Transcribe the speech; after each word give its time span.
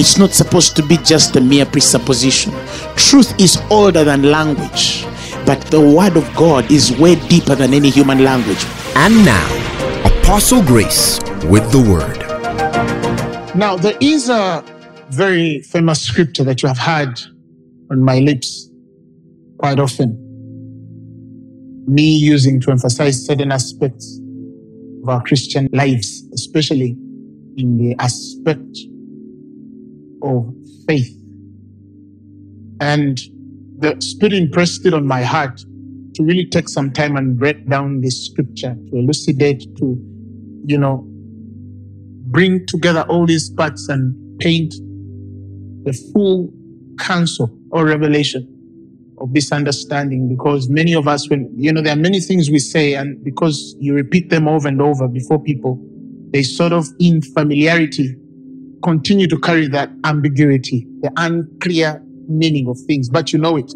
It's 0.00 0.16
not 0.16 0.32
supposed 0.32 0.76
to 0.76 0.82
be 0.82 0.96
just 0.96 1.36
a 1.36 1.42
mere 1.42 1.66
presupposition. 1.66 2.54
Truth 2.96 3.38
is 3.38 3.60
older 3.68 4.02
than 4.02 4.22
language, 4.22 5.04
but 5.44 5.60
the 5.66 5.78
word 5.78 6.16
of 6.16 6.24
God 6.34 6.72
is 6.72 6.90
way 6.98 7.16
deeper 7.28 7.54
than 7.54 7.74
any 7.74 7.90
human 7.90 8.24
language. 8.24 8.64
And 8.94 9.14
now, 9.26 9.46
Apostle 10.06 10.62
Grace 10.62 11.20
with 11.50 11.70
the 11.70 11.84
word. 11.86 12.18
Now, 13.54 13.76
there 13.76 13.98
is 14.00 14.30
a 14.30 14.64
very 15.10 15.60
famous 15.60 16.00
scripture 16.00 16.44
that 16.44 16.62
you 16.62 16.68
have 16.68 16.78
heard 16.78 17.20
on 17.90 18.02
my 18.02 18.20
lips 18.20 18.70
quite 19.58 19.78
often. 19.78 20.16
Me 21.86 22.16
using 22.16 22.58
to 22.62 22.70
emphasize 22.70 23.26
certain 23.26 23.52
aspects 23.52 24.18
of 25.02 25.10
our 25.10 25.22
Christian 25.24 25.68
lives, 25.72 26.24
especially 26.32 26.96
in 27.58 27.76
the 27.76 27.94
aspect 27.98 28.78
of 30.22 30.54
faith. 30.86 31.16
And 32.80 33.18
the 33.78 33.96
Spirit 34.00 34.34
impressed 34.34 34.86
it 34.86 34.94
on 34.94 35.06
my 35.06 35.22
heart 35.22 35.58
to 36.14 36.22
really 36.22 36.46
take 36.46 36.68
some 36.68 36.92
time 36.92 37.16
and 37.16 37.38
break 37.38 37.68
down 37.68 38.00
this 38.00 38.26
scripture, 38.26 38.76
to 38.90 38.96
elucidate, 38.96 39.64
to, 39.76 39.96
you 40.66 40.78
know, 40.78 41.04
bring 42.30 42.66
together 42.66 43.02
all 43.08 43.26
these 43.26 43.50
parts 43.50 43.88
and 43.88 44.14
paint 44.38 44.72
the 45.84 45.92
full 46.12 46.50
counsel 46.98 47.50
or 47.70 47.86
revelation 47.86 48.46
of 49.20 49.32
this 49.34 49.52
understanding 49.52 50.28
because 50.28 50.68
many 50.68 50.94
of 50.94 51.06
us 51.06 51.28
when 51.28 51.50
you 51.56 51.72
know 51.72 51.82
there 51.82 51.92
are 51.92 52.00
many 52.00 52.20
things 52.20 52.50
we 52.50 52.58
say 52.58 52.94
and 52.94 53.22
because 53.22 53.74
you 53.78 53.94
repeat 53.94 54.30
them 54.30 54.48
over 54.48 54.66
and 54.68 54.80
over 54.80 55.06
before 55.08 55.42
people 55.42 55.78
they 56.30 56.42
sort 56.42 56.72
of 56.72 56.86
in 56.98 57.20
familiarity 57.20 58.16
continue 58.82 59.26
to 59.28 59.38
carry 59.38 59.68
that 59.68 59.90
ambiguity, 60.04 60.86
the 61.00 61.12
unclear 61.16 62.02
meaning 62.28 62.68
of 62.68 62.78
things, 62.86 63.08
but 63.08 63.32
you 63.32 63.38
know 63.38 63.56
it. 63.56 63.72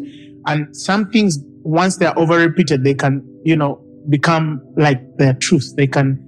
And 0.47 0.75
some 0.75 1.09
things, 1.11 1.39
once 1.63 1.97
they're 1.97 2.17
over 2.17 2.37
repeated, 2.37 2.83
they 2.83 2.93
can, 2.93 3.23
you 3.43 3.55
know, 3.55 3.81
become 4.09 4.61
like 4.77 5.01
their 5.17 5.33
truth. 5.33 5.73
They 5.75 5.87
can 5.87 6.21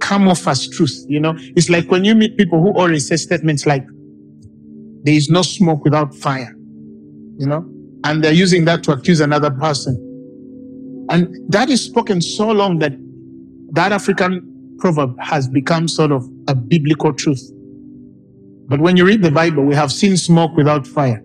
come 0.00 0.28
off 0.28 0.46
as 0.48 0.68
truth. 0.68 1.04
You 1.08 1.20
know, 1.20 1.34
it's 1.56 1.68
like 1.68 1.90
when 1.90 2.04
you 2.04 2.14
meet 2.14 2.36
people 2.36 2.60
who 2.60 2.72
always 2.72 3.06
say 3.06 3.16
statements 3.16 3.66
like, 3.66 3.86
there 5.02 5.14
is 5.14 5.30
no 5.30 5.42
smoke 5.42 5.84
without 5.84 6.14
fire, 6.14 6.54
you 7.38 7.46
know, 7.46 7.66
and 8.04 8.22
they're 8.22 8.32
using 8.32 8.64
that 8.66 8.82
to 8.84 8.92
accuse 8.92 9.20
another 9.20 9.50
person. 9.50 9.94
And 11.10 11.34
that 11.50 11.70
is 11.70 11.82
spoken 11.82 12.20
so 12.20 12.50
long 12.50 12.78
that 12.80 12.92
that 13.72 13.92
African 13.92 14.76
proverb 14.78 15.18
has 15.20 15.48
become 15.48 15.88
sort 15.88 16.12
of 16.12 16.28
a 16.48 16.54
biblical 16.54 17.12
truth. 17.12 17.42
But 18.70 18.78
when 18.78 18.96
you 18.96 19.04
read 19.04 19.20
the 19.20 19.32
Bible, 19.32 19.64
we 19.64 19.74
have 19.74 19.90
seen 19.90 20.16
smoke 20.16 20.56
without 20.56 20.86
fire. 20.86 21.20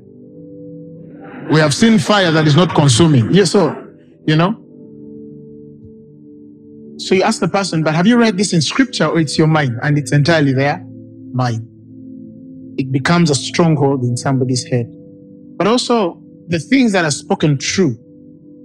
We 1.51 1.59
have 1.59 1.75
seen 1.75 1.99
fire 1.99 2.31
that 2.31 2.47
is 2.47 2.55
not 2.55 2.73
consuming. 2.73 3.31
Yes, 3.31 3.51
so, 3.51 3.69
you 4.25 4.35
know. 4.35 4.59
So 6.97 7.13
you 7.13 7.21
ask 7.21 7.39
the 7.39 7.47
person, 7.47 7.83
but 7.83 7.93
have 7.93 8.07
you 8.07 8.17
read 8.17 8.35
this 8.35 8.51
in 8.51 8.61
scripture 8.61 9.05
or 9.05 9.19
it's 9.19 9.37
your 9.37 9.45
mind? 9.45 9.77
And 9.83 9.95
it's 9.95 10.11
entirely 10.11 10.53
their 10.53 10.83
mind. 11.33 11.67
It 12.79 12.91
becomes 12.91 13.29
a 13.29 13.35
stronghold 13.35 14.01
in 14.01 14.17
somebody's 14.17 14.63
head. 14.63 14.91
But 15.55 15.67
also, 15.67 16.19
the 16.47 16.57
things 16.57 16.93
that 16.93 17.05
are 17.05 17.11
spoken 17.11 17.59
true, 17.59 17.95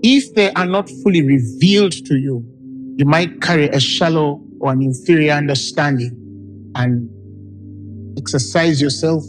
if 0.03 0.35
they 0.35 0.53
are 0.55 0.65
not 0.65 0.89
fully 1.03 1.21
revealed 1.21 1.93
to 2.07 2.17
you, 2.17 2.43
you 2.97 3.05
might 3.05 3.43
carry 3.43 3.69
a 3.69 3.79
shallow 3.79 4.43
or 4.59 4.73
an 4.73 4.81
inferior 4.81 5.35
understanding 5.35 6.17
and 6.77 7.11
exercise 8.21 8.81
yourself 8.81 9.25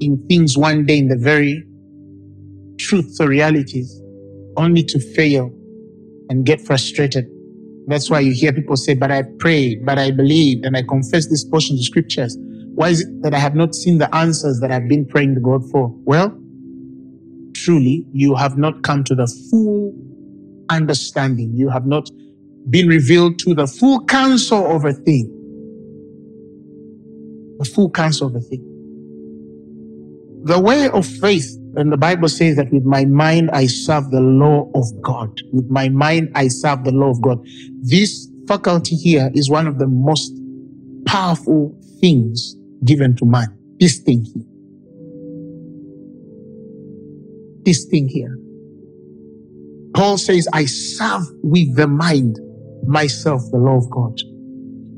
in 0.00 0.24
things 0.28 0.58
one 0.58 0.84
day 0.84 0.98
in 0.98 1.08
the 1.08 1.16
very 1.16 1.64
truths 2.78 3.20
or 3.20 3.28
realities, 3.28 4.02
only 4.56 4.82
to 4.82 4.98
fail 4.98 5.50
and 6.28 6.44
get 6.44 6.60
frustrated. 6.60 7.26
That's 7.86 8.10
why 8.10 8.20
you 8.20 8.32
hear 8.32 8.52
people 8.52 8.76
say, 8.76 8.94
But 8.94 9.10
I 9.10 9.22
prayed, 9.38 9.86
but 9.86 9.98
I 9.98 10.10
believed, 10.10 10.64
and 10.64 10.76
I 10.76 10.82
confessed 10.82 11.30
this 11.30 11.44
portion 11.44 11.76
of 11.76 11.84
scriptures. 11.84 12.36
Why 12.74 12.88
is 12.88 13.02
it 13.02 13.22
that 13.22 13.34
I 13.34 13.38
have 13.38 13.54
not 13.54 13.74
seen 13.74 13.98
the 13.98 14.12
answers 14.14 14.60
that 14.60 14.72
I've 14.72 14.88
been 14.88 15.06
praying 15.06 15.34
to 15.34 15.40
God 15.40 15.62
for? 15.70 15.92
Well, 16.04 16.36
truly, 17.54 18.04
you 18.12 18.34
have 18.34 18.56
not 18.56 18.82
come 18.82 19.04
to 19.04 19.14
the 19.14 19.26
full 19.50 19.94
understanding. 20.68 21.52
You 21.54 21.68
have 21.68 21.86
not 21.86 22.08
been 22.70 22.88
revealed 22.88 23.38
to 23.40 23.54
the 23.54 23.66
full 23.66 24.04
counsel 24.06 24.74
of 24.74 24.84
a 24.84 24.92
thing 24.92 25.41
the 27.62 27.70
full 27.70 27.90
counsel 27.90 28.28
of 28.28 28.32
the 28.34 28.40
thing. 28.40 28.68
The 30.44 30.58
way 30.58 30.88
of 30.88 31.06
faith, 31.06 31.56
and 31.76 31.92
the 31.92 31.96
Bible 31.96 32.28
says 32.28 32.56
that 32.56 32.72
with 32.72 32.84
my 32.84 33.04
mind 33.04 33.50
I 33.52 33.66
serve 33.66 34.10
the 34.10 34.20
law 34.20 34.70
of 34.74 34.84
God. 35.00 35.40
With 35.52 35.70
my 35.70 35.88
mind 35.88 36.32
I 36.34 36.48
serve 36.48 36.84
the 36.84 36.90
law 36.90 37.10
of 37.10 37.22
God. 37.22 37.38
This 37.80 38.28
faculty 38.48 38.96
here 38.96 39.30
is 39.34 39.48
one 39.48 39.68
of 39.68 39.78
the 39.78 39.86
most 39.86 40.32
powerful 41.06 41.78
things 42.00 42.56
given 42.84 43.14
to 43.16 43.24
man. 43.24 43.56
This 43.78 43.98
thing 43.98 44.24
here. 44.24 44.44
This 47.64 47.84
thing 47.84 48.08
here. 48.08 48.36
Paul 49.94 50.18
says, 50.18 50.48
I 50.52 50.64
serve 50.64 51.22
with 51.44 51.76
the 51.76 51.86
mind 51.86 52.40
myself 52.84 53.42
the 53.52 53.58
law 53.58 53.76
of 53.76 53.88
God. 53.90 54.18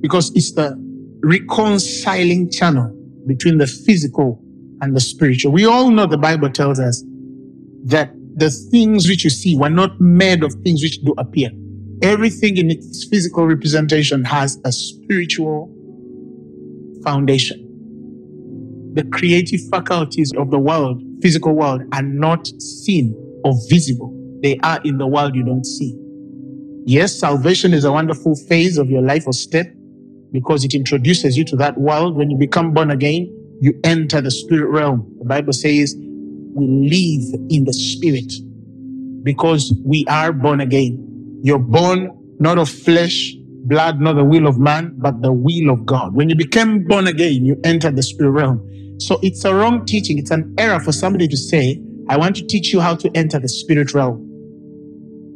Because 0.00 0.32
it's 0.34 0.52
the 0.52 0.83
reconciling 1.24 2.50
channel 2.50 2.94
between 3.26 3.58
the 3.58 3.66
physical 3.66 4.40
and 4.80 4.94
the 4.94 5.00
spiritual. 5.00 5.52
We 5.52 5.64
all 5.64 5.90
know 5.90 6.06
the 6.06 6.18
Bible 6.18 6.50
tells 6.50 6.78
us 6.78 7.02
that 7.84 8.12
the 8.36 8.50
things 8.50 9.08
which 9.08 9.24
you 9.24 9.30
see 9.30 9.56
were 9.56 9.70
not 9.70 10.00
made 10.00 10.42
of 10.42 10.52
things 10.64 10.82
which 10.82 11.00
do 11.02 11.14
appear. 11.18 11.50
Everything 12.02 12.56
in 12.56 12.70
its 12.70 13.04
physical 13.04 13.46
representation 13.46 14.24
has 14.24 14.58
a 14.64 14.72
spiritual 14.72 15.72
foundation. 17.04 17.60
The 18.94 19.04
creative 19.04 19.60
faculties 19.70 20.32
of 20.36 20.50
the 20.50 20.58
world, 20.58 21.02
physical 21.22 21.54
world, 21.54 21.82
are 21.92 22.02
not 22.02 22.46
seen 22.60 23.14
or 23.44 23.54
visible. 23.68 24.12
They 24.42 24.58
are 24.62 24.80
in 24.84 24.98
the 24.98 25.06
world 25.06 25.34
you 25.34 25.44
don't 25.44 25.64
see. 25.64 25.96
Yes, 26.84 27.18
salvation 27.18 27.72
is 27.72 27.84
a 27.84 27.92
wonderful 27.92 28.36
phase 28.48 28.76
of 28.76 28.90
your 28.90 29.02
life 29.02 29.26
or 29.26 29.32
step, 29.32 29.66
because 30.34 30.64
it 30.64 30.74
introduces 30.74 31.38
you 31.38 31.44
to 31.44 31.56
that 31.56 31.78
world. 31.78 32.16
When 32.16 32.28
you 32.28 32.36
become 32.36 32.74
born 32.74 32.90
again, 32.90 33.32
you 33.60 33.72
enter 33.84 34.20
the 34.20 34.32
spirit 34.32 34.68
realm. 34.68 35.14
The 35.20 35.24
Bible 35.24 35.52
says 35.52 35.94
we 35.96 36.66
live 36.66 37.40
in 37.50 37.64
the 37.64 37.72
spirit 37.72 38.32
because 39.22 39.72
we 39.86 40.04
are 40.08 40.32
born 40.32 40.60
again. 40.60 41.40
You're 41.44 41.60
born 41.60 42.10
not 42.40 42.58
of 42.58 42.68
flesh, 42.68 43.32
blood, 43.66 44.00
not 44.00 44.14
the 44.16 44.24
will 44.24 44.48
of 44.48 44.58
man, 44.58 44.96
but 44.98 45.22
the 45.22 45.32
will 45.32 45.70
of 45.70 45.86
God. 45.86 46.14
When 46.14 46.28
you 46.28 46.34
became 46.34 46.84
born 46.84 47.06
again, 47.06 47.44
you 47.44 47.56
enter 47.62 47.92
the 47.92 48.02
spirit 48.02 48.30
realm. 48.30 48.98
So 48.98 49.20
it's 49.22 49.44
a 49.44 49.54
wrong 49.54 49.86
teaching. 49.86 50.18
It's 50.18 50.32
an 50.32 50.52
error 50.58 50.80
for 50.80 50.90
somebody 50.90 51.28
to 51.28 51.36
say, 51.36 51.80
I 52.08 52.16
want 52.16 52.34
to 52.36 52.46
teach 52.46 52.72
you 52.72 52.80
how 52.80 52.96
to 52.96 53.10
enter 53.14 53.38
the 53.38 53.48
spirit 53.48 53.94
realm. 53.94 54.20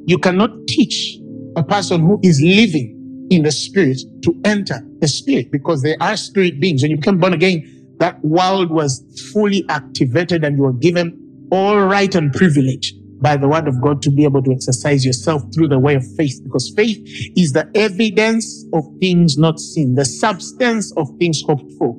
You 0.07 0.19
cannot 0.19 0.51
teach 0.67 1.19
a 1.55 1.63
person 1.63 2.01
who 2.01 2.19
is 2.25 2.41
living 2.43 2.98
in 3.31 3.43
the 3.43 3.53
spirit 3.53 3.99
to 4.23 4.41
enter 4.45 4.81
the 5.01 5.09
spirit 5.09 5.51
because 5.51 5.83
they 5.83 5.97
are 5.97 6.17
spirit 6.17 6.61
beings. 6.61 6.83
When 6.83 6.91
you 6.91 6.97
become 6.97 7.19
born 7.19 7.35
again, 7.35 7.97
that 7.99 8.23
world 8.25 8.71
was 8.71 9.03
fully 9.33 9.65
activated 9.69 10.45
and 10.45 10.57
you 10.57 10.63
were 10.63 10.73
given 10.73 11.49
all 11.51 11.81
right 11.81 12.15
and 12.15 12.33
privilege 12.33 12.95
by 13.21 13.37
the 13.37 13.49
word 13.49 13.67
of 13.67 13.81
God 13.81 14.01
to 14.03 14.11
be 14.11 14.25
able 14.25 14.43
to 14.45 14.53
exercise 14.53 15.05
yourself 15.05 15.43
through 15.53 15.69
the 15.69 15.79
way 15.79 15.95
of 15.95 16.05
faith 16.17 16.41
because 16.45 16.73
faith 16.77 16.99
is 17.37 17.53
the 17.53 17.69
evidence 17.75 18.65
of 18.73 18.85
things 19.01 19.37
not 19.37 19.59
seen, 19.59 19.95
the 19.95 20.05
substance 20.05 20.93
of 20.97 21.09
things 21.19 21.43
hoped 21.43 21.73
for. 21.79 21.97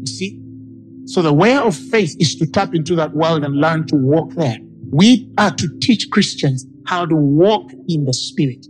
You 0.00 0.06
see? 0.06 0.38
So 1.06 1.22
the 1.22 1.32
way 1.32 1.56
of 1.56 1.74
faith 1.74 2.16
is 2.20 2.36
to 2.36 2.46
tap 2.46 2.74
into 2.74 2.94
that 2.96 3.14
world 3.14 3.44
and 3.44 3.56
learn 3.56 3.86
to 3.88 3.96
walk 3.96 4.32
there. 4.34 4.58
We 4.90 5.32
are 5.38 5.50
to 5.50 5.78
teach 5.80 6.10
Christians 6.10 6.66
how 6.86 7.06
to 7.06 7.16
walk 7.16 7.70
in 7.88 8.04
the 8.04 8.12
spirit 8.12 8.66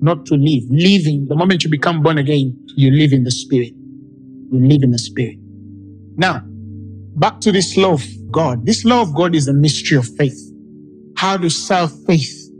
not 0.00 0.26
to 0.26 0.34
live. 0.34 0.64
Living, 0.70 1.26
the 1.28 1.36
moment 1.36 1.64
you 1.64 1.70
become 1.70 2.02
born 2.02 2.18
again, 2.18 2.56
you 2.76 2.90
live 2.90 3.12
in 3.12 3.24
the 3.24 3.30
spirit. 3.30 3.72
You 4.52 4.60
live 4.60 4.82
in 4.82 4.90
the 4.90 4.98
spirit. 4.98 5.36
Now, 6.16 6.42
back 7.16 7.40
to 7.40 7.52
this 7.52 7.76
law 7.76 7.94
of 7.94 8.04
God. 8.30 8.66
This 8.66 8.84
law 8.84 9.02
of 9.02 9.14
God 9.14 9.34
is 9.34 9.48
a 9.48 9.52
mystery 9.52 9.96
of 9.96 10.06
faith. 10.16 10.38
How 11.16 11.36
to 11.36 11.48
serve 11.48 11.90
faith. 12.06 12.50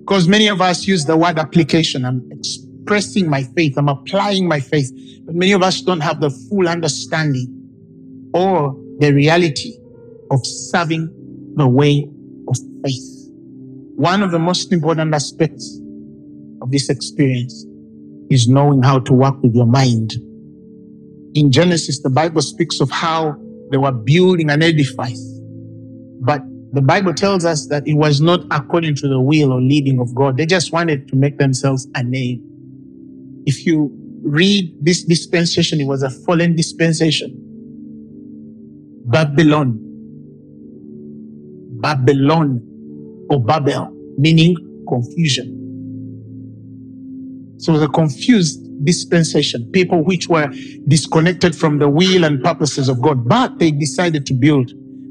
Because 0.00 0.28
many 0.28 0.48
of 0.48 0.60
us 0.60 0.86
use 0.86 1.04
the 1.04 1.16
word 1.16 1.38
application. 1.38 2.04
I'm 2.04 2.28
expressing 2.30 3.28
my 3.28 3.42
faith. 3.42 3.76
I'm 3.76 3.88
applying 3.88 4.48
my 4.48 4.60
faith. 4.60 4.90
But 5.24 5.34
many 5.34 5.52
of 5.52 5.62
us 5.62 5.82
don't 5.82 6.00
have 6.00 6.20
the 6.20 6.30
full 6.30 6.68
understanding 6.68 7.52
or 8.32 8.74
the 8.98 9.12
reality 9.12 9.76
of 10.30 10.40
serving 10.44 11.12
the 11.56 11.68
way 11.68 12.08
of 12.48 12.56
faith. 12.84 13.30
One 13.96 14.22
of 14.22 14.30
the 14.30 14.38
most 14.38 14.72
important 14.72 15.14
aspects 15.14 15.80
of 16.66 16.72
this 16.72 16.90
experience 16.90 17.64
is 18.28 18.48
knowing 18.48 18.82
how 18.82 18.98
to 18.98 19.12
work 19.12 19.40
with 19.42 19.54
your 19.54 19.66
mind. 19.66 20.12
In 21.34 21.52
Genesis, 21.52 22.02
the 22.02 22.10
Bible 22.10 22.42
speaks 22.42 22.80
of 22.80 22.90
how 22.90 23.36
they 23.70 23.76
were 23.76 23.92
building 23.92 24.50
an 24.50 24.62
edifice. 24.62 25.22
But 26.20 26.42
the 26.72 26.82
Bible 26.82 27.14
tells 27.14 27.44
us 27.44 27.68
that 27.68 27.86
it 27.86 27.94
was 27.94 28.20
not 28.20 28.40
according 28.50 28.96
to 28.96 29.08
the 29.08 29.20
will 29.20 29.52
or 29.52 29.60
leading 29.60 30.00
of 30.00 30.12
God. 30.14 30.36
They 30.36 30.46
just 30.46 30.72
wanted 30.72 31.06
to 31.08 31.16
make 31.16 31.38
themselves 31.38 31.86
a 31.94 32.02
name. 32.02 32.42
If 33.46 33.64
you 33.64 33.92
read 34.24 34.74
this 34.80 35.04
dispensation, 35.04 35.80
it 35.80 35.86
was 35.86 36.02
a 36.02 36.10
fallen 36.10 36.56
dispensation. 36.56 37.30
Babylon. 39.06 39.78
Babylon 41.80 42.60
or 43.30 43.40
Babel, 43.40 43.92
meaning 44.18 44.56
confusion. 44.88 45.55
So 47.58 47.78
the 47.78 47.88
confused 47.88 48.62
dispensation, 48.84 49.70
people 49.72 50.04
which 50.04 50.28
were 50.28 50.48
disconnected 50.88 51.56
from 51.56 51.78
the 51.78 51.88
will 51.88 52.24
and 52.24 52.42
purposes 52.42 52.88
of 52.88 53.00
God, 53.00 53.28
but 53.28 53.58
they 53.58 53.70
decided 53.70 54.26
to 54.26 54.34
build. 54.34 54.68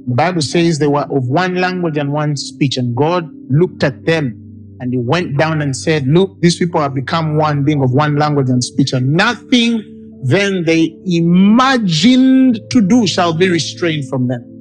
The 0.08 0.14
Bible 0.14 0.42
says 0.42 0.78
they 0.78 0.88
were 0.88 1.02
of 1.02 1.28
one 1.28 1.56
language 1.56 1.98
and 1.98 2.12
one 2.12 2.36
speech, 2.38 2.78
and 2.78 2.96
God 2.96 3.30
looked 3.50 3.84
at 3.84 4.06
them 4.06 4.42
and 4.80 4.94
he 4.94 5.00
went 5.00 5.38
down 5.38 5.62
and 5.62 5.76
said, 5.76 6.06
Look, 6.08 6.40
these 6.42 6.58
people 6.58 6.82
have 6.82 6.94
become 6.94 7.38
one, 7.38 7.64
being 7.64 7.82
of 7.82 7.92
one 7.92 8.18
language 8.18 8.50
and 8.50 8.64
speech, 8.64 8.94
and 8.94 9.14
nothing 9.14 9.92
then 10.24 10.64
they 10.64 10.96
imagined 11.06 12.60
to 12.72 12.82
do 12.82 13.06
shall 13.06 13.34
be 13.34 13.48
restrained 13.48 14.10
from 14.10 14.28
them. 14.28 14.55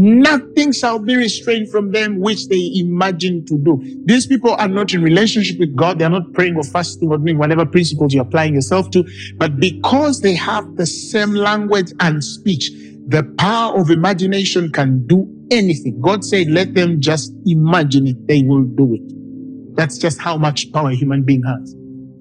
Nothing 0.00 0.70
shall 0.70 1.00
be 1.00 1.16
restrained 1.16 1.70
from 1.70 1.90
them 1.90 2.20
which 2.20 2.46
they 2.46 2.70
imagine 2.76 3.44
to 3.46 3.58
do. 3.58 3.82
These 4.04 4.28
people 4.28 4.52
are 4.52 4.68
not 4.68 4.94
in 4.94 5.02
relationship 5.02 5.58
with 5.58 5.74
God. 5.74 5.98
They 5.98 6.04
are 6.04 6.10
not 6.10 6.32
praying 6.34 6.54
or 6.54 6.62
fasting 6.62 7.10
or 7.10 7.18
doing 7.18 7.36
whatever 7.36 7.66
principles 7.66 8.14
you're 8.14 8.22
applying 8.22 8.54
yourself 8.54 8.92
to. 8.92 9.04
But 9.38 9.58
because 9.58 10.20
they 10.20 10.34
have 10.36 10.76
the 10.76 10.86
same 10.86 11.34
language 11.34 11.92
and 11.98 12.22
speech, 12.22 12.70
the 13.08 13.24
power 13.38 13.76
of 13.76 13.90
imagination 13.90 14.70
can 14.70 15.04
do 15.08 15.28
anything. 15.50 16.00
God 16.00 16.24
said, 16.24 16.46
let 16.46 16.74
them 16.74 17.00
just 17.00 17.32
imagine 17.44 18.06
it. 18.06 18.24
They 18.28 18.44
will 18.44 18.64
do 18.64 18.94
it. 18.94 19.74
That's 19.74 19.98
just 19.98 20.20
how 20.20 20.36
much 20.36 20.72
power 20.72 20.90
a 20.90 20.94
human 20.94 21.24
being 21.24 21.42
has. 21.42 21.74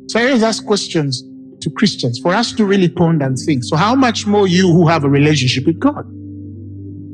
So 0.07 0.19
I 0.19 0.25
always 0.25 0.41
ask 0.41 0.65
questions 0.65 1.21
to 1.61 1.69
Christians 1.69 2.17
for 2.17 2.33
us 2.33 2.53
to 2.53 2.65
really 2.65 2.89
ponder 2.89 3.25
and 3.25 3.37
think. 3.37 3.63
So 3.63 3.75
how 3.75 3.93
much 3.93 4.25
more 4.25 4.47
you 4.47 4.71
who 4.71 4.87
have 4.87 5.03
a 5.03 5.09
relationship 5.09 5.67
with 5.67 5.79
God? 5.79 6.11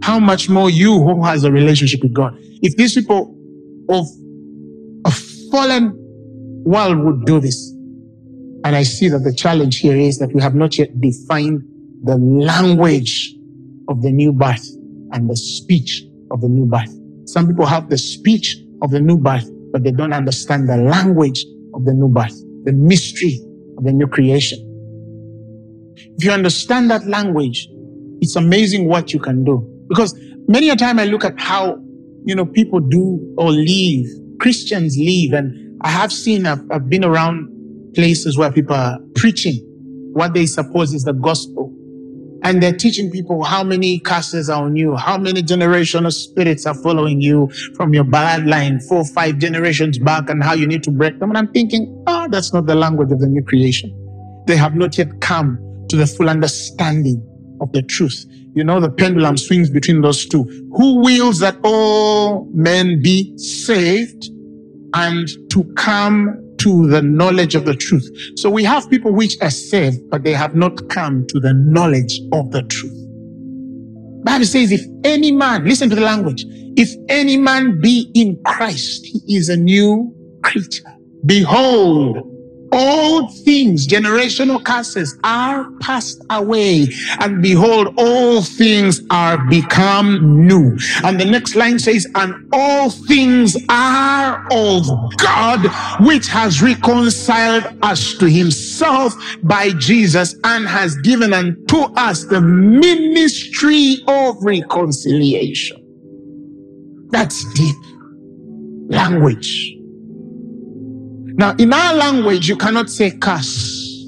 How 0.03 0.19
much 0.19 0.50
more 0.50 0.69
you 0.69 1.01
who 1.01 1.23
has 1.23 1.45
a 1.45 1.51
relationship 1.51 2.03
with 2.03 2.13
God. 2.13 2.38
If 2.61 2.75
these 2.75 2.94
people 2.94 3.33
of 3.88 4.05
a 5.05 5.11
fallen 5.50 5.94
world 6.65 7.00
would 7.00 7.25
do 7.25 7.39
this, 7.39 7.69
and 8.65 8.75
I 8.75 8.83
see 8.83 9.07
that 9.07 9.19
the 9.19 9.33
challenge 9.33 9.79
here 9.79 9.95
is 9.95 10.19
that 10.19 10.33
we 10.33 10.41
have 10.41 10.55
not 10.55 10.77
yet 10.77 11.00
defined 11.00 11.63
the 12.03 12.17
language 12.17 13.33
of 13.88 14.01
the 14.01 14.11
new 14.11 14.33
birth 14.33 14.67
and 15.13 15.29
the 15.29 15.38
speech 15.38 16.03
of 16.31 16.41
the 16.41 16.50
new 16.50 16.65
birth. 16.65 16.94
Some 17.25 17.47
people 17.47 17.65
have 17.65 17.89
the 17.89 17.97
speech 17.97 18.57
of 18.81 18.91
the 18.91 19.00
new 19.00 19.17
birth, 19.17 19.50
but 19.71 19.83
they 19.83 19.91
don't 19.91 20.11
understand 20.11 20.67
the 20.67 20.75
language 20.75 21.45
of 21.73 21.85
the 21.85 21.94
new 21.94 22.09
birth, 22.09 22.38
the 22.65 22.73
mystery 22.73 23.39
of 23.77 23.85
the 23.85 23.94
new 23.94 24.07
creation. 24.07 24.59
If 25.95 26.25
you 26.25 26.31
understand 26.31 26.91
that 26.91 27.07
language, 27.07 27.69
it's 28.19 28.35
amazing 28.35 28.89
what 28.89 29.13
you 29.13 29.19
can 29.21 29.45
do. 29.45 29.69
Because 29.93 30.19
many 30.47 30.69
a 30.69 30.75
time 30.75 30.97
I 30.97 31.05
look 31.05 31.23
at 31.23 31.39
how, 31.39 31.77
you 32.25 32.33
know, 32.33 32.45
people 32.45 32.79
do 32.79 33.35
or 33.37 33.51
leave, 33.51 34.07
Christians 34.39 34.97
leave. 34.97 35.33
and 35.33 35.79
I 35.81 35.89
have 35.89 36.11
seen, 36.11 36.47
I've, 36.47 36.63
I've 36.71 36.89
been 36.89 37.03
around 37.03 37.49
places 37.93 38.37
where 38.37 38.51
people 38.51 38.75
are 38.75 38.97
preaching 39.15 39.59
what 40.13 40.33
they 40.33 40.47
suppose 40.47 40.93
is 40.93 41.03
the 41.03 41.13
gospel. 41.13 41.71
And 42.43 42.61
they're 42.61 42.75
teaching 42.75 43.11
people 43.11 43.43
how 43.43 43.63
many 43.63 43.99
curses 43.99 44.49
are 44.49 44.63
on 44.63 44.75
you, 44.75 44.95
how 44.95 45.17
many 45.17 45.43
generational 45.43 46.11
spirits 46.11 46.65
are 46.65 46.73
following 46.73 47.21
you 47.21 47.49
from 47.75 47.93
your 47.93 48.03
bloodline, 48.03 48.83
four 48.87 49.05
five 49.05 49.37
generations 49.37 49.99
back, 49.99 50.29
and 50.29 50.43
how 50.43 50.53
you 50.53 50.67
need 50.67 50.83
to 50.83 50.91
break 50.91 51.19
them. 51.19 51.29
And 51.29 51.37
I'm 51.37 51.51
thinking, 51.53 52.03
oh, 52.07 52.27
that's 52.29 52.51
not 52.51 52.65
the 52.65 52.75
language 52.75 53.11
of 53.11 53.19
the 53.19 53.27
new 53.27 53.43
creation. 53.43 53.91
They 54.47 54.57
have 54.57 54.75
not 54.75 54.97
yet 54.97 55.21
come 55.21 55.57
to 55.89 55.95
the 55.95 56.07
full 56.07 56.29
understanding 56.29 57.21
of 57.61 57.71
the 57.71 57.81
truth. 57.81 58.25
You 58.55 58.63
know, 58.63 58.79
the 58.79 58.89
pendulum 58.89 59.38
swings 59.38 59.69
between 59.69 60.01
those 60.01 60.25
two. 60.27 60.44
Who 60.77 61.01
wills 61.01 61.39
that 61.39 61.57
all 61.63 62.47
men 62.53 63.01
be 63.01 63.35
saved 63.38 64.29
and 64.94 65.27
to 65.50 65.63
come 65.75 66.39
to 66.59 66.88
the 66.88 67.01
knowledge 67.01 67.55
of 67.55 67.65
the 67.65 67.75
truth? 67.75 68.07
So 68.35 68.50
we 68.50 68.63
have 68.63 68.89
people 68.89 69.11
which 69.11 69.41
are 69.41 69.50
saved, 69.50 70.07
but 70.09 70.23
they 70.23 70.33
have 70.33 70.55
not 70.55 70.88
come 70.89 71.25
to 71.29 71.39
the 71.39 71.53
knowledge 71.53 72.19
of 72.31 72.51
the 72.51 72.61
truth. 72.63 73.00
Bible 74.23 74.45
says, 74.45 74.71
if 74.71 74.85
any 75.03 75.31
man, 75.31 75.65
listen 75.65 75.89
to 75.89 75.95
the 75.95 76.01
language, 76.01 76.45
if 76.77 76.89
any 77.09 77.38
man 77.38 77.81
be 77.81 78.09
in 78.13 78.39
Christ, 78.45 79.05
he 79.05 79.35
is 79.35 79.50
a 79.50 79.57
new 79.57 80.15
creature. 80.44 80.94
Behold, 81.25 82.17
all 82.73 83.29
things, 83.29 83.87
generational 83.87 84.63
curses 84.63 85.17
are 85.23 85.71
passed 85.79 86.21
away. 86.29 86.87
And 87.19 87.41
behold, 87.41 87.93
all 87.97 88.41
things 88.41 89.01
are 89.09 89.37
become 89.49 90.45
new. 90.47 90.77
And 91.03 91.19
the 91.19 91.25
next 91.25 91.55
line 91.55 91.79
says, 91.79 92.07
and 92.15 92.33
all 92.51 92.89
things 92.89 93.55
are 93.69 94.45
of 94.51 94.87
God, 95.17 95.69
which 96.05 96.27
has 96.27 96.61
reconciled 96.61 97.65
us 97.81 98.17
to 98.17 98.27
himself 98.27 99.13
by 99.43 99.69
Jesus 99.71 100.35
and 100.43 100.67
has 100.67 100.95
given 100.97 101.33
unto 101.33 101.77
us 101.95 102.25
the 102.25 102.41
ministry 102.41 103.97
of 104.07 104.35
reconciliation. 104.43 105.77
That's 107.12 107.45
deep 107.53 107.75
language. 108.89 109.77
Now, 111.35 111.55
in 111.57 111.73
our 111.73 111.95
language, 111.95 112.47
you 112.47 112.55
cannot 112.55 112.89
say 112.89 113.11
curse. 113.17 114.07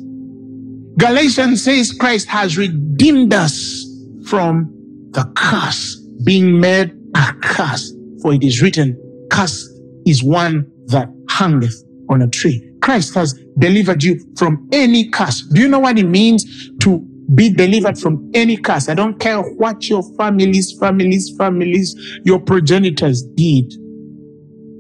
Galatians 0.97 1.63
says 1.63 1.91
Christ 1.91 2.27
has 2.27 2.57
redeemed 2.57 3.33
us 3.33 3.83
from 4.27 4.71
the 5.11 5.29
curse, 5.35 5.95
being 6.23 6.59
made 6.59 6.93
a 7.15 7.33
curse. 7.41 7.93
For 8.21 8.33
it 8.33 8.43
is 8.43 8.61
written, 8.61 8.95
curse 9.31 9.67
is 10.05 10.23
one 10.23 10.71
that 10.87 11.09
hangeth 11.29 11.83
on 12.09 12.21
a 12.21 12.27
tree. 12.27 12.71
Christ 12.81 13.15
has 13.15 13.33
delivered 13.57 14.03
you 14.03 14.19
from 14.37 14.69
any 14.71 15.09
curse. 15.09 15.41
Do 15.41 15.61
you 15.61 15.67
know 15.67 15.79
what 15.79 15.97
it 15.97 16.05
means 16.05 16.69
to 16.81 16.99
be 17.33 17.49
delivered 17.49 17.97
from 17.97 18.29
any 18.35 18.55
curse? 18.55 18.87
I 18.87 18.93
don't 18.93 19.19
care 19.19 19.41
what 19.41 19.89
your 19.89 20.03
families, 20.15 20.77
families, 20.77 21.35
families, 21.35 21.95
your 22.23 22.39
progenitors 22.39 23.23
did 23.35 23.73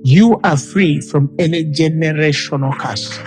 you 0.05 0.39
are 0.43 0.55
free 0.55 1.01
from 1.01 1.33
any 1.39 1.65
generational 1.65 2.77
curse. 2.77 3.17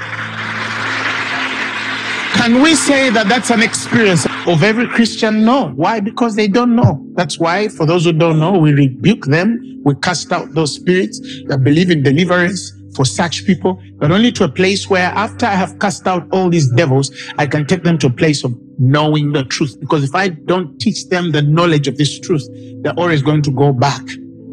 Can 2.38 2.62
we 2.62 2.76
say 2.76 3.10
that 3.10 3.26
that's 3.28 3.50
an 3.50 3.62
experience 3.62 4.26
of 4.46 4.62
every 4.62 4.86
Christian? 4.86 5.44
No. 5.44 5.70
Why? 5.70 5.98
Because 5.98 6.36
they 6.36 6.46
don't 6.46 6.76
know. 6.76 7.04
That's 7.14 7.36
why, 7.36 7.66
for 7.66 7.84
those 7.84 8.04
who 8.04 8.12
don't 8.12 8.38
know, 8.38 8.56
we 8.56 8.72
rebuke 8.74 9.24
them. 9.24 9.80
We 9.84 9.96
cast 9.96 10.30
out 10.30 10.54
those 10.54 10.76
spirits 10.76 11.18
that 11.48 11.64
believe 11.64 11.90
in 11.90 12.04
deliverance 12.04 12.72
for 12.94 13.04
such 13.04 13.44
people, 13.44 13.82
but 13.96 14.12
only 14.12 14.30
to 14.32 14.44
a 14.44 14.48
place 14.48 14.88
where 14.88 15.06
after 15.06 15.46
I 15.46 15.54
have 15.54 15.80
cast 15.80 16.06
out 16.06 16.28
all 16.30 16.48
these 16.48 16.70
devils, 16.70 17.10
I 17.38 17.46
can 17.46 17.66
take 17.66 17.82
them 17.82 17.98
to 17.98 18.06
a 18.06 18.10
place 18.10 18.44
of 18.44 18.54
knowing 18.78 19.32
the 19.32 19.42
truth. 19.42 19.76
Because 19.80 20.04
if 20.04 20.14
I 20.14 20.28
don't 20.28 20.78
teach 20.78 21.08
them 21.08 21.32
the 21.32 21.42
knowledge 21.42 21.88
of 21.88 21.96
this 21.96 22.20
truth, 22.20 22.46
they're 22.82 22.94
always 22.96 23.20
going 23.20 23.42
to 23.42 23.50
go 23.50 23.72
back 23.72 24.02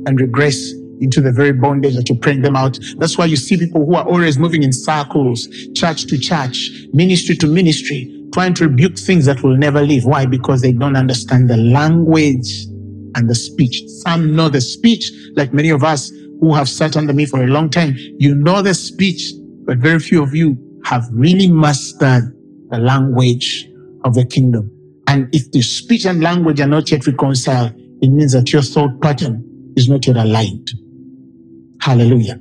and 0.08 0.20
regress 0.20 0.74
into 1.02 1.22
the 1.22 1.32
very 1.32 1.52
bondage 1.54 1.96
that 1.96 2.10
you 2.10 2.16
bring 2.16 2.42
them 2.42 2.56
out. 2.56 2.80
That's 2.98 3.18
why 3.18 3.25
you 3.25 3.36
see 3.36 3.58
people 3.58 3.86
who 3.86 3.96
are 3.96 4.06
always 4.06 4.38
moving 4.38 4.64
in 4.64 4.74
circles, 4.74 5.48
church 5.75 6.06
to 6.08 6.18
church, 6.18 6.72
ministry 6.94 7.36
to 7.38 7.48
ministry, 7.48 8.12
trying 8.34 8.54
to 8.56 8.68
rebuke 8.68 8.98
things 8.98 9.25
that 9.25 9.44
will 9.44 9.56
never 9.58 9.82
leave. 9.82 10.06
Why? 10.06 10.25
Because 10.25 10.62
they 10.62 10.72
don't 10.72 10.96
understand 10.96 11.50
the 11.50 11.58
language 11.58 12.66
and 13.16 13.30
the 13.30 13.36
speech. 13.36 13.82
Some 13.88 14.36
know 14.36 14.50
the 14.50 14.62
speech, 14.62 15.12
like 15.36 15.54
many 15.54 15.70
of 15.70 15.84
us 15.84 16.10
who 16.40 16.54
have 16.54 16.68
sat 16.68 16.98
under 16.98 17.14
me 17.14 17.25
for 17.25 17.44
a 17.44 17.48
long 17.48 17.70
time. 17.70 17.96
You 18.18 18.36
know 18.36 18.62
the 18.62 18.74
speech, 18.74 19.32
but 19.66 19.78
very 19.78 20.00
few 20.00 20.22
of 20.22 20.36
you 20.36 20.58
have 20.84 21.08
really 21.12 21.48
mastered 21.48 22.24
the 22.70 22.78
language 22.78 23.68
of 24.04 24.14
the 24.14 24.25
kingdom. 24.25 24.72
And 25.08 25.34
if 25.34 25.52
the 25.52 25.62
speech 25.62 26.06
and 26.06 26.22
language 26.22 26.60
are 26.60 26.68
not 26.68 26.92
yet 26.92 27.08
reconciled, 27.08 27.74
it 28.02 28.10
means 28.10 28.34
that 28.34 28.52
your 28.52 28.62
thought 28.62 29.02
pattern 29.02 29.44
is 29.78 29.88
not 29.88 30.06
yet 30.06 30.18
aligned. 30.18 30.70
Hallelujah. 31.86 32.39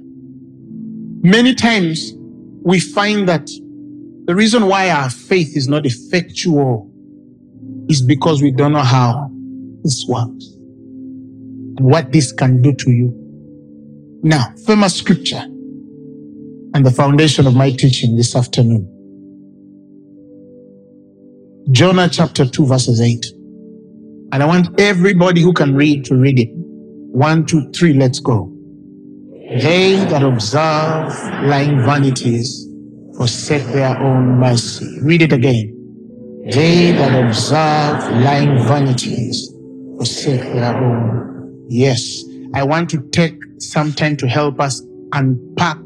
Many 1.22 1.54
times 1.54 2.14
we 2.62 2.80
find 2.80 3.28
that 3.28 3.46
the 4.24 4.34
reason 4.34 4.68
why 4.68 4.88
our 4.88 5.10
faith 5.10 5.54
is 5.54 5.68
not 5.68 5.84
effectual 5.84 6.90
is 7.90 8.00
because 8.00 8.40
we 8.40 8.50
don't 8.50 8.72
know 8.72 8.78
how 8.78 9.30
this 9.82 10.06
works 10.08 10.46
what 11.78 12.10
this 12.10 12.32
can 12.32 12.62
do 12.62 12.72
to 12.72 12.90
you. 12.90 13.12
Now, 14.22 14.54
famous 14.64 14.94
scripture 14.94 15.42
and 16.72 16.86
the 16.86 16.90
foundation 16.90 17.46
of 17.46 17.54
my 17.54 17.70
teaching 17.70 18.16
this 18.16 18.34
afternoon. 18.34 18.88
Jonah 21.70 22.08
chapter 22.08 22.46
2, 22.46 22.64
verses 22.64 23.02
8. 23.02 23.26
And 24.32 24.42
I 24.42 24.46
want 24.46 24.80
everybody 24.80 25.42
who 25.42 25.52
can 25.52 25.74
read 25.74 26.06
to 26.06 26.16
read 26.16 26.38
it. 26.38 26.48
One, 26.54 27.44
two, 27.44 27.70
three, 27.72 27.92
let's 27.92 28.20
go. 28.20 28.53
They 29.50 29.96
that 30.06 30.22
observe 30.22 31.12
lying 31.44 31.84
vanities 31.84 32.66
forsake 33.16 33.64
their 33.66 33.96
own 33.98 34.38
mercy. 34.40 34.98
Read 35.02 35.20
it 35.20 35.34
again. 35.34 35.70
They 36.50 36.92
that 36.92 37.26
observe 37.26 38.10
lying 38.22 38.56
vanities 38.64 39.52
forsake 39.98 40.40
their 40.40 40.74
own. 40.74 41.66
Yes, 41.68 42.24
I 42.54 42.64
want 42.64 42.88
to 42.90 43.02
take 43.10 43.38
some 43.58 43.92
time 43.92 44.16
to 44.16 44.26
help 44.26 44.60
us 44.60 44.82
unpack 45.12 45.78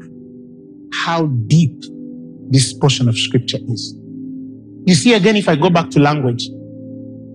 how 0.93 1.27
deep 1.47 1.83
this 2.49 2.73
portion 2.73 3.09
of 3.09 3.17
scripture 3.17 3.59
is. 3.67 3.93
You 4.85 4.95
see, 4.95 5.13
again, 5.15 5.35
if 5.35 5.49
I 5.49 5.57
go 5.57 5.69
back 5.69 5.89
to 5.91 5.99
language, 5.99 6.47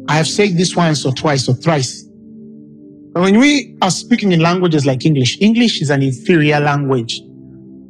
I 0.09 0.16
have 0.16 0.26
said 0.26 0.57
this 0.57 0.75
once 0.75 1.04
or 1.04 1.12
twice 1.12 1.49
or 1.49 1.54
thrice. 1.54 2.09
When 3.14 3.38
we 3.38 3.76
are 3.80 3.92
speaking 3.92 4.33
in 4.33 4.40
languages 4.40 4.87
like 4.87 5.06
English, 5.06 5.40
English 5.40 5.80
is 5.80 5.90
an 5.90 6.02
inferior 6.02 6.59
language 6.59 7.21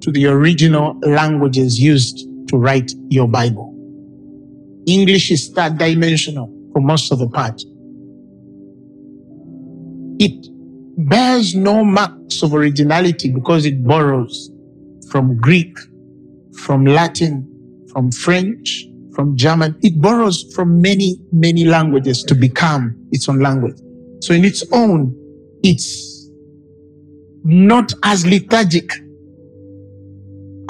to 0.02 0.12
the 0.12 0.26
original 0.26 0.98
languages 1.00 1.80
used 1.80 2.28
to 2.48 2.58
write 2.58 2.92
your 3.08 3.26
Bible. 3.26 3.74
English 4.86 5.30
is 5.30 5.48
third 5.48 5.78
dimensional 5.78 6.52
for 6.74 6.80
most 6.80 7.10
of 7.10 7.20
the 7.20 7.28
part. 7.30 7.58
It 10.20 10.46
bears 11.08 11.54
no 11.54 11.82
marks 11.84 12.42
of 12.42 12.52
originality 12.52 13.30
because 13.30 13.64
it 13.64 13.82
borrows 13.82 14.50
from 15.10 15.38
Greek, 15.38 15.74
from 16.58 16.84
Latin, 16.84 17.48
from 17.90 18.12
French, 18.12 18.84
from 19.14 19.38
German. 19.38 19.74
It 19.80 20.02
borrows 20.02 20.52
from 20.54 20.82
many, 20.82 21.18
many 21.32 21.64
languages 21.64 22.22
to 22.24 22.34
become 22.34 22.94
its 23.10 23.26
own 23.26 23.40
language. 23.40 23.80
So 24.24 24.32
in 24.32 24.42
its 24.42 24.64
own, 24.72 25.14
it's 25.62 26.30
not 27.44 27.92
as 28.02 28.26
lethargic 28.26 28.90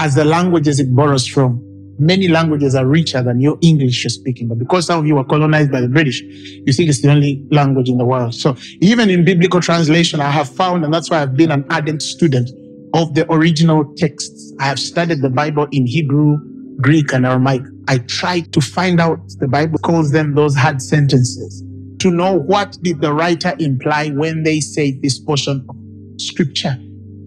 as 0.00 0.16
the 0.16 0.24
languages 0.24 0.80
it 0.80 0.92
borrows 0.92 1.24
from. 1.24 1.60
Many 1.96 2.26
languages 2.26 2.74
are 2.74 2.84
richer 2.84 3.22
than 3.22 3.40
your 3.40 3.56
English 3.62 4.02
you're 4.02 4.10
speaking, 4.10 4.48
but 4.48 4.58
because 4.58 4.86
some 4.86 4.98
of 4.98 5.06
you 5.06 5.14
were 5.14 5.24
colonized 5.24 5.70
by 5.70 5.80
the 5.80 5.88
British, 5.88 6.20
you 6.20 6.72
think 6.72 6.88
it's 6.88 7.00
the 7.00 7.10
only 7.10 7.46
language 7.52 7.88
in 7.88 7.96
the 7.96 8.04
world. 8.04 8.34
So 8.34 8.56
even 8.80 9.08
in 9.08 9.24
biblical 9.24 9.60
translation, 9.60 10.20
I 10.20 10.32
have 10.32 10.48
found, 10.48 10.84
and 10.84 10.92
that's 10.92 11.08
why 11.08 11.22
I've 11.22 11.36
been 11.36 11.52
an 11.52 11.64
ardent 11.70 12.02
student 12.02 12.50
of 12.92 13.14
the 13.14 13.30
original 13.32 13.84
texts. 13.96 14.52
I 14.58 14.64
have 14.64 14.80
studied 14.80 15.22
the 15.22 15.30
Bible 15.30 15.68
in 15.70 15.86
Hebrew, 15.86 16.38
Greek, 16.80 17.12
and 17.12 17.24
Aramaic. 17.24 17.62
I 17.86 17.98
tried 17.98 18.52
to 18.52 18.60
find 18.60 19.00
out, 19.00 19.20
the 19.38 19.46
Bible 19.46 19.78
calls 19.78 20.10
them 20.10 20.34
those 20.34 20.56
hard 20.56 20.82
sentences, 20.82 21.63
to 22.04 22.10
know 22.10 22.34
what 22.34 22.76
did 22.82 23.00
the 23.00 23.10
writer 23.10 23.54
imply 23.58 24.10
when 24.10 24.42
they 24.42 24.60
say 24.60 24.92
this 24.92 25.18
portion 25.18 25.64
of 25.70 26.20
scripture. 26.20 26.76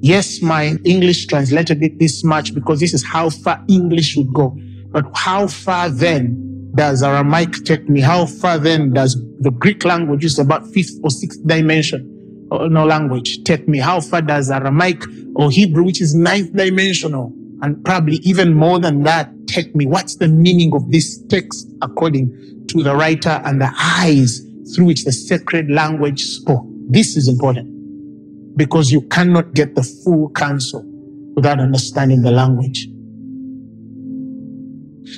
Yes, 0.02 0.40
my 0.40 0.78
English 0.86 1.26
translated 1.26 1.82
it 1.82 1.98
this 1.98 2.24
much 2.24 2.54
because 2.54 2.80
this 2.80 2.94
is 2.94 3.04
how 3.04 3.32
far 3.32 3.66
English 3.68 4.16
would 4.16 4.32
go. 4.36 4.56
But 4.92 5.06
how 5.16 5.48
far 5.48 5.90
then 5.90 6.72
does 6.76 7.02
Aramaic 7.02 7.66
take 7.66 7.90
me? 7.90 8.02
How 8.02 8.28
far 8.28 8.60
then 8.60 8.94
does 8.94 9.20
the 9.40 9.50
Greek 9.50 9.84
language, 9.84 10.18
which 10.18 10.26
is 10.26 10.38
about 10.38 10.68
fifth 10.68 11.00
or 11.04 11.10
sixth 11.10 11.40
dimension, 11.48 12.48
or 12.52 12.70
no 12.70 12.86
language, 12.86 13.44
take 13.46 13.68
me? 13.68 13.80
How 13.80 14.00
far 14.00 14.22
does 14.22 14.52
Aramaic 14.52 15.02
or 15.36 15.50
Hebrew, 15.50 15.86
which 15.86 16.02
is 16.02 16.14
ninth 16.14 16.56
dimensional, 16.56 17.34
and 17.64 17.84
probably 17.84 18.18
even 18.18 18.54
more 18.54 18.78
than 18.78 19.02
that, 19.04 19.32
take 19.48 19.76
me? 19.76 19.88
What's 19.88 20.18
the 20.18 20.28
meaning 20.28 20.76
of 20.76 20.92
this 20.92 21.20
text 21.30 21.68
according 21.82 22.68
to 22.68 22.84
the 22.84 22.96
writer 22.96 23.42
and 23.44 23.60
the 23.60 23.74
eyes 23.76 24.44
through 24.74 24.86
which 24.86 25.04
the 25.06 25.12
sacred 25.12 25.70
language 25.70 26.24
spoke? 26.24 26.66
This 26.90 27.18
is 27.18 27.28
important 27.28 28.58
because 28.58 28.92
you 28.92 29.02
cannot 29.10 29.54
get 29.54 29.76
the 29.76 29.84
full 29.84 30.30
counsel 30.32 30.84
without 31.36 31.60
understanding 31.60 32.22
the 32.22 32.32
language. 32.32 32.88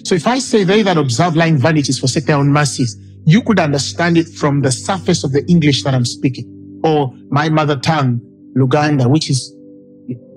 So 0.04 0.16
if 0.16 0.28
I 0.28 0.40
say 0.40 0.64
they 0.64 0.82
that 0.84 0.98
observe 0.98 1.36
lying 1.36 1.58
vanities 1.58 2.00
forsake 2.00 2.26
their 2.26 2.38
own 2.38 2.52
mercies, 2.52 2.98
you 3.26 3.42
could 3.42 3.60
understand 3.60 4.18
it 4.18 4.28
from 4.28 4.62
the 4.62 4.72
surface 4.72 5.24
of 5.24 5.32
the 5.32 5.46
English 5.48 5.84
that 5.84 5.94
I'm 5.94 6.06
speaking, 6.06 6.82
or 6.84 7.14
my 7.30 7.50
mother 7.50 7.76
tongue, 7.76 8.22
Luganda, 8.56 9.10
which 9.10 9.30
is 9.30 9.54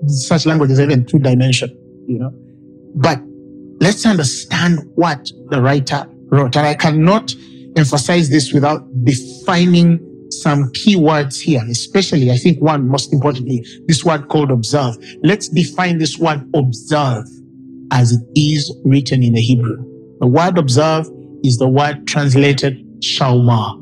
such 0.05 0.45
language 0.45 0.71
is 0.71 0.79
even 0.79 1.05
two 1.05 1.19
dimension, 1.19 1.69
you 2.07 2.19
know. 2.19 2.31
But 2.95 3.21
let's 3.79 4.05
understand 4.05 4.79
what 4.95 5.31
the 5.49 5.61
writer 5.61 6.05
wrote. 6.31 6.55
And 6.55 6.67
I 6.67 6.75
cannot 6.75 7.33
emphasize 7.75 8.29
this 8.29 8.53
without 8.53 8.83
defining 9.03 9.99
some 10.31 10.71
key 10.71 10.95
words 10.95 11.39
here, 11.39 11.61
especially, 11.69 12.31
I 12.31 12.37
think 12.37 12.61
one 12.61 12.87
most 12.87 13.13
importantly, 13.13 13.65
this 13.87 14.03
word 14.03 14.29
called 14.29 14.51
observe. 14.51 14.97
Let's 15.23 15.47
define 15.47 15.99
this 15.99 16.17
word 16.17 16.49
observe 16.55 17.25
as 17.91 18.13
it 18.13 18.21
is 18.35 18.75
written 18.83 19.23
in 19.23 19.33
the 19.33 19.41
Hebrew. 19.41 19.77
The 20.19 20.27
word 20.27 20.57
observe 20.57 21.07
is 21.43 21.57
the 21.57 21.67
word 21.67 22.07
translated 22.07 22.83
shauma, 22.99 23.79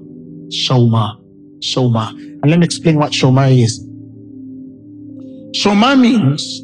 shauma, 0.49 1.17
shauma. 1.59 2.09
And 2.09 2.49
let 2.49 2.59
me 2.59 2.65
explain 2.65 2.97
what 2.97 3.11
shauma 3.11 3.57
is. 3.57 3.79
Shauma 5.55 5.99
means 5.99 6.61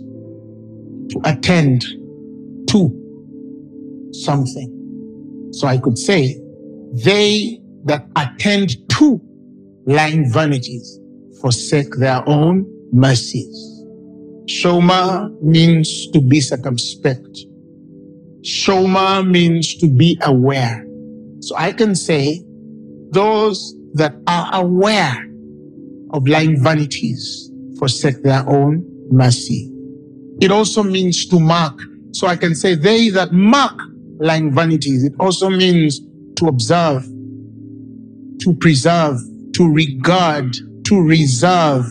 to 1.13 1.22
attend 1.24 1.86
to 2.69 4.10
something. 4.12 5.50
So 5.53 5.67
I 5.67 5.77
could 5.77 5.98
say, 5.98 6.41
they 6.94 7.60
that 7.86 8.08
attend 8.15 8.89
to 8.89 9.22
lying 9.86 10.32
vanities 10.32 11.00
forsake 11.41 11.96
their 11.98 12.27
own 12.27 12.65
mercies. 12.91 13.84
Shoma 14.46 15.29
means 15.41 16.10
to 16.12 16.22
be 16.22 16.39
circumspect. 16.39 17.39
Shoma 18.41 19.27
means 19.27 19.75
to 19.77 19.88
be 19.88 20.17
aware. 20.24 20.86
So 21.41 21.56
I 21.58 21.72
can 21.72 21.96
say 21.96 22.44
those 23.12 23.75
that 23.94 24.15
are 24.27 24.50
aware 24.53 25.25
of 26.12 26.27
lying 26.27 26.62
vanities 26.63 27.51
forsake 27.77 28.24
their 28.24 28.48
own 28.50 28.84
mercy. 29.12 29.72
It 30.39 30.51
also 30.51 30.84
means 30.84 31.25
to 31.27 31.39
mark. 31.39 31.79
So 32.12 32.27
I 32.27 32.36
can 32.36 32.56
say 32.56 32.75
they 32.75 33.10
that 33.10 33.32
mark 33.32 33.79
lying 34.20 34.53
vanities. 34.53 35.03
It 35.03 35.13
also 35.20 35.50
means 35.50 36.00
to 36.38 36.48
observe, 36.48 37.03
to 37.03 38.53
preserve, 38.60 39.17
to 39.53 39.72
regard, 39.72 40.56
to 40.86 41.01
reserve. 41.01 41.86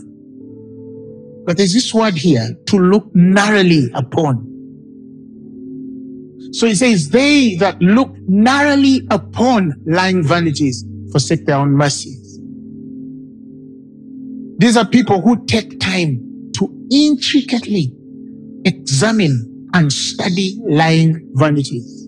But 1.44 1.56
there's 1.56 1.74
this 1.74 1.92
word 1.92 2.14
here, 2.14 2.56
to 2.66 2.76
look 2.78 3.14
narrowly 3.14 3.90
upon. 3.94 4.52
So 6.52 6.66
he 6.66 6.74
says, 6.74 7.10
they 7.10 7.56
that 7.56 7.80
look 7.80 8.14
narrowly 8.26 9.06
upon 9.10 9.74
lying 9.86 10.22
vanities 10.22 10.84
forsake 11.10 11.46
their 11.46 11.56
own 11.56 11.72
mercies. 11.72 12.40
These 14.58 14.76
are 14.76 14.86
people 14.86 15.20
who 15.20 15.44
take 15.46 15.78
time 15.80 16.50
to 16.54 16.88
intricately 16.90 17.92
examine 18.64 19.68
and 19.74 19.92
study 19.92 20.58
lying 20.66 21.28
vanities. 21.34 22.05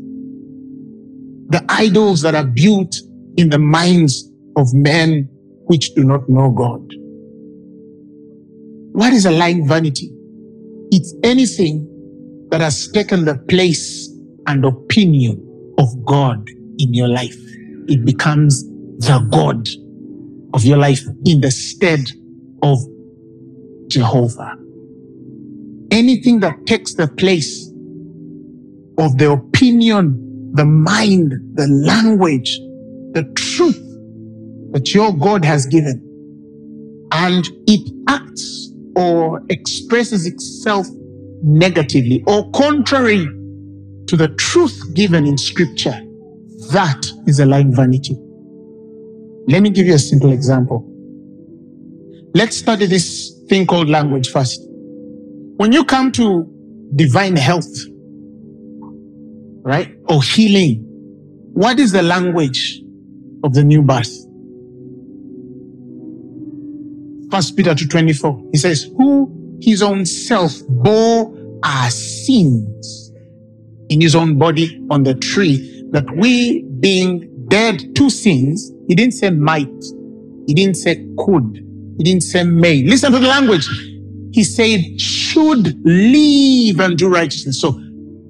The 1.49 1.65
idols 1.69 2.23
that 2.23 2.35
are 2.35 2.47
built 2.47 2.97
in 3.37 3.51
the 3.51 3.59
minds 3.59 4.31
of 4.57 4.73
men 4.75 5.29
which 5.67 5.95
do 5.95 6.05
not 6.05 6.29
know 6.29 6.51
God. 6.51 6.83
What 8.93 9.13
is 9.13 9.27
a 9.27 9.31
lying 9.31 9.67
vanity? 9.67 10.11
It's 10.91 11.15
anything 11.23 11.87
that 12.51 12.61
has 12.61 12.89
taken 12.89 13.25
the 13.25 13.37
place 13.49 14.09
and 14.47 14.65
opinion 14.65 15.45
of 15.79 15.89
God 16.05 16.49
in 16.79 16.95
your 16.95 17.09
life. 17.09 17.37
It 17.89 18.05
becomes 18.05 18.65
the 18.99 19.27
God 19.31 19.69
of 20.55 20.65
your 20.65 20.79
life 20.79 21.03
in 21.25 21.41
the 21.41 21.51
stead 21.51 22.01
of 22.63 22.79
Jehovah. 23.89 24.57
Anything 25.91 26.41
that 26.41 26.67
takes 26.67 26.95
the 26.95 27.09
place 27.09 27.69
of 28.99 29.17
the 29.19 29.31
opinion, 29.31 30.25
the 30.53 30.65
mind, 30.65 31.33
the 31.55 31.67
language, 31.69 32.59
the 33.13 33.25
truth 33.37 33.79
that 34.73 34.95
your 34.95 35.13
God 35.17 35.45
has 35.45 35.67
given 35.67 36.05
and 37.13 37.49
it 37.67 37.91
acts 38.09 38.73
or 38.97 39.43
expresses 39.49 40.27
itself 40.27 40.87
negatively 41.43 42.23
or 42.27 42.51
contrary 42.51 43.27
to 44.07 44.17
the 44.17 44.29
truth 44.39 44.95
given 44.95 45.27
in 45.27 45.39
scripture, 45.39 45.99
that 46.73 47.07
is 47.27 47.41
a 47.41 47.47
lying 47.47 47.75
vanity. 47.75 48.17
Let 49.47 49.63
me 49.63 49.71
give 49.71 49.87
you 49.87 49.95
a 49.95 49.99
simple 49.99 50.33
example. 50.33 50.85
Let's 52.35 52.57
study 52.57 52.87
this 52.87 53.41
thing 53.49 53.67
called 53.67 53.89
language 53.89 54.31
first. 54.31 54.61
When 55.57 55.73
you 55.73 55.85
come 55.85 56.13
to 56.13 56.47
divine 56.95 57.37
health, 57.37 57.69
right, 59.69 59.95
or 60.09 60.23
healing, 60.23 60.83
what 61.53 61.79
is 61.79 61.93
the 61.93 62.03
language 62.03 62.81
of 63.45 63.53
the 63.53 63.63
new 63.63 63.83
birth? 63.83 64.11
First 67.31 67.55
Peter 67.55 67.75
2.24, 67.75 68.49
he 68.53 68.57
says, 68.57 68.85
who 68.97 69.59
his 69.61 69.83
own 69.83 70.07
self 70.07 70.55
bore 70.69 71.37
our 71.63 71.91
sins 71.91 73.13
in 73.91 74.01
his 74.01 74.17
own 74.17 74.39
body 74.39 74.83
on 74.91 75.03
the 75.03 75.15
tree, 75.15 75.85
that 75.91 76.11
we 76.17 76.63
being 76.81 77.47
dead 77.49 77.95
to 77.97 78.09
sins, 78.09 78.73
he 78.89 78.95
didn't 78.95 79.13
say 79.13 79.29
might, 79.29 79.85
he 80.47 80.55
didn't 80.55 80.77
say 80.77 81.07
could, 81.19 81.63
he 81.99 82.05
didn't 82.05 82.23
say 82.23 82.43
may. 82.43 82.85
Listen 82.85 83.13
to 83.13 83.19
the 83.19 83.29
language. 83.29 83.69
He 84.33 84.45
said 84.45 84.99
should 84.99 85.85
live 85.85 86.81
and 86.81 86.97
do 86.97 87.09
righteousness. 87.09 87.61
So 87.61 87.79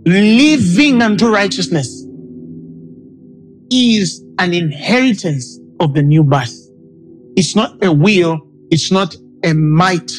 living 0.07 1.03
unto 1.03 1.29
righteousness 1.29 2.05
is 3.71 4.25
an 4.39 4.55
inheritance 4.55 5.59
of 5.81 5.95
the 5.95 6.03
new 6.03 6.25
birth. 6.25 6.57
It's 7.37 7.55
not 7.55 7.83
a 7.85 7.93
will. 7.93 8.41
It's 8.71 8.91
not 8.91 9.15
a 9.45 9.53
might. 9.55 10.11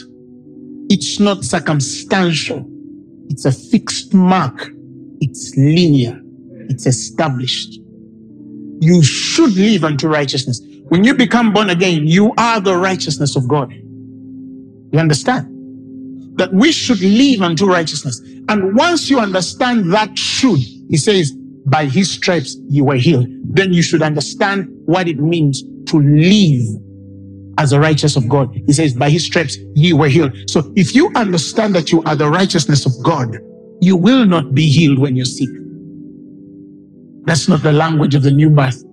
It's 0.90 1.20
not 1.20 1.44
circumstantial. 1.44 2.66
It's 3.30 3.46
a 3.46 3.52
fixed 3.52 4.14
mark. 4.14 4.70
It's 5.22 5.56
linear. 5.56 6.20
It's 6.70 6.86
established. 6.86 7.80
You 8.82 9.04
should 9.04 9.56
live 9.56 9.84
unto 9.84 10.08
righteousness. 10.08 10.62
When 10.88 11.04
you 11.04 11.14
become 11.14 11.54
born 11.54 11.70
again, 11.70 12.08
you 12.08 12.34
are 12.38 12.60
the 12.60 12.76
righteousness 12.78 13.36
of 13.36 13.48
God. 13.48 13.72
You 13.72 15.00
understand? 15.00 15.48
That 16.38 16.54
we 16.54 16.72
should 16.72 17.02
live 17.02 17.42
unto 17.42 17.66
righteousness. 17.66 18.22
And 18.50 18.76
once 18.76 19.10
you 19.10 19.20
understand 19.20 19.94
that 19.94 20.18
should, 20.18 20.60
he 20.60 20.98
says, 20.98 21.32
by 21.68 21.86
his 21.86 22.12
stripes 22.12 22.58
you 22.68 22.84
were 22.84 22.96
healed. 22.96 23.28
Then 23.44 23.74
you 23.74 23.84
should 23.84 24.02
understand 24.02 24.68
what 24.86 25.08
it 25.08 25.20
means 25.20 25.62
to 25.88 26.00
live 26.02 26.82
as 27.60 27.70
the 27.70 27.80
righteous 27.80 28.16
of 28.16 28.28
God. 28.28 28.52
He 28.66 28.74
says, 28.74 28.94
by 28.96 29.10
his 29.10 29.26
stripes 29.26 29.58
ye 29.76 29.94
were 29.94 30.08
healed. 30.08 30.34
So 30.50 30.74
if 30.76 30.96
you 30.96 31.12
understand 31.16 31.76
that 31.76 31.92
you 31.92 32.02
are 32.04 32.16
the 32.16 32.30
righteousness 32.30 32.86
of 32.86 33.04
God, 33.04 33.38
you 33.82 33.96
will 33.96 34.26
not 34.26 34.56
be 34.56 34.68
healed 34.68 34.98
when 34.98 35.16
you're 35.16 35.26
sick. 35.26 35.50
That's 37.26 37.48
not 37.48 37.62
the 37.62 37.72
language 37.72 38.16
of 38.16 38.24
the 38.24 38.32
new 38.32 38.50
birth. 38.50 38.84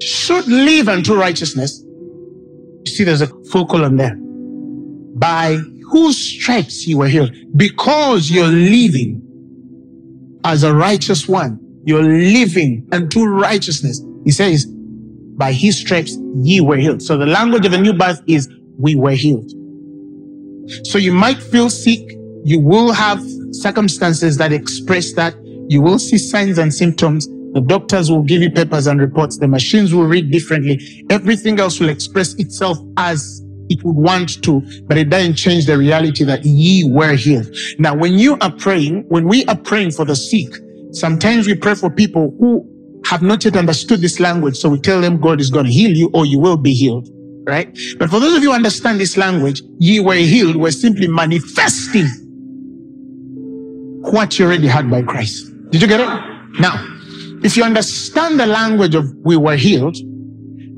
Should 0.00 0.46
live 0.46 0.88
unto 0.88 1.14
righteousness. 1.14 1.82
You 1.82 2.92
see, 2.92 3.02
there's 3.02 3.22
a 3.22 3.26
full 3.50 3.66
column 3.66 3.96
there. 3.96 4.16
By 5.16 5.58
whose 5.90 6.16
stripes 6.16 6.86
you 6.86 6.98
were 6.98 7.08
healed. 7.08 7.32
Because 7.56 8.30
you're 8.30 8.46
living 8.46 9.22
as 10.44 10.62
a 10.62 10.74
righteous 10.74 11.28
one. 11.28 11.60
You're 11.84 12.02
living 12.02 12.88
unto 12.92 13.24
righteousness. 13.24 14.02
He 14.24 14.30
says, 14.30 14.66
by 14.66 15.52
his 15.52 15.78
stripes 15.78 16.16
ye 16.36 16.60
were 16.60 16.76
healed. 16.76 17.00
So 17.00 17.16
the 17.16 17.26
language 17.26 17.64
of 17.64 17.72
the 17.72 17.78
new 17.78 17.92
birth 17.92 18.20
is 18.26 18.48
we 18.78 18.94
were 18.94 19.12
healed. 19.12 19.50
So 20.84 20.98
you 20.98 21.12
might 21.12 21.42
feel 21.42 21.70
sick. 21.70 22.00
You 22.44 22.60
will 22.60 22.92
have 22.92 23.22
circumstances 23.52 24.36
that 24.38 24.52
express 24.52 25.12
that. 25.14 25.34
You 25.68 25.80
will 25.80 25.98
see 25.98 26.18
signs 26.18 26.58
and 26.58 26.72
symptoms. 26.72 27.26
The 27.52 27.62
doctors 27.66 28.10
will 28.10 28.22
give 28.22 28.42
you 28.42 28.50
papers 28.50 28.86
and 28.86 29.00
reports. 29.00 29.38
The 29.38 29.48
machines 29.48 29.94
will 29.94 30.04
read 30.04 30.30
differently. 30.30 31.06
Everything 31.08 31.58
else 31.60 31.80
will 31.80 31.88
express 31.88 32.34
itself 32.34 32.78
as 32.96 33.42
it 33.70 33.82
would 33.84 33.96
want 33.96 34.42
to, 34.44 34.60
but 34.86 34.96
it 34.96 35.10
doesn't 35.10 35.34
change 35.34 35.66
the 35.66 35.76
reality 35.76 36.24
that 36.24 36.44
ye 36.44 36.84
were 36.90 37.14
healed. 37.14 37.46
Now, 37.78 37.94
when 37.94 38.18
you 38.18 38.36
are 38.40 38.52
praying, 38.52 39.04
when 39.08 39.26
we 39.28 39.44
are 39.46 39.56
praying 39.56 39.92
for 39.92 40.04
the 40.04 40.16
sick, 40.16 40.48
sometimes 40.92 41.46
we 41.46 41.54
pray 41.54 41.74
for 41.74 41.90
people 41.90 42.34
who 42.38 42.66
have 43.06 43.22
not 43.22 43.44
yet 43.44 43.56
understood 43.56 44.00
this 44.00 44.20
language. 44.20 44.56
So 44.56 44.68
we 44.68 44.80
tell 44.80 45.00
them 45.00 45.20
God 45.20 45.40
is 45.40 45.50
going 45.50 45.66
to 45.66 45.72
heal 45.72 45.90
you 45.90 46.10
or 46.12 46.26
you 46.26 46.38
will 46.38 46.56
be 46.56 46.74
healed. 46.74 47.08
Right? 47.46 47.76
But 47.98 48.10
for 48.10 48.20
those 48.20 48.36
of 48.36 48.42
you 48.42 48.50
who 48.50 48.54
understand 48.54 49.00
this 49.00 49.16
language, 49.16 49.62
ye 49.78 50.00
were 50.00 50.14
healed, 50.14 50.56
we're 50.56 50.70
simply 50.70 51.08
manifesting 51.08 52.06
what 54.02 54.38
you 54.38 54.44
already 54.44 54.66
had 54.66 54.90
by 54.90 55.02
Christ. 55.02 55.50
Did 55.70 55.80
you 55.80 55.88
get 55.88 56.00
it? 56.00 56.60
Now, 56.60 56.74
if 57.42 57.56
you 57.56 57.64
understand 57.64 58.38
the 58.38 58.46
language 58.46 58.94
of 58.94 59.10
we 59.24 59.36
were 59.36 59.56
healed, 59.56 59.96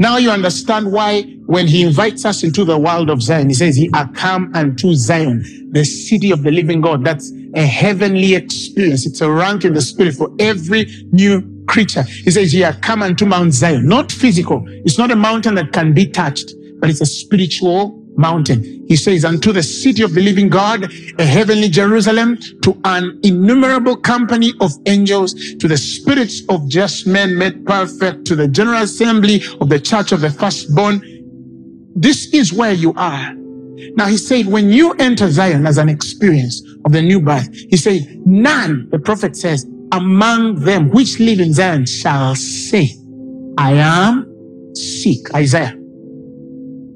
now 0.01 0.17
you 0.17 0.31
understand 0.31 0.91
why 0.91 1.25
when 1.45 1.67
he 1.67 1.83
invites 1.83 2.25
us 2.25 2.43
into 2.43 2.65
the 2.65 2.79
world 2.79 3.11
of 3.11 3.21
Zion, 3.21 3.49
he 3.49 3.55
says, 3.55 3.77
He 3.77 3.91
are 3.93 4.11
come 4.13 4.51
unto 4.55 4.95
Zion, 4.95 5.45
the 5.73 5.85
city 5.85 6.31
of 6.31 6.43
the 6.43 6.51
living 6.51 6.81
God. 6.81 7.05
That's 7.05 7.31
a 7.55 7.67
heavenly 7.67 8.35
experience. 8.35 9.05
It's 9.05 9.21
a 9.21 9.31
rank 9.31 9.67
in 9.67 9.75
the 9.75 9.83
spirit 9.83 10.15
for 10.15 10.31
every 10.39 10.87
new 11.13 11.43
creature. 11.69 12.03
He 12.03 12.31
says, 12.31 12.51
He 12.51 12.65
are 12.65 12.73
come 12.73 13.03
unto 13.03 13.27
Mount 13.27 13.53
Zion, 13.53 13.87
not 13.87 14.11
physical. 14.11 14.65
It's 14.87 14.97
not 14.97 15.11
a 15.11 15.17
mountain 15.17 15.55
that 15.57 15.73
can 15.73 15.93
be 15.93 16.07
touched, 16.07 16.55
but 16.79 16.89
it's 16.89 17.03
a 17.03 17.07
spiritual 17.07 18.00
mountain. 18.21 18.85
He 18.87 18.97
says, 18.97 19.25
unto 19.25 19.53
the 19.53 19.63
city 19.63 20.03
of 20.03 20.15
the 20.15 20.21
living 20.21 20.49
God, 20.49 20.93
a 21.19 21.25
heavenly 21.25 21.69
Jerusalem, 21.69 22.39
to 22.63 22.79
an 22.85 23.19
innumerable 23.25 23.97
company 23.97 24.53
of 24.61 24.73
angels, 24.87 25.35
to 25.55 25.67
the 25.67 25.77
spirits 25.77 26.43
of 26.49 26.69
just 26.69 27.07
men 27.07 27.37
made 27.37 27.65
perfect, 27.67 28.27
to 28.27 28.37
the 28.37 28.47
general 28.47 28.83
assembly 28.83 29.43
of 29.61 29.69
the 29.69 29.81
church 29.81 30.13
of 30.13 30.21
the 30.21 30.31
firstborn. 30.31 31.01
This 31.97 32.33
is 32.35 32.53
where 32.53 32.73
you 32.73 32.93
are. 32.97 33.35
Now 33.97 34.07
he 34.07 34.19
said, 34.19 34.47
when 34.47 34.69
you 34.69 34.93
enter 34.95 35.31
Zion 35.31 35.67
as 35.67 35.79
an 35.79 35.89
experience 35.89 36.63
of 36.85 36.93
the 36.93 37.03
new 37.03 37.21
birth, 37.21 37.49
he 37.71 37.77
said, 37.77 38.07
none, 38.27 38.89
the 38.91 38.99
prophet 38.99 39.37
says, 39.37 39.67
among 39.93 40.57
them 40.57 40.91
which 40.91 41.19
live 41.19 41.41
in 41.41 41.53
Zion 41.53 41.87
shall 41.87 42.35
say, 42.37 42.95
I 43.59 43.73
am 43.73 44.27
sick. 44.75 45.35
Isaiah 45.35 45.80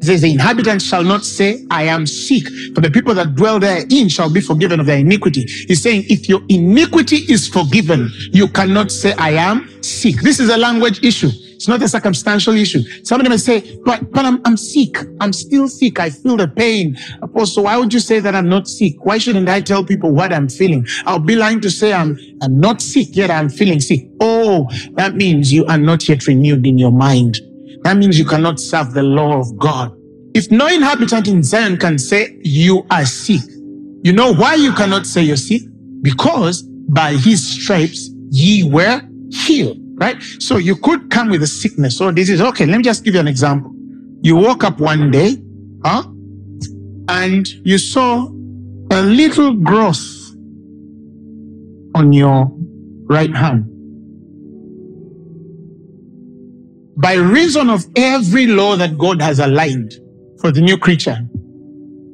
says, 0.05 0.23
The 0.23 0.33
inhabitants 0.33 0.85
shall 0.85 1.05
not 1.05 1.25
say, 1.25 1.65
I 1.71 1.85
am 1.85 2.07
sick, 2.07 2.45
for 2.75 2.81
the 2.81 2.91
people 2.91 3.15
that 3.15 3.35
dwell 3.35 3.59
therein 3.59 4.09
shall 4.09 4.33
be 4.33 4.41
forgiven 4.41 4.81
of 4.81 4.87
their 4.87 4.99
iniquity. 4.99 5.43
He's 5.69 5.83
saying, 5.83 6.05
If 6.09 6.29
your 6.29 6.43
iniquity 6.49 7.19
is 7.33 7.49
forgiven, 7.49 8.11
you 8.33 8.49
cannot 8.49 8.91
say, 8.91 9.13
I 9.15 9.31
am 9.31 9.83
sick. 9.83 10.17
This 10.23 10.41
is 10.41 10.51
a 10.51 10.57
language 10.57 11.03
issue. 11.05 11.31
It's 11.55 11.69
not 11.69 11.81
a 11.83 11.89
circumstantial 11.89 12.55
issue. 12.55 12.83
Somebody 13.05 13.31
may 13.31 13.37
say, 13.39 13.79
but, 13.85 14.11
but 14.13 14.25
I'm, 14.25 14.41
I'm 14.45 14.57
sick. 14.57 14.99
I'm 15.21 15.33
still 15.33 15.67
sick. 15.69 15.99
I 15.99 16.11
feel 16.11 16.37
the 16.37 16.49
pain. 16.49 16.97
Apostle, 17.23 17.65
why 17.65 17.79
would 17.79 17.93
you 17.95 18.01
say 18.01 18.21
that 18.21 18.35
I'm 18.35 18.49
not 18.49 18.69
sick? 18.69 19.03
Why 19.05 19.17
shouldn't 19.17 19.49
I 19.49 19.63
tell 19.63 19.85
people 19.85 20.11
what 20.11 20.33
I'm 20.33 20.49
feeling? 20.49 20.87
I'll 21.07 21.19
be 21.19 21.37
lying 21.37 21.61
to 21.63 21.71
say 21.71 21.93
I'm, 21.93 22.19
I'm 22.43 22.61
not 22.61 22.83
sick, 22.83 23.17
yet 23.17 23.31
I'm 23.31 23.49
feeling 23.49 23.81
sick. 23.81 24.07
Oh, 24.21 24.69
that 24.93 25.15
means 25.15 25.53
you 25.53 25.65
are 25.67 25.79
not 25.79 26.07
yet 26.07 26.27
renewed 26.27 26.67
in 26.67 26.77
your 26.77 26.93
mind. 26.93 27.39
That 27.85 27.99
means 27.99 28.19
you 28.19 28.25
cannot 28.25 28.59
serve 28.59 28.95
the 28.95 29.03
law 29.03 29.39
of 29.39 29.59
God. 29.59 29.95
If 30.35 30.51
no 30.51 30.67
inhabitant 30.67 31.29
in 31.29 31.43
Zion 31.43 31.77
can 31.77 31.99
say 31.99 32.37
you 32.43 32.87
are 32.91 33.05
sick, 33.05 33.43
you 34.03 34.13
know 34.13 34.33
why 34.35 34.55
you 34.55 34.73
cannot 34.73 35.07
say 35.07 35.23
you're 35.23 35.37
sick? 35.37 35.63
Because 36.03 36.63
by 36.89 37.13
his 37.13 37.47
stripes 37.47 38.11
ye 38.31 38.65
were 38.65 39.03
healed, 39.31 39.79
right? 39.97 40.21
So 40.39 40.57
you 40.57 40.77
could 40.77 41.11
come 41.11 41.29
with 41.29 41.43
a 41.43 41.47
sickness 41.47 42.01
or 42.01 42.11
disease. 42.11 42.41
Okay, 42.41 42.67
let 42.67 42.79
me 42.79 42.83
just 42.83 43.05
give 43.05 43.15
you 43.15 43.21
an 43.21 43.29
example. 43.29 43.71
You 44.23 44.37
woke 44.37 44.65
up 44.65 44.81
one 44.81 45.11
day, 45.11 45.37
huh? 45.85 46.05
And 47.09 47.47
you 47.65 47.77
saw 47.77 48.27
a 48.91 49.03
little 49.03 49.53
growth 49.55 50.03
on 51.95 52.13
your 52.13 52.51
right 53.09 53.35
hand. 53.35 53.71
By 56.97 57.15
reason 57.15 57.71
of 57.71 57.85
every 57.97 58.47
law 58.47 58.77
that 58.77 58.97
God 58.99 59.21
has 59.21 59.39
aligned 59.39 59.95
for 60.41 60.53
the 60.53 60.61
new 60.61 60.79
creature, 60.79 61.19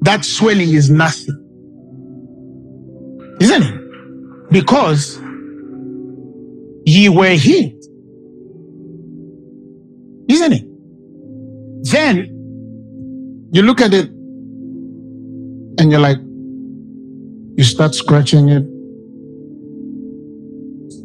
that 0.03 0.25
swelling 0.25 0.71
is 0.71 0.91
nothing. 0.91 1.37
Isn't 3.41 3.63
it? 3.63 4.51
Because 4.51 5.21
ye 6.85 7.09
were 7.09 7.35
healed. 7.35 7.75
Isn't 10.29 10.53
it? 10.53 10.65
Then 11.91 13.49
you 13.53 13.63
look 13.63 13.81
at 13.81 13.93
it 13.95 14.09
and 15.79 15.91
you're 15.91 16.01
like, 16.01 16.19
you 17.57 17.65
start 17.65 17.95
scratching 17.95 18.49
it, 18.49 18.65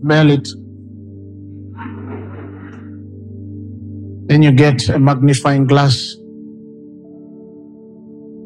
smell 0.01 0.31
it, 0.31 0.47
Then 4.27 4.41
you 4.41 4.51
get 4.51 4.89
a 4.89 4.99
magnifying 4.99 5.67
glass 5.67 6.15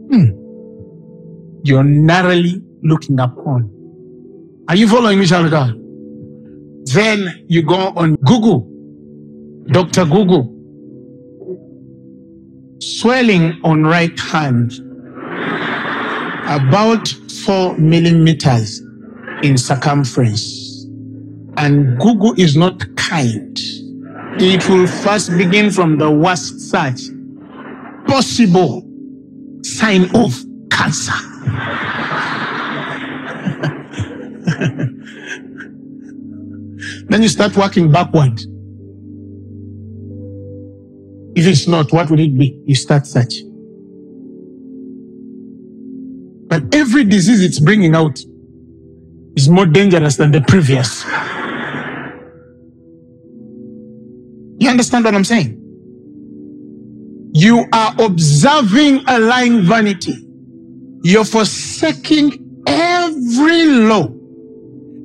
hmm. 0.09 0.25
you're 1.63 1.83
narrowly 1.83 2.61
looking 2.83 3.19
upon. 3.19 3.71
Are 4.67 4.75
you 4.75 4.87
following 4.87 5.19
me, 5.19 5.27
God? 5.27 5.75
Then 6.93 7.45
you 7.47 7.63
go 7.63 7.93
on 7.95 8.15
Google, 8.15 8.67
Dr. 9.67 10.05
Google, 10.05 10.55
swelling 12.79 13.59
on 13.63 13.83
right 13.83 14.19
hand, 14.19 14.73
about 16.47 17.07
four 17.45 17.77
millimeters 17.77 18.79
in 19.43 19.57
circumference. 19.57 20.85
And 21.57 21.99
Google 21.99 22.33
is 22.39 22.55
not 22.55 22.95
kind. 22.95 23.59
It 24.41 24.69
will 24.69 24.87
first 24.87 25.37
begin 25.37 25.69
from 25.69 25.97
the 25.97 26.09
worst 26.09 26.71
search 26.71 27.01
possible 28.07 28.89
sign 29.63 30.03
of 30.15 30.33
cancer. 30.71 31.11
then 37.09 37.21
you 37.21 37.27
start 37.27 37.57
working 37.57 37.91
backward. 37.91 38.39
If 41.35 41.45
it's 41.45 41.67
not, 41.67 41.91
what 41.91 42.09
would 42.09 42.21
it 42.21 42.37
be? 42.37 42.61
You 42.65 42.75
start 42.75 43.07
searching. 43.07 43.47
But 46.47 46.73
every 46.73 47.03
disease 47.03 47.43
it's 47.43 47.59
bringing 47.59 47.93
out 47.93 48.17
is 49.35 49.49
more 49.49 49.65
dangerous 49.65 50.15
than 50.15 50.31
the 50.31 50.39
previous. 50.41 51.03
You 54.59 54.69
understand 54.69 55.05
what 55.05 55.15
I'm 55.15 55.23
saying? 55.23 55.55
You 57.33 57.65
are 57.71 57.95
observing 57.99 59.03
a 59.07 59.19
lying 59.19 59.61
vanity. 59.61 60.25
You're 61.03 61.25
forsaking 61.25 62.63
every 62.67 63.65
law 63.65 64.07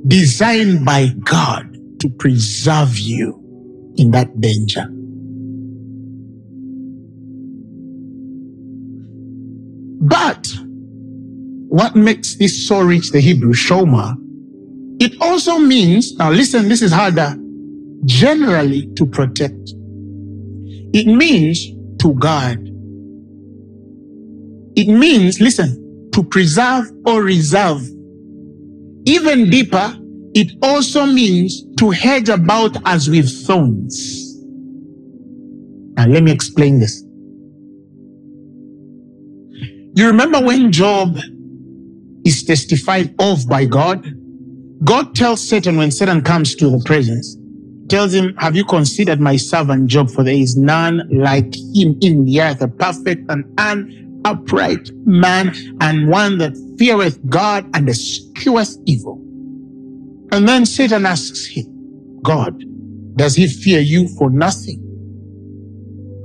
designed 0.07 0.85
by 0.85 1.09
God 1.25 1.73
to 2.01 2.09
preserve 2.19 2.99
you 2.99 3.41
in 3.97 4.11
that 4.11 4.41
danger. 4.41 4.87
But 10.01 10.53
what 11.69 11.95
makes 11.95 12.35
this 12.37 12.67
so 12.67 12.81
rich, 12.81 13.11
the 13.11 13.21
Hebrew 13.21 13.53
Shoma, 13.53 14.17
it 15.01 15.21
also 15.21 15.59
means, 15.59 16.17
now 16.17 16.31
listen, 16.31 16.69
this 16.69 16.83
is 16.83 16.93
harder, 16.93 17.37
generally 18.05 18.87
to 18.95 19.07
protect. 19.07 19.71
It 20.93 21.07
means 21.07 21.67
to 22.01 22.15
guard. 22.15 22.61
It 24.77 24.89
means, 24.89 25.41
listen, 25.41 26.11
to 26.13 26.23
preserve 26.23 26.91
or 27.07 27.23
reserve. 27.23 27.83
Even 29.07 29.51
deeper, 29.51 29.97
it 30.35 30.53
also 30.63 31.07
means 31.07 31.65
to 31.79 31.91
hedge 31.91 32.29
about 32.29 32.77
as 32.85 33.09
with 33.09 33.47
thorns. 33.47 34.35
Now, 35.97 36.07
let 36.07 36.23
me 36.23 36.33
explain 36.33 36.81
this. 36.81 37.03
You 39.97 40.09
remember 40.09 40.41
when 40.41 40.73
Job 40.73 41.17
is 42.25 42.43
testified 42.43 43.15
of 43.21 43.49
by 43.49 43.65
God? 43.65 44.05
God 44.83 45.15
tells 45.15 45.47
Satan 45.47 45.77
when 45.77 45.93
Satan 45.93 46.21
comes 46.23 46.57
to 46.57 46.69
the 46.69 46.83
presence, 46.85 47.37
tells 47.95 48.13
him, 48.13 48.35
Have 48.39 48.57
you 48.57 48.65
considered 48.65 49.21
my 49.21 49.37
servant 49.37 49.87
Job? 49.87 50.11
For 50.11 50.25
there 50.25 50.35
is 50.35 50.57
none 50.57 51.09
like 51.13 51.55
him 51.55 51.97
in 52.01 52.25
the 52.25 52.41
earth, 52.41 52.61
a 52.61 52.67
perfect 52.67 53.31
and 53.31 53.45
an 53.59 54.21
upright 54.25 54.91
man, 55.05 55.55
and 55.81 56.09
one 56.09 56.39
that 56.39 56.57
feareth 56.77 57.21
God 57.29 57.65
and 57.73 57.89
escheweth 57.89 58.79
evil. 58.85 59.21
And 60.33 60.49
then 60.49 60.67
Satan 60.67 61.07
asks 61.07 61.47
him, 61.47 62.19
God, 62.23 62.65
does 63.15 63.37
he 63.37 63.47
fear 63.47 63.79
you 63.79 64.09
for 64.19 64.29
nothing? 64.29 64.81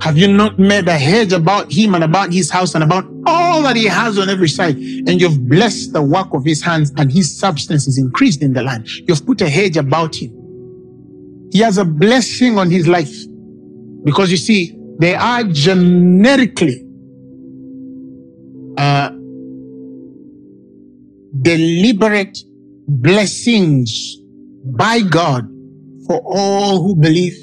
Have 0.02 0.18
you 0.18 0.26
not 0.26 0.58
made 0.58 0.88
a 0.88 0.98
hedge 0.98 1.32
about 1.32 1.70
him 1.70 1.94
and 1.94 2.02
about 2.02 2.32
his 2.32 2.50
house 2.50 2.74
and 2.74 2.82
about 2.82 3.04
all 3.26 3.62
that 3.62 3.76
he 3.76 3.84
has 3.84 4.18
on 4.18 4.28
every 4.28 4.48
side? 4.48 4.74
And 4.74 5.20
you've 5.20 5.48
blessed 5.48 5.92
the 5.92 6.02
work 6.02 6.34
of 6.34 6.44
his 6.44 6.62
hands 6.62 6.90
and 6.96 7.12
his 7.12 7.38
substance 7.38 7.86
is 7.86 7.96
increased 7.96 8.42
in 8.42 8.54
the 8.54 8.62
land. 8.62 8.88
You've 9.06 9.24
put 9.24 9.40
a 9.40 9.48
hedge 9.48 9.76
about 9.76 10.16
him. 10.16 10.39
He 11.52 11.58
has 11.60 11.78
a 11.78 11.84
blessing 11.84 12.58
on 12.58 12.70
his 12.70 12.86
life. 12.86 13.14
Because 14.04 14.30
you 14.30 14.36
see, 14.36 14.76
they 14.98 15.14
are 15.14 15.44
generically 15.44 16.86
uh, 18.78 19.10
deliberate 21.42 22.38
blessings 22.88 24.16
by 24.64 25.00
God 25.00 25.48
for 26.06 26.20
all 26.24 26.82
who 26.82 26.96
believe 26.96 27.36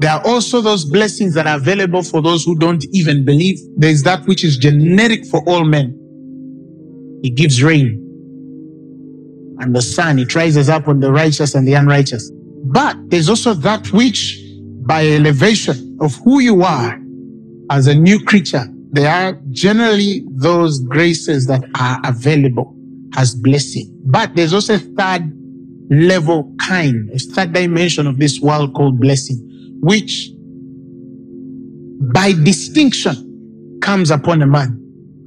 there 0.00 0.12
are 0.12 0.24
also 0.24 0.60
those 0.60 0.84
blessings 0.84 1.34
that 1.34 1.48
are 1.48 1.56
available 1.56 2.04
for 2.04 2.22
those 2.22 2.44
who 2.44 2.56
don't 2.56 2.84
even 2.92 3.24
believe. 3.24 3.58
There 3.76 3.90
is 3.90 4.04
that 4.04 4.24
which 4.26 4.44
is 4.44 4.56
generic 4.56 5.26
for 5.26 5.42
all 5.48 5.64
men. 5.64 5.90
He 7.22 7.30
gives 7.30 7.64
rain 7.64 8.07
and 9.60 9.74
the 9.74 9.82
sun. 9.82 10.18
It 10.18 10.34
rises 10.34 10.68
up 10.68 10.88
on 10.88 11.00
the 11.00 11.12
righteous 11.12 11.54
and 11.54 11.66
the 11.66 11.74
unrighteous. 11.74 12.30
But 12.64 12.96
there's 13.10 13.28
also 13.28 13.54
that 13.54 13.92
which, 13.92 14.40
by 14.86 15.06
elevation 15.06 15.98
of 16.00 16.14
who 16.24 16.40
you 16.40 16.62
are 16.62 16.98
as 17.70 17.86
a 17.86 17.94
new 17.94 18.22
creature, 18.24 18.64
there 18.90 19.10
are 19.10 19.40
generally 19.50 20.24
those 20.30 20.80
graces 20.80 21.46
that 21.46 21.62
are 21.78 22.00
available 22.04 22.74
as 23.16 23.34
blessing. 23.34 23.94
But 24.04 24.34
there's 24.34 24.54
also 24.54 24.74
a 24.74 24.78
third 24.78 25.32
level 25.90 26.54
kind, 26.60 27.10
a 27.10 27.18
third 27.18 27.52
dimension 27.52 28.06
of 28.06 28.18
this 28.18 28.40
world 28.40 28.74
called 28.74 29.00
blessing 29.00 29.44
which 29.80 30.30
by 32.12 32.32
distinction 32.32 33.78
comes 33.82 34.10
upon 34.10 34.42
a 34.42 34.46
man 34.46 34.74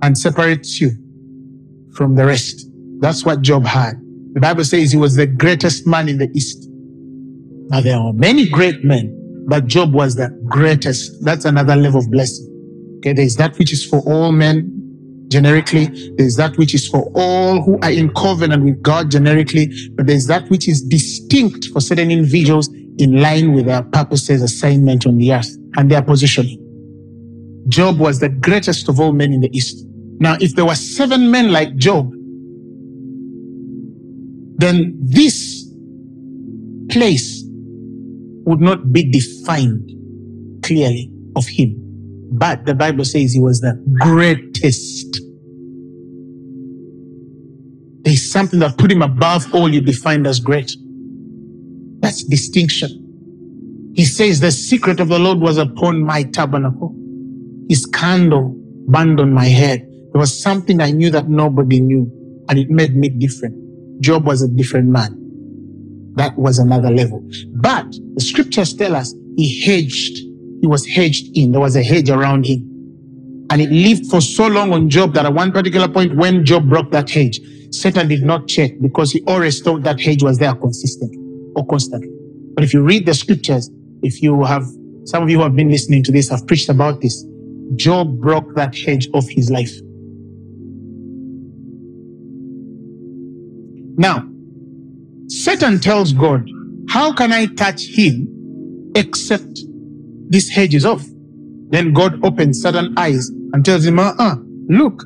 and 0.01 0.17
separates 0.17 0.81
you 0.81 0.91
from 1.93 2.15
the 2.15 2.25
rest. 2.25 2.67
That's 2.99 3.25
what 3.25 3.41
Job 3.41 3.65
had. 3.65 3.93
The 4.33 4.39
Bible 4.39 4.63
says 4.63 4.91
he 4.91 4.97
was 4.97 5.15
the 5.15 5.27
greatest 5.27 5.85
man 5.85 6.07
in 6.07 6.17
the 6.17 6.29
East. 6.33 6.67
Now 7.69 7.81
there 7.81 7.97
are 7.97 8.13
many 8.13 8.49
great 8.49 8.83
men, 8.83 9.45
but 9.47 9.67
Job 9.67 9.93
was 9.93 10.15
the 10.15 10.29
greatest. 10.47 11.23
That's 11.23 11.45
another 11.45 11.75
level 11.75 11.99
of 11.99 12.09
blessing. 12.09 12.47
Okay, 12.99 13.13
there's 13.13 13.35
that 13.37 13.57
which 13.57 13.73
is 13.73 13.85
for 13.85 13.99
all 14.01 14.31
men 14.31 15.25
generically. 15.27 15.85
There's 16.17 16.35
that 16.35 16.57
which 16.57 16.75
is 16.75 16.87
for 16.87 17.11
all 17.15 17.61
who 17.61 17.79
are 17.81 17.91
in 17.91 18.13
covenant 18.13 18.63
with 18.63 18.81
God 18.81 19.09
generically, 19.09 19.71
but 19.95 20.05
there's 20.05 20.27
that 20.27 20.49
which 20.49 20.67
is 20.67 20.81
distinct 20.81 21.65
for 21.67 21.81
certain 21.81 22.11
individuals 22.11 22.69
in 22.97 23.21
line 23.21 23.53
with 23.53 23.65
their 23.65 23.81
purposes, 23.81 24.41
assignment 24.41 25.07
on 25.07 25.17
the 25.17 25.33
earth, 25.33 25.57
and 25.77 25.89
their 25.89 26.01
positioning. 26.01 26.59
Job 27.69 27.99
was 27.99 28.19
the 28.19 28.29
greatest 28.29 28.89
of 28.89 28.99
all 28.99 29.13
men 29.13 29.33
in 29.33 29.41
the 29.41 29.55
East. 29.55 29.85
Now, 30.19 30.37
if 30.39 30.55
there 30.55 30.65
were 30.65 30.75
seven 30.75 31.31
men 31.31 31.51
like 31.51 31.75
Job, 31.77 32.11
then 34.61 34.97
this 35.01 35.67
place 36.89 37.43
would 38.45 38.61
not 38.61 38.91
be 38.91 39.09
defined 39.09 39.91
clearly 40.63 41.11
of 41.35 41.47
him. 41.47 41.77
But 42.33 42.65
the 42.65 42.73
Bible 42.73 43.05
says 43.05 43.33
he 43.33 43.39
was 43.39 43.61
the 43.61 43.73
greatest. 43.99 45.19
There's 48.03 48.31
something 48.31 48.59
that 48.59 48.77
put 48.77 48.91
him 48.91 49.01
above 49.01 49.53
all 49.53 49.69
you 49.69 49.81
defined 49.81 50.25
as 50.25 50.39
great. 50.39 50.71
That's 51.99 52.23
distinction. 52.23 53.91
He 53.95 54.05
says, 54.05 54.39
The 54.39 54.51
secret 54.51 54.99
of 54.99 55.09
the 55.09 55.19
Lord 55.19 55.39
was 55.39 55.57
upon 55.57 56.03
my 56.03 56.23
tabernacle. 56.23 56.95
His 57.69 57.85
candle 57.85 58.55
burned 58.87 59.19
on 59.19 59.33
my 59.33 59.45
head. 59.45 59.81
There 60.13 60.19
was 60.19 60.41
something 60.41 60.81
I 60.81 60.91
knew 60.91 61.09
that 61.11 61.29
nobody 61.29 61.79
knew, 61.79 62.11
and 62.49 62.57
it 62.57 62.69
made 62.69 62.95
me 62.95 63.09
different. 63.09 63.55
Job 64.01 64.25
was 64.25 64.41
a 64.41 64.47
different 64.47 64.89
man. 64.89 65.17
That 66.15 66.37
was 66.37 66.59
another 66.59 66.89
level. 66.89 67.25
But 67.55 67.85
the 68.15 68.21
scriptures 68.21 68.73
tell 68.73 68.95
us 68.95 69.13
he 69.37 69.61
hedged. 69.61 70.17
He 70.59 70.67
was 70.67 70.85
hedged 70.85 71.37
in. 71.37 71.51
There 71.51 71.61
was 71.61 71.75
a 71.75 71.83
hedge 71.83 72.09
around 72.09 72.45
him. 72.45 72.67
And 73.49 73.61
it 73.61 73.71
lived 73.71 74.07
for 74.07 74.21
so 74.21 74.47
long 74.47 74.73
on 74.73 74.89
Job 74.89 75.13
that 75.13 75.25
at 75.25 75.33
one 75.33 75.51
particular 75.51 75.87
point, 75.87 76.15
when 76.15 76.45
Job 76.45 76.67
broke 76.67 76.91
that 76.91 77.09
hedge, 77.09 77.39
Satan 77.71 78.07
did 78.07 78.23
not 78.23 78.47
check 78.47 78.71
because 78.81 79.11
he 79.11 79.21
always 79.27 79.61
thought 79.61 79.83
that 79.83 79.99
hedge 79.99 80.23
was 80.23 80.37
there 80.37 80.53
consistently 80.55 81.17
or 81.55 81.65
constantly. 81.67 82.09
But 82.55 82.63
if 82.63 82.73
you 82.73 82.81
read 82.83 83.05
the 83.05 83.13
scriptures, 83.13 83.69
if 84.03 84.21
you 84.21 84.43
have, 84.43 84.65
some 85.05 85.23
of 85.23 85.29
you 85.29 85.37
who 85.37 85.43
have 85.43 85.55
been 85.55 85.69
listening 85.69 86.03
to 86.03 86.11
this 86.11 86.29
have 86.29 86.45
preached 86.47 86.69
about 86.69 87.01
this, 87.01 87.25
Job 87.75 88.19
broke 88.19 88.55
that 88.55 88.75
hedge 88.75 89.07
of 89.13 89.27
his 89.29 89.49
life. 89.49 89.71
Now, 94.01 94.27
Satan 95.27 95.79
tells 95.79 96.11
God, 96.11 96.49
How 96.89 97.13
can 97.13 97.31
I 97.31 97.45
touch 97.45 97.83
him 97.83 98.91
except 98.95 99.59
this 100.27 100.49
hedge 100.49 100.73
is 100.73 100.87
off? 100.87 101.05
Then 101.69 101.93
God 101.93 102.19
opens 102.25 102.63
Satan's 102.63 102.97
eyes 102.97 103.29
and 103.53 103.63
tells 103.63 103.85
him, 103.85 103.99
uh 103.99 104.15
uh 104.17 104.37
look, 104.69 105.03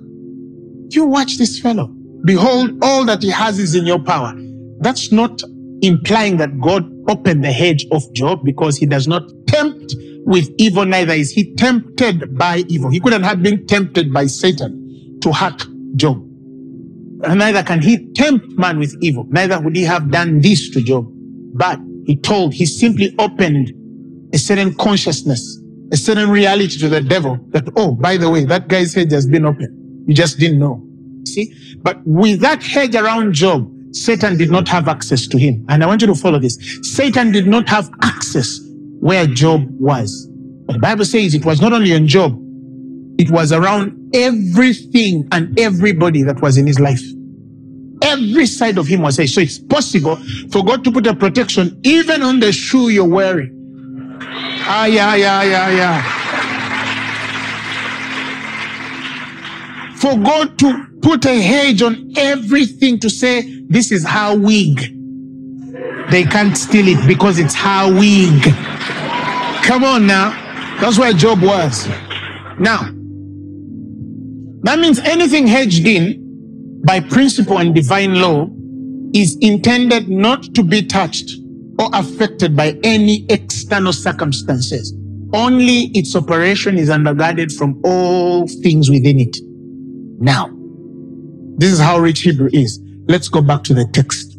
You 0.92 1.08
watch 1.08 1.38
this 1.38 1.60
fellow. 1.60 1.88
Behold, 2.24 2.72
all 2.82 3.04
that 3.04 3.22
he 3.22 3.30
has 3.32 3.60
is 3.60 3.76
in 3.76 3.86
your 3.86 4.00
power. 4.00 4.34
That's 4.80 5.12
not 5.12 5.42
implying 5.82 6.38
that 6.38 6.58
God 6.62 6.90
opened 7.10 7.44
the 7.44 7.52
hedge 7.52 7.86
of 7.92 8.02
Job 8.14 8.46
because 8.46 8.78
he 8.78 8.86
does 8.86 9.10
not 9.10 9.30
tempt 9.48 9.94
with 10.26 10.50
evil, 10.58 10.86
neither 10.86 11.14
is 11.14 11.32
he 11.32 11.54
tempted 11.56 12.38
by 12.38 12.64
evil. 12.70 12.90
He 12.90 13.02
couldn't 13.02 13.24
have 13.24 13.44
been 13.44 13.68
tempted 13.68 14.14
by 14.14 14.28
Satan 14.28 15.20
to 15.22 15.34
hurt 15.34 15.68
Job. 15.98 16.25
Neither 17.18 17.64
can 17.64 17.82
he 17.82 18.12
tempt 18.14 18.46
man 18.58 18.78
with 18.80 18.96
evil. 19.02 19.26
Neither 19.30 19.60
would 19.60 19.76
he 19.76 19.84
have 19.84 20.12
done 20.12 20.42
this 20.42 20.70
to 20.72 20.82
Job. 20.82 21.08
But 21.54 21.80
he 22.06 22.18
told, 22.18 22.54
he 22.54 22.66
simply 22.66 23.16
opened 23.20 23.72
a 24.34 24.38
certain 24.38 24.74
consciousness, 24.76 25.60
a 25.92 25.98
certain 25.98 26.30
reality 26.30 26.78
to 26.80 26.90
the 26.90 27.02
devil 27.02 27.40
that, 27.50 27.68
oh, 27.76 27.96
by 27.96 28.18
the 28.18 28.30
way, 28.30 28.44
that 28.46 28.68
guy's 28.68 28.94
hedge 28.94 29.12
has 29.12 29.28
been 29.28 29.46
opened. 29.46 30.08
You 30.08 30.14
just 30.14 30.38
didn't 30.38 30.60
know. 30.60 30.86
See? 31.26 31.54
But 31.82 32.00
with 32.06 32.42
that 32.42 32.62
hedge 32.62 32.96
around 32.96 33.34
Job, 33.34 33.72
Satan 33.92 34.38
did 34.38 34.52
not 34.52 34.68
have 34.68 34.88
access 34.90 35.26
to 35.28 35.38
him. 35.38 35.66
And 35.70 35.84
I 35.84 35.88
want 35.88 36.02
you 36.02 36.08
to 36.08 36.16
follow 36.16 36.38
this. 36.38 36.58
Satan 36.82 37.32
did 37.32 37.48
not 37.48 37.70
have 37.70 37.90
access 38.02 38.60
where 39.00 39.26
Job 39.26 39.66
was. 39.80 40.28
But 40.66 40.74
the 40.74 40.80
Bible 40.80 41.06
says 41.06 41.34
it 41.34 41.46
was 41.46 41.62
not 41.62 41.72
only 41.72 41.94
on 41.94 42.08
Job, 42.08 42.38
it 43.18 43.30
was 43.32 43.52
around 43.52 44.12
everything 44.14 45.28
and 45.32 45.58
everybody 45.60 46.24
that 46.24 46.42
was 46.42 46.58
in 46.58 46.68
his 46.68 46.80
life. 46.80 47.02
Every 48.02 48.46
side 48.46 48.78
of 48.78 48.88
him 48.88 49.02
was 49.02 49.18
there. 49.18 49.28
So 49.28 49.42
it's 49.42 49.58
possible 49.58 50.18
for 50.52 50.64
God 50.64 50.84
to 50.84 50.92
put 50.92 51.08
a 51.08 51.16
protection 51.16 51.80
even 51.84 52.22
on 52.22 52.40
the 52.40 52.52
shoe 52.52 52.90
you're 52.90 53.08
wearing. 53.08 53.52
Ah, 54.68 54.86
yeah, 54.86 55.16
yeah, 55.16 55.44
yeah, 55.44 55.70
yeah. 55.70 56.02
For 59.96 60.18
God 60.18 60.60
to 60.60 60.88
put 61.02 61.26
a 61.26 61.42
hedge 61.42 61.82
on 61.82 62.12
everything 62.18 63.00
to 63.00 63.10
say, 63.10 63.64
this 63.68 63.92
is 63.92 64.06
how 64.06 64.36
weak. 64.36 64.92
They 66.12 66.24
can't 66.24 66.56
steal 66.58 66.88
it 66.88 67.08
because 67.08 67.40
it's 67.40 67.56
how 67.56 67.92
weak. 67.92 68.44
Come 69.64 69.84
on 69.84 70.06
now. 70.06 70.32
That's 70.80 71.00
where 71.00 71.14
Job 71.14 71.42
was. 71.42 71.88
Now, 72.60 72.95
that 74.66 74.80
means 74.80 74.98
anything 75.00 75.46
hedged 75.46 75.86
in 75.86 76.82
by 76.86 77.00
principle 77.00 77.60
and 77.60 77.76
divine 77.76 78.16
law 78.16 78.50
is 79.14 79.38
intended 79.42 80.10
not 80.10 80.44
to 80.56 80.64
be 80.64 80.84
touched 80.84 81.32
or 81.78 81.90
affected 81.94 82.56
by 82.56 82.76
any 82.84 83.28
external 83.30 83.94
circumstances. 83.94 84.92
Only 85.34 85.92
its 85.94 86.16
operation 86.16 86.80
is 86.80 86.90
undergirded 86.90 87.56
from 87.56 87.80
all 87.84 88.48
things 88.48 88.90
within 88.90 89.20
it. 89.20 89.38
Now, 90.20 90.50
this 91.58 91.72
is 91.72 91.80
how 91.80 92.00
rich 92.00 92.22
Hebrew 92.22 92.50
is. 92.52 92.80
Let's 93.08 93.28
go 93.30 93.42
back 93.42 93.64
to 93.66 93.74
the 93.76 93.86
text. 93.94 94.32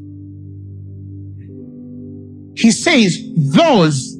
He 2.58 2.72
says, 2.72 3.22
those 3.36 4.16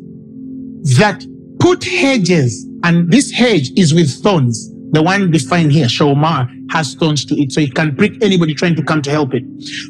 that 0.98 1.26
put 1.58 1.82
hedges, 1.82 2.64
and 2.84 3.10
this 3.10 3.32
hedge 3.32 3.72
is 3.76 3.92
with 3.92 4.22
thorns. 4.22 4.70
The 4.92 5.02
one 5.02 5.30
defined 5.30 5.72
here, 5.72 5.86
Shomar, 5.86 6.48
has 6.70 6.90
stones 6.92 7.24
to 7.26 7.34
it, 7.40 7.52
so 7.52 7.60
it 7.60 7.74
can 7.74 7.96
prick 7.96 8.22
anybody 8.22 8.54
trying 8.54 8.76
to 8.76 8.82
come 8.82 9.02
to 9.02 9.10
help 9.10 9.34
it. 9.34 9.44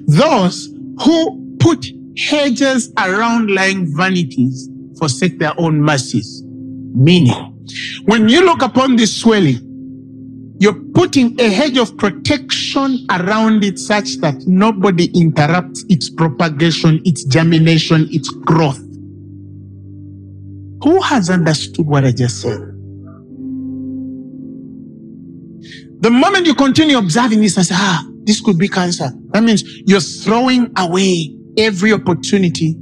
Those 0.06 0.72
who 1.02 1.56
put 1.58 1.86
hedges 2.16 2.92
around 2.98 3.50
lying 3.50 3.94
vanities 3.96 4.68
forsake 4.98 5.38
their 5.38 5.58
own 5.60 5.80
mercies. 5.80 6.42
Meaning, 6.94 7.34
when 8.06 8.28
you 8.28 8.44
look 8.44 8.62
upon 8.62 8.96
this 8.96 9.14
swelling, 9.14 9.60
you're 10.58 10.80
putting 10.94 11.38
a 11.38 11.50
hedge 11.50 11.76
of 11.76 11.96
protection 11.98 13.06
around 13.10 13.62
it 13.62 13.78
such 13.78 14.16
that 14.18 14.34
nobody 14.46 15.10
interrupts 15.14 15.84
its 15.90 16.08
propagation, 16.08 17.02
its 17.04 17.24
germination, 17.24 18.08
its 18.10 18.30
growth. 18.30 18.78
Who 20.82 21.00
has 21.02 21.28
understood 21.28 21.86
what 21.86 22.04
I 22.06 22.12
just 22.12 22.40
said? 22.40 22.75
The 26.00 26.10
moment 26.10 26.46
you 26.46 26.54
continue 26.54 26.98
observing 26.98 27.40
this 27.40 27.56
and 27.56 27.66
say, 27.66 27.74
ah, 27.76 28.06
this 28.24 28.40
could 28.40 28.58
be 28.58 28.68
cancer, 28.68 29.10
that 29.30 29.42
means 29.42 29.64
you're 29.86 30.00
throwing 30.00 30.70
away 30.76 31.34
every 31.58 31.92
opportunity 31.92 32.76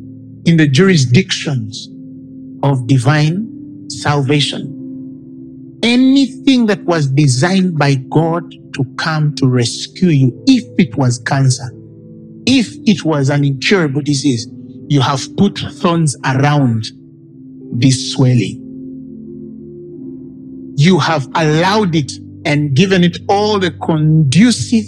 in 0.46 0.56
the 0.56 0.66
jurisdictions 0.66 1.88
of 2.62 2.86
divine 2.86 3.88
salvation 3.88 4.74
anything 5.84 6.64
that 6.64 6.82
was 6.84 7.08
designed 7.08 7.78
by 7.78 7.96
God 8.08 8.50
to 8.74 8.84
come 8.96 9.34
to 9.36 9.46
rescue 9.46 10.08
you, 10.08 10.44
if 10.46 10.64
it 10.78 10.96
was 10.96 11.18
cancer, 11.18 11.70
if 12.46 12.74
it 12.86 13.04
was 13.04 13.28
an 13.28 13.44
incurable 13.44 14.00
disease, 14.00 14.48
you 14.88 15.02
have 15.02 15.24
put 15.36 15.58
thorns 15.58 16.16
around 16.24 16.86
this 17.72 18.12
swelling. 18.12 18.60
You 20.76 20.98
have 20.98 21.28
allowed 21.34 21.94
it 21.94 22.12
and 22.44 22.74
given 22.74 23.04
it 23.04 23.18
all 23.28 23.58
the 23.58 23.70
conducive 23.70 24.84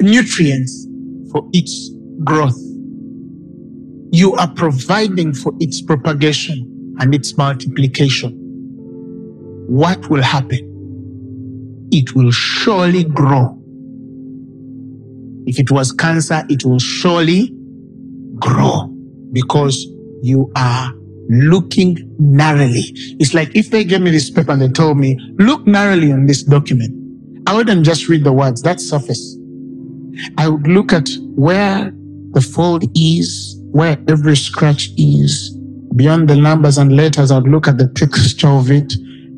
nutrients 0.00 0.86
for 1.30 1.48
its 1.52 1.90
growth. 2.24 2.58
You 4.10 4.34
are 4.34 4.50
providing 4.54 5.32
for 5.32 5.52
its 5.60 5.80
propagation 5.80 6.96
and 7.00 7.14
its 7.14 7.36
multiplication 7.36 8.42
what 9.72 10.10
will 10.10 10.22
happen? 10.22 11.88
It 11.90 12.14
will 12.14 12.30
surely 12.30 13.04
grow. 13.04 13.58
If 15.46 15.58
it 15.58 15.70
was 15.70 15.92
cancer, 15.92 16.44
it 16.50 16.64
will 16.64 16.78
surely 16.78 17.54
grow 18.36 18.88
because 19.32 19.86
you 20.22 20.52
are 20.56 20.92
looking 21.28 21.98
narrowly. 22.18 22.84
It's 23.18 23.34
like 23.34 23.54
if 23.54 23.70
they 23.70 23.84
gave 23.84 24.00
me 24.00 24.10
this 24.10 24.30
paper 24.30 24.52
and 24.52 24.62
they 24.62 24.68
told 24.68 24.98
me, 24.98 25.18
look 25.38 25.66
narrowly 25.66 26.12
on 26.12 26.26
this 26.26 26.42
document, 26.42 26.98
I 27.46 27.54
wouldn't 27.56 27.84
just 27.84 28.08
read 28.08 28.24
the 28.24 28.32
words, 28.32 28.62
that's 28.62 28.88
surface. 28.88 29.36
I 30.36 30.48
would 30.48 30.66
look 30.66 30.92
at 30.92 31.08
where 31.34 31.92
the 32.32 32.40
fold 32.40 32.84
is, 32.96 33.58
where 33.70 33.98
every 34.08 34.36
scratch 34.36 34.90
is. 34.96 35.56
Beyond 35.96 36.28
the 36.28 36.36
numbers 36.36 36.78
and 36.78 36.96
letters, 36.96 37.30
I'd 37.30 37.42
look 37.44 37.68
at 37.68 37.78
the 37.78 37.88
texture 37.88 38.48
of 38.48 38.70
it 38.70 38.92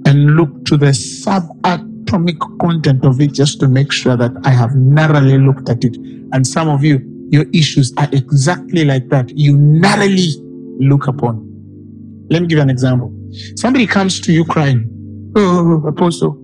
and 0.06 0.36
look 0.36 0.64
to 0.66 0.76
the 0.76 0.86
subatomic 0.86 2.38
content 2.60 3.04
of 3.04 3.20
it 3.20 3.32
just 3.32 3.60
to 3.60 3.68
make 3.68 3.92
sure 3.92 4.16
that 4.16 4.32
I 4.44 4.50
have 4.50 4.74
narrowly 4.74 5.38
looked 5.38 5.68
at 5.68 5.84
it. 5.84 5.96
And 6.32 6.46
some 6.46 6.68
of 6.68 6.84
you, 6.84 7.00
your 7.30 7.46
issues 7.52 7.92
are 7.96 8.08
exactly 8.12 8.84
like 8.84 9.08
that. 9.08 9.30
You 9.36 9.56
narrowly 9.56 10.28
look 10.78 11.06
upon. 11.06 11.53
Let 12.30 12.42
me 12.42 12.48
give 12.48 12.56
you 12.56 12.62
an 12.62 12.70
example. 12.70 13.14
Somebody 13.56 13.86
comes 13.86 14.20
to 14.20 14.32
you 14.32 14.44
crying, 14.44 14.90
Oh, 15.36 15.84
Apostle, 15.86 16.38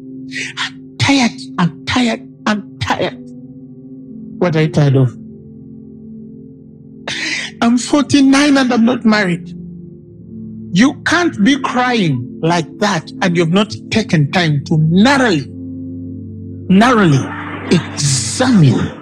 I'm 0.59 0.97
tired, 0.99 1.31
I'm 1.59 1.85
tired, 1.87 2.29
I'm 2.47 2.79
tired. 2.81 3.17
What 4.39 4.57
are 4.57 4.63
you 4.63 4.69
tired 4.69 4.97
of? 4.97 5.17
I'm 7.63 7.79
49 7.79 8.57
and 8.57 8.73
I'm 8.73 8.85
not 8.85 9.05
married. 9.05 9.55
You 10.73 11.03
can't 11.03 11.43
be 11.45 11.59
crying 11.61 12.39
like 12.43 12.67
that 12.79 13.11
and 13.23 13.37
you've 13.37 13.51
not 13.53 13.75
taken 13.91 14.31
time 14.33 14.65
to 14.67 14.79
narrowly, 14.79 15.47
narrowly 16.69 17.21
examine 17.75 18.97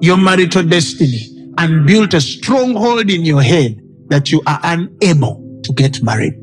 your 0.00 0.16
marital 0.16 0.62
destiny 0.64 1.28
and 1.58 1.86
build 1.86 2.14
a 2.14 2.20
stronghold 2.20 3.10
in 3.10 3.24
your 3.24 3.42
head 3.42 3.80
that 4.08 4.32
you 4.32 4.42
are 4.46 4.60
unable 4.62 5.41
to 5.62 5.72
get 5.72 6.02
married. 6.02 6.34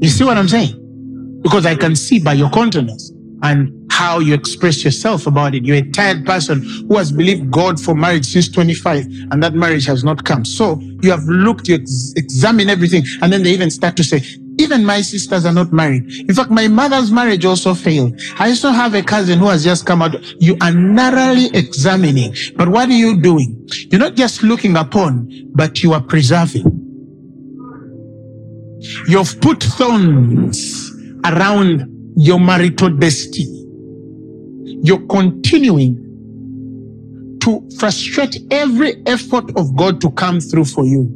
You 0.00 0.08
see 0.08 0.24
what 0.24 0.36
I'm 0.38 0.48
saying? 0.48 1.40
Because 1.42 1.66
I 1.66 1.74
can 1.74 1.96
see 1.96 2.20
by 2.20 2.34
your 2.34 2.50
countenance 2.50 3.12
and 3.42 3.74
how 3.90 4.20
you 4.20 4.34
express 4.34 4.84
yourself 4.84 5.26
about 5.26 5.54
it. 5.54 5.64
You're 5.64 5.78
a 5.78 5.90
tired 5.90 6.24
person 6.24 6.62
who 6.88 6.96
has 6.96 7.10
believed 7.10 7.50
God 7.50 7.80
for 7.80 7.94
marriage 7.94 8.26
since 8.26 8.48
25 8.48 9.06
and 9.30 9.42
that 9.42 9.54
marriage 9.54 9.86
has 9.86 10.04
not 10.04 10.24
come. 10.24 10.44
So 10.44 10.78
you 11.02 11.10
have 11.10 11.24
looked, 11.24 11.68
you 11.68 11.76
ex- 11.76 12.12
examine 12.16 12.68
everything, 12.68 13.04
and 13.22 13.32
then 13.32 13.42
they 13.42 13.50
even 13.50 13.70
start 13.70 13.96
to 13.96 14.04
say, 14.04 14.22
even 14.58 14.84
my 14.84 15.00
sisters 15.00 15.44
are 15.46 15.52
not 15.52 15.72
married. 15.72 16.04
In 16.28 16.34
fact, 16.34 16.50
my 16.50 16.68
mother's 16.68 17.10
marriage 17.10 17.44
also 17.44 17.74
failed. 17.74 18.20
I 18.38 18.50
also 18.50 18.70
have 18.70 18.94
a 18.94 19.02
cousin 19.02 19.38
who 19.38 19.46
has 19.46 19.64
just 19.64 19.86
come 19.86 20.02
out. 20.02 20.16
You 20.40 20.56
are 20.60 20.72
narrowly 20.72 21.46
examining. 21.54 22.34
But 22.56 22.68
what 22.68 22.88
are 22.88 22.92
you 22.92 23.20
doing? 23.20 23.66
You're 23.90 24.00
not 24.00 24.16
just 24.16 24.42
looking 24.42 24.76
upon, 24.76 25.30
but 25.54 25.82
you 25.82 25.92
are 25.92 26.02
preserving. 26.02 26.66
You've 29.08 29.40
put 29.40 29.62
thorns 29.62 30.92
around 31.24 32.12
your 32.16 32.40
marital 32.40 32.90
destiny. 32.90 33.64
You're 34.82 35.06
continuing 35.06 36.04
to 37.42 37.68
frustrate 37.78 38.36
every 38.50 39.02
effort 39.06 39.56
of 39.56 39.76
God 39.76 40.00
to 40.00 40.10
come 40.10 40.40
through 40.40 40.64
for 40.66 40.84
you. 40.84 41.08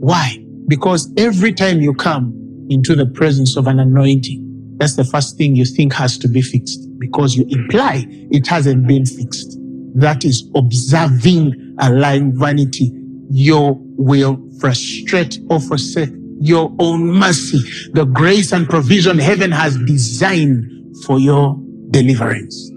Why? 0.00 0.44
Because 0.68 1.12
every 1.16 1.52
time 1.52 1.80
you 1.80 1.94
come 1.94 2.38
into 2.70 2.94
the 2.94 3.06
presence 3.06 3.56
of 3.56 3.66
an 3.66 3.78
anointing, 3.78 4.76
That's 4.78 4.94
the 4.94 5.04
first 5.04 5.36
thing 5.36 5.56
you 5.56 5.64
think 5.64 5.92
has 5.94 6.16
to 6.18 6.28
be 6.28 6.40
fixed 6.40 6.80
because 6.98 7.36
you 7.36 7.44
imply 7.48 8.06
it 8.08 8.46
hasn't 8.46 8.86
been 8.86 9.04
fixed. 9.04 9.58
That 9.94 10.24
is 10.24 10.48
observing 10.54 11.76
a 11.80 11.90
lying 11.90 12.38
vanity. 12.38 12.92
Your 13.30 13.76
will 13.80 14.40
frustrate 14.60 15.38
or 15.50 15.60
forsake 15.60 16.10
your 16.40 16.72
own 16.78 17.04
mercy, 17.04 17.58
the 17.92 18.04
grace 18.04 18.52
and 18.52 18.68
provision 18.68 19.18
heaven 19.18 19.50
has 19.50 19.76
designed 19.78 20.64
for 21.04 21.18
your 21.18 21.60
deliverance. 21.90 22.70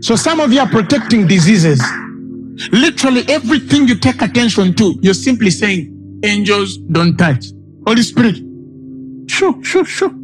So 0.00 0.16
some 0.16 0.40
of 0.40 0.52
you 0.52 0.60
are 0.60 0.68
protecting 0.68 1.26
diseases. 1.26 1.82
Literally 2.72 3.24
everything 3.28 3.86
you 3.86 3.96
take 3.96 4.22
attention 4.22 4.74
to, 4.76 4.98
you're 5.02 5.12
simply 5.12 5.50
saying, 5.50 5.97
angels 6.24 6.78
don't 6.78 7.16
touch. 7.16 7.46
Holy 7.86 8.02
Spirit, 8.02 8.36
shoo, 9.28 9.62
shoo, 9.62 9.84
shoo. 9.84 10.14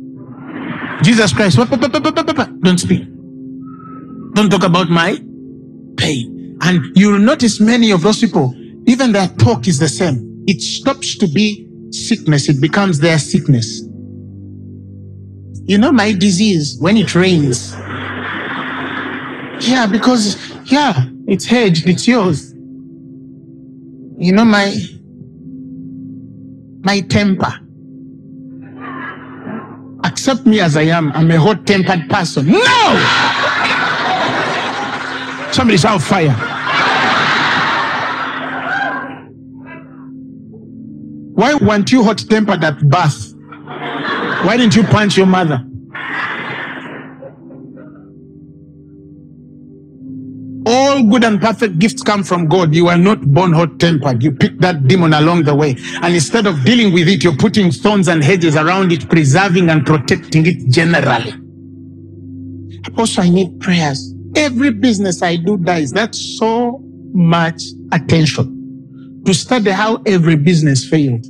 Jesus 1.03 1.33
Christ, 1.33 1.57
don't 1.57 2.79
speak. 2.79 3.07
Don't 4.35 4.51
talk 4.51 4.65
about 4.65 4.89
my 4.91 5.19
pain. 5.97 6.59
And 6.63 6.97
you'll 6.97 7.19
notice 7.19 7.61
many 7.61 7.91
of 7.91 8.03
those 8.03 8.21
people, 8.21 8.55
even 8.87 9.13
their 9.13 9.29
talk 9.29 9.69
is 9.69 9.79
the 9.79 9.89
same. 9.89 10.45
It 10.47 10.61
stops 10.61 11.17
to 11.19 11.27
be 11.27 11.69
sickness, 11.91 12.49
it 12.49 12.61
becomes 12.61 12.99
their 13.01 13.19
sickness. 13.19 13.83
You 15.67 15.79
know, 15.79 15.93
my 15.93 16.13
disease, 16.13 16.77
when 16.79 16.97
it 16.97 17.15
rains, 17.15 17.73
yeah, 19.67 19.87
because, 19.91 20.37
yeah, 20.67 21.07
it's 21.27 21.45
hedged, 21.47 21.89
it's 21.89 22.07
yours. 22.07 22.53
You 24.19 24.33
know, 24.33 24.45
my, 24.45 24.75
my 26.85 27.01
temper. 27.01 27.53
Accept 30.05 30.47
me 30.47 30.61
as 30.61 30.77
I 30.77 30.83
am. 30.83 31.11
I'm 31.13 31.31
a 31.31 31.41
hot 31.41 31.67
tempered 31.67 32.09
person. 32.11 32.47
No! 32.47 32.61
Somebody's 35.51 35.85
on 35.85 35.99
fire. 35.99 36.37
Why 41.35 41.55
weren't 41.55 41.91
you 41.91 42.05
hot 42.05 42.19
tempered 42.19 42.63
at 42.63 42.81
birth? 42.89 43.35
Why 44.45 44.57
didn't 44.57 44.77
you 44.77 44.85
punch 44.85 45.17
your 45.17 45.27
mother? 45.27 45.65
Good 51.11 51.25
and 51.25 51.41
perfect 51.41 51.79
gifts 51.79 52.03
come 52.03 52.23
from 52.25 52.47
God. 52.47 52.75
You 52.75 52.89
are 52.89 52.99
not 52.99 53.21
born 53.23 53.53
hot 53.53 53.79
tempered. 53.79 54.23
You 54.23 54.33
picked 54.33 54.61
that 54.61 54.87
demon 54.87 55.13
along 55.13 55.45
the 55.45 55.55
way. 55.55 55.77
And 56.03 56.15
instead 56.15 56.47
of 56.47 56.65
dealing 56.65 56.93
with 56.93 57.09
it, 57.09 57.25
you're 57.25 57.37
putting 57.37 57.71
thorns 57.71 58.09
and 58.09 58.23
hedges 58.23 58.57
around 58.57 58.93
it, 58.93 59.09
preserving 59.09 59.71
and 59.71 59.85
protecting 59.85 60.47
it 60.47 60.69
generally. 60.69 61.35
Also, 62.97 63.23
I 63.23 63.29
need 63.29 63.61
prayers. 63.61 64.15
Every 64.37 64.71
business 64.71 65.23
I 65.23 65.37
do 65.37 65.57
dies. 65.59 65.93
That's 65.93 66.39
so 66.39 66.81
much 67.13 67.63
attention 67.93 69.23
to 69.27 69.35
study 69.35 69.71
how 69.71 70.03
every 70.07 70.37
business 70.37 70.89
failed. 70.89 71.25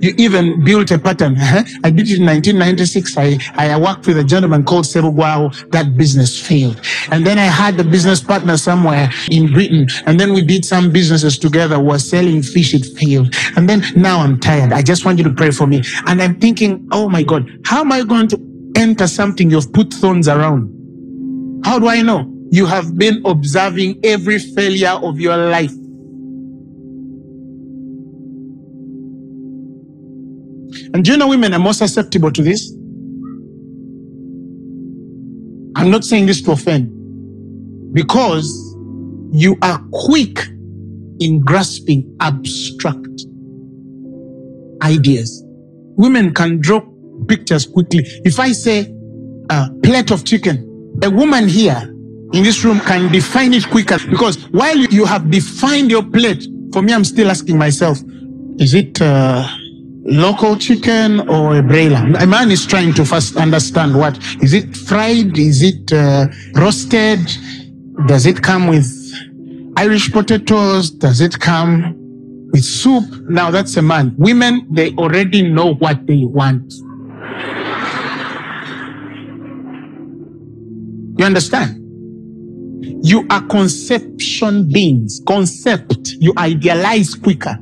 You 0.00 0.14
even 0.18 0.62
built 0.64 0.90
a 0.90 0.98
pattern. 0.98 1.36
I 1.38 1.90
did 1.90 2.08
it 2.08 2.18
in 2.18 2.26
1996. 2.26 3.16
I, 3.16 3.38
I 3.54 3.78
worked 3.78 4.06
with 4.06 4.18
a 4.18 4.24
gentleman 4.24 4.64
called 4.64 4.84
Sebugwao. 4.84 5.70
That 5.70 5.96
business 5.96 6.38
failed. 6.40 6.80
And 7.10 7.26
then 7.26 7.38
I 7.38 7.44
had 7.44 7.78
a 7.80 7.84
business 7.84 8.20
partner 8.20 8.56
somewhere 8.56 9.10
in 9.30 9.52
Britain. 9.52 9.88
And 10.06 10.20
then 10.20 10.32
we 10.34 10.42
did 10.42 10.64
some 10.64 10.92
businesses 10.92 11.38
together. 11.38 11.78
We 11.78 11.88
were 11.88 11.98
selling 11.98 12.42
fish. 12.42 12.74
It 12.74 12.86
failed. 12.98 13.34
And 13.56 13.68
then 13.68 13.84
now 13.96 14.20
I'm 14.20 14.38
tired. 14.38 14.72
I 14.72 14.82
just 14.82 15.04
want 15.04 15.18
you 15.18 15.24
to 15.24 15.32
pray 15.32 15.50
for 15.50 15.66
me. 15.66 15.82
And 16.06 16.22
I'm 16.22 16.38
thinking, 16.38 16.86
oh 16.92 17.08
my 17.08 17.22
God, 17.22 17.48
how 17.64 17.80
am 17.80 17.92
I 17.92 18.02
going 18.04 18.28
to 18.28 18.72
enter 18.76 19.06
something 19.06 19.50
you've 19.50 19.72
put 19.72 19.92
thorns 19.94 20.28
around? 20.28 20.72
How 21.64 21.78
do 21.78 21.88
I 21.88 22.02
know? 22.02 22.32
You 22.50 22.66
have 22.66 22.96
been 22.96 23.22
observing 23.24 24.00
every 24.04 24.38
failure 24.38 24.98
of 25.02 25.18
your 25.20 25.36
life. 25.36 25.72
And 30.96 31.04
do 31.04 31.10
you 31.10 31.18
know 31.18 31.28
women 31.28 31.52
are 31.52 31.58
more 31.58 31.74
susceptible 31.74 32.32
to 32.32 32.42
this? 32.42 32.72
I'm 35.76 35.90
not 35.90 36.04
saying 36.04 36.24
this 36.24 36.40
to 36.40 36.52
offend 36.52 36.90
because 37.92 38.48
you 39.30 39.58
are 39.60 39.78
quick 39.92 40.38
in 41.20 41.40
grasping 41.40 42.16
abstract 42.20 43.26
ideas. 44.82 45.44
Women 45.98 46.32
can 46.32 46.62
draw 46.62 46.80
pictures 47.28 47.66
quickly. 47.66 48.00
If 48.24 48.40
I 48.40 48.52
say 48.52 48.90
a 49.50 49.68
plate 49.82 50.10
of 50.10 50.24
chicken, 50.24 50.98
a 51.02 51.10
woman 51.10 51.46
here 51.46 51.94
in 52.32 52.42
this 52.42 52.64
room 52.64 52.80
can 52.80 53.12
define 53.12 53.52
it 53.52 53.68
quicker 53.68 53.98
because 54.08 54.42
while 54.48 54.78
you 54.78 55.04
have 55.04 55.30
defined 55.30 55.90
your 55.90 56.04
plate, 56.04 56.48
for 56.72 56.80
me, 56.80 56.94
I'm 56.94 57.04
still 57.04 57.30
asking 57.30 57.58
myself, 57.58 57.98
is 58.58 58.72
it 58.72 59.02
uh, 59.02 59.46
local 60.06 60.56
chicken 60.56 61.28
or 61.28 61.58
a 61.58 61.62
broiler? 61.62 62.04
A 62.18 62.26
man 62.26 62.50
is 62.50 62.66
trying 62.66 62.94
to 62.94 63.04
first 63.04 63.36
understand 63.36 63.96
what 63.96 64.18
is 64.42 64.54
it 64.54 64.76
fried? 64.76 65.36
Is 65.38 65.62
it 65.62 65.92
uh, 65.92 66.28
roasted? 66.54 67.20
Does 68.06 68.26
it 68.26 68.42
come 68.42 68.68
with 68.68 68.86
Irish 69.76 70.12
potatoes? 70.12 70.90
Does 70.90 71.20
it 71.20 71.38
come 71.38 71.94
with 72.52 72.64
soup? 72.64 73.04
Now 73.28 73.50
that's 73.50 73.76
a 73.76 73.82
man. 73.82 74.14
Women, 74.16 74.66
they 74.70 74.92
already 74.94 75.42
know 75.42 75.74
what 75.74 76.06
they 76.06 76.24
want. 76.24 76.72
You 81.18 81.24
understand? 81.24 81.82
You 83.02 83.26
are 83.30 83.40
conception 83.46 84.68
beings. 84.70 85.22
Concept. 85.26 86.08
You 86.18 86.34
idealize 86.36 87.14
quicker. 87.14 87.58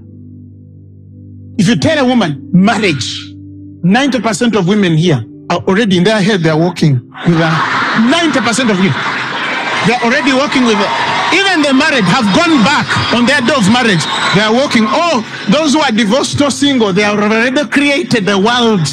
If 1.56 1.68
you 1.68 1.76
tell 1.76 1.98
a 2.04 2.06
woman 2.08 2.50
marriage, 2.52 3.30
90% 3.84 4.56
of 4.58 4.66
women 4.66 4.96
here 4.96 5.24
are 5.50 5.58
already 5.58 5.98
in 5.98 6.04
their 6.04 6.20
head, 6.20 6.40
they're 6.42 6.56
walking 6.56 6.94
with 7.26 7.38
a 7.38 7.50
90% 8.10 8.70
of 8.70 8.78
you. 8.82 8.90
They're 9.86 10.00
already 10.02 10.32
walking 10.32 10.64
with 10.64 10.78
it. 10.80 10.90
Even 11.34 11.62
the 11.62 11.74
married 11.74 12.04
have 12.04 12.24
gone 12.34 12.62
back 12.64 12.86
on 13.14 13.26
their 13.26 13.40
door 13.40 13.58
of 13.58 13.70
marriage. 13.72 14.02
They 14.34 14.42
are 14.42 14.52
walking. 14.52 14.84
Oh, 14.86 15.22
those 15.50 15.74
who 15.74 15.80
are 15.80 15.92
divorced 15.92 16.40
or 16.40 16.50
single, 16.50 16.92
they 16.92 17.02
have 17.02 17.18
already 17.18 17.66
created 17.68 18.26
the 18.26 18.38
world 18.38 18.86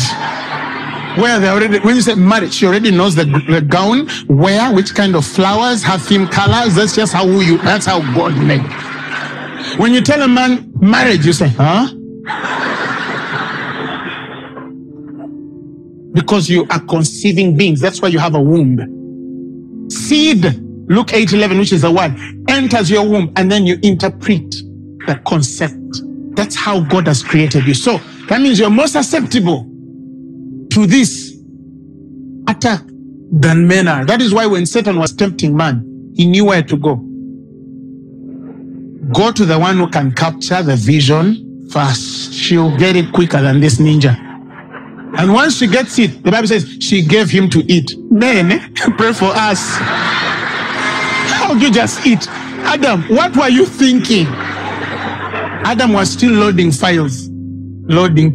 where 1.19 1.39
they 1.39 1.49
already, 1.49 1.79
when 1.79 1.95
you 1.95 2.01
say 2.01 2.15
marriage, 2.15 2.53
she 2.53 2.65
already 2.65 2.91
knows 2.91 3.15
the, 3.15 3.25
the 3.25 3.61
gown, 3.61 4.07
where, 4.27 4.73
which 4.73 4.93
kind 4.93 5.15
of 5.15 5.25
flowers, 5.25 5.83
her 5.83 5.97
theme 5.97 6.27
colors. 6.27 6.75
That's 6.75 6.95
just 6.95 7.13
how 7.13 7.25
you, 7.25 7.57
that's 7.59 7.85
how 7.85 7.99
God 8.13 8.37
made. 8.37 8.61
When 9.79 9.93
you 9.93 10.01
tell 10.01 10.21
a 10.21 10.27
man 10.27 10.71
marriage, 10.79 11.25
you 11.25 11.33
say, 11.33 11.47
huh? 11.49 11.87
Because 16.13 16.49
you 16.49 16.67
are 16.69 16.79
conceiving 16.81 17.55
beings. 17.55 17.79
That's 17.79 18.01
why 18.01 18.09
you 18.09 18.19
have 18.19 18.35
a 18.35 18.41
womb. 18.41 19.89
Seed, 19.89 20.43
Luke 20.87 21.13
8 21.13 21.33
11, 21.33 21.57
which 21.57 21.73
is 21.73 21.81
the 21.83 21.91
word, 21.91 22.15
enters 22.49 22.89
your 22.89 23.07
womb 23.07 23.31
and 23.35 23.51
then 23.51 23.65
you 23.65 23.79
interpret 23.81 24.51
the 25.07 25.19
concept. 25.25 26.01
That's 26.35 26.55
how 26.55 26.81
God 26.81 27.07
has 27.07 27.23
created 27.23 27.65
you. 27.65 27.73
So 27.73 27.99
that 28.27 28.41
means 28.41 28.59
you're 28.59 28.69
more 28.69 28.87
susceptible 28.87 29.63
to 30.71 30.85
this 30.85 31.37
attack 32.47 32.81
than 33.31 33.67
men 33.67 33.87
are. 33.87 34.05
That 34.05 34.21
is 34.21 34.33
why 34.33 34.45
when 34.45 34.65
Satan 34.65 34.97
was 34.97 35.13
tempting 35.13 35.55
man, 35.55 36.13
he 36.15 36.25
knew 36.25 36.45
where 36.45 36.63
to 36.63 36.77
go. 36.77 36.95
Go 39.13 39.31
to 39.31 39.45
the 39.45 39.57
one 39.59 39.77
who 39.77 39.89
can 39.89 40.11
capture 40.13 40.61
the 40.61 40.75
vision 40.75 41.50
first. 41.71 42.33
She'll 42.33 42.75
get 42.77 42.95
it 42.95 43.11
quicker 43.11 43.41
than 43.41 43.59
this 43.59 43.77
ninja. 43.77 44.17
And 45.17 45.33
once 45.33 45.57
she 45.57 45.67
gets 45.67 45.99
it, 45.99 46.23
the 46.23 46.31
Bible 46.31 46.47
says 46.47 46.77
she 46.79 47.05
gave 47.05 47.29
him 47.29 47.49
to 47.49 47.59
eat. 47.71 47.95
Then 48.09 48.73
pray 48.97 49.13
for 49.13 49.25
us. 49.25 49.77
How 51.29 51.53
you 51.53 51.71
just 51.71 52.05
eat? 52.05 52.27
Adam, 52.29 53.03
what 53.03 53.35
were 53.35 53.49
you 53.49 53.65
thinking? 53.65 54.27
Adam 54.27 55.93
was 55.93 56.11
still 56.11 56.31
loading 56.31 56.71
files. 56.71 57.29
Loading. 57.29 58.33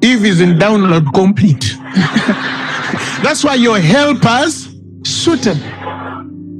Eve 0.00 0.24
is 0.24 0.40
in 0.40 0.58
download 0.58 1.12
complete. 1.14 1.74
That's 3.22 3.42
why 3.42 3.54
your 3.54 3.78
helpers 3.80 4.68
suited. 5.04 5.56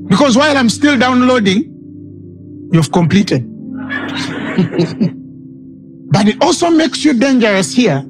Because 0.08 0.36
while 0.36 0.56
I'm 0.56 0.70
still 0.70 0.98
downloading, 0.98 1.64
you've 2.72 2.90
completed. 2.90 3.57
but 6.10 6.26
it 6.26 6.42
also 6.42 6.68
makes 6.68 7.04
you 7.04 7.14
dangerous 7.14 7.72
here 7.72 8.02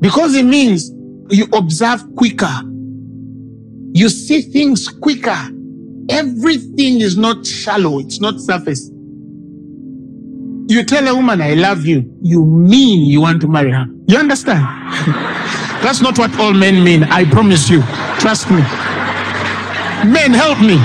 because 0.00 0.34
it 0.34 0.44
means 0.44 0.90
you 1.30 1.46
observe 1.52 2.02
quicker. 2.16 2.52
You 3.92 4.08
see 4.08 4.42
things 4.42 4.88
quicker. 4.88 5.38
Everything 6.10 7.00
is 7.00 7.16
not 7.16 7.46
shallow, 7.46 8.00
it's 8.00 8.20
not 8.20 8.40
surface. 8.40 8.90
You 10.66 10.82
tell 10.82 11.06
a 11.06 11.14
woman, 11.14 11.40
I 11.40 11.54
love 11.54 11.86
you, 11.86 12.12
you 12.20 12.44
mean 12.44 13.06
you 13.08 13.20
want 13.20 13.40
to 13.42 13.48
marry 13.48 13.70
her. 13.70 13.86
You 14.08 14.18
understand? 14.18 14.64
That's 15.84 16.00
not 16.00 16.18
what 16.18 16.36
all 16.40 16.52
men 16.52 16.82
mean. 16.82 17.04
I 17.04 17.24
promise 17.26 17.70
you. 17.70 17.82
Trust 18.18 18.50
me. 18.50 18.62
Men, 20.10 20.32
help 20.32 20.60
me. 20.60 20.78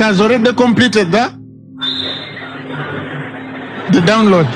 Has 0.00 0.20
already 0.20 0.52
completed 0.54 1.12
the, 1.12 1.28
the 3.92 4.00
download. 4.00 4.46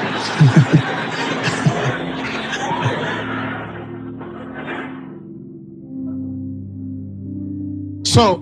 so, 8.06 8.36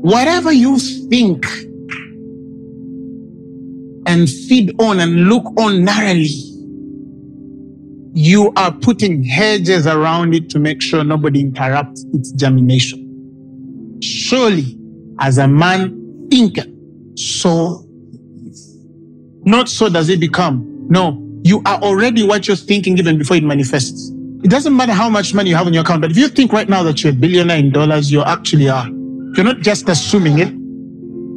whatever 0.00 0.52
you 0.52 0.78
think 0.78 1.44
and 4.06 4.28
feed 4.28 4.74
on 4.80 5.00
and 5.00 5.28
look 5.28 5.44
on 5.58 5.84
narrowly, 5.84 6.28
you 8.14 8.52
are 8.56 8.72
putting 8.72 9.22
hedges 9.22 9.86
around 9.86 10.34
it 10.34 10.48
to 10.50 10.58
make 10.58 10.80
sure 10.80 11.04
nobody 11.04 11.40
interrupts 11.40 12.04
its 12.14 12.32
germination. 12.32 13.07
Surely, 14.00 14.78
as 15.20 15.38
a 15.38 15.48
man 15.48 16.28
thinketh, 16.30 16.68
so 17.16 17.84
not 19.44 19.68
so 19.68 19.88
does 19.88 20.08
it 20.08 20.20
become. 20.20 20.64
No, 20.88 21.22
you 21.42 21.62
are 21.66 21.78
already 21.80 22.26
what 22.26 22.46
you're 22.46 22.56
thinking 22.56 22.98
even 22.98 23.18
before 23.18 23.36
it 23.36 23.44
manifests. 23.44 24.10
It 24.44 24.50
doesn't 24.50 24.76
matter 24.76 24.92
how 24.92 25.08
much 25.08 25.34
money 25.34 25.50
you 25.50 25.56
have 25.56 25.66
in 25.66 25.74
your 25.74 25.82
account, 25.82 26.02
but 26.02 26.10
if 26.10 26.16
you 26.16 26.28
think 26.28 26.52
right 26.52 26.68
now 26.68 26.82
that 26.84 27.02
you're 27.02 27.12
a 27.12 27.16
billionaire 27.16 27.58
in 27.58 27.70
dollars, 27.70 28.12
you 28.12 28.22
actually 28.22 28.68
are. 28.68 28.86
You're 28.86 29.44
not 29.44 29.60
just 29.60 29.88
assuming 29.88 30.38
it. 30.38 30.48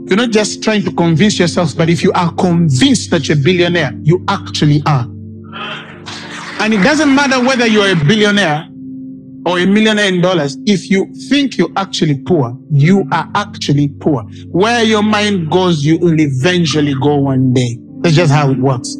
You're 0.09 0.17
not 0.17 0.31
just 0.31 0.61
trying 0.61 0.83
to 0.83 0.91
convince 0.91 1.39
yourself, 1.39 1.75
but 1.75 1.89
if 1.89 2.03
you 2.03 2.11
are 2.13 2.31
convinced 2.33 3.09
that 3.11 3.27
you're 3.27 3.37
a 3.37 3.41
billionaire, 3.41 3.93
you 4.03 4.23
actually 4.27 4.83
are. 4.85 5.05
And 6.59 6.73
it 6.73 6.83
doesn't 6.83 7.13
matter 7.13 7.39
whether 7.43 7.65
you're 7.65 7.91
a 7.91 7.95
billionaire 7.95 8.67
or 9.45 9.59
a 9.59 9.65
millionaire 9.65 10.07
in 10.07 10.21
dollars. 10.21 10.57
If 10.65 10.89
you 10.89 11.11
think 11.29 11.57
you're 11.57 11.71
actually 11.75 12.21
poor, 12.23 12.57
you 12.69 13.07
are 13.11 13.29
actually 13.35 13.89
poor. 13.89 14.23
Where 14.47 14.83
your 14.83 15.03
mind 15.03 15.51
goes, 15.51 15.83
you 15.85 15.97
will 15.97 16.19
eventually 16.19 16.93
go 16.93 17.15
one 17.15 17.53
day. 17.53 17.77
That's 17.99 18.15
just 18.15 18.31
how 18.31 18.51
it 18.51 18.57
works. 18.57 18.95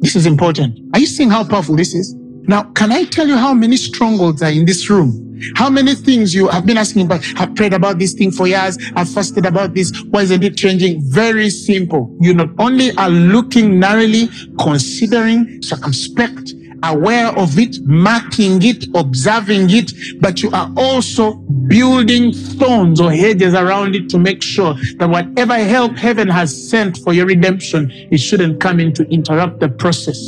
This 0.00 0.16
is 0.16 0.26
important. 0.26 0.78
Are 0.94 1.00
you 1.00 1.06
seeing 1.06 1.30
how 1.30 1.44
powerful 1.44 1.76
this 1.76 1.94
is? 1.94 2.14
Now, 2.48 2.64
can 2.72 2.92
I 2.92 3.04
tell 3.04 3.26
you 3.26 3.36
how 3.36 3.52
many 3.52 3.76
strongholds 3.76 4.42
are 4.42 4.50
in 4.50 4.64
this 4.64 4.88
room? 4.88 5.24
How 5.54 5.70
many 5.70 5.94
things 5.94 6.34
you 6.34 6.48
have 6.48 6.66
been 6.66 6.78
asking 6.78 7.06
about? 7.06 7.22
I've 7.36 7.54
prayed 7.54 7.72
about 7.72 7.98
this 7.98 8.14
thing 8.14 8.30
for 8.30 8.46
years. 8.48 8.78
I've 8.96 9.08
fasted 9.08 9.46
about 9.46 9.74
this. 9.74 9.92
Why 10.10 10.22
isn't 10.22 10.42
it 10.42 10.56
changing? 10.56 11.00
Very 11.10 11.50
simple. 11.50 12.16
You 12.20 12.34
not 12.34 12.50
only 12.58 12.92
are 12.96 13.10
looking 13.10 13.78
narrowly, 13.78 14.28
considering, 14.58 15.62
circumspect, 15.62 16.54
aware 16.82 17.28
of 17.28 17.58
it, 17.58 17.78
marking 17.84 18.62
it, 18.62 18.86
observing 18.94 19.70
it, 19.70 19.92
but 20.20 20.42
you 20.42 20.50
are 20.52 20.72
also 20.76 21.34
building 21.68 22.32
thorns 22.32 23.00
or 23.00 23.12
hedges 23.12 23.54
around 23.54 23.94
it 23.94 24.08
to 24.10 24.18
make 24.18 24.42
sure 24.42 24.74
that 24.96 25.08
whatever 25.08 25.54
help 25.54 25.96
heaven 25.96 26.28
has 26.28 26.70
sent 26.70 26.98
for 26.98 27.12
your 27.12 27.26
redemption, 27.26 27.90
it 28.10 28.18
shouldn't 28.18 28.60
come 28.60 28.80
in 28.80 28.92
to 28.94 29.08
interrupt 29.10 29.60
the 29.60 29.68
process 29.68 30.18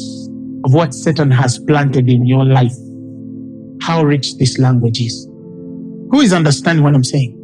of 0.65 0.75
what 0.75 0.93
Satan 0.93 1.31
has 1.31 1.59
planted 1.59 2.09
in 2.09 2.27
your 2.27 2.45
life. 2.45 2.75
How 3.81 4.05
rich 4.05 4.37
this 4.37 4.59
language 4.59 5.01
is. 5.01 5.27
Who 6.11 6.21
is 6.21 6.33
understanding 6.33 6.85
what 6.85 6.95
I'm 6.95 7.05
saying? 7.05 7.37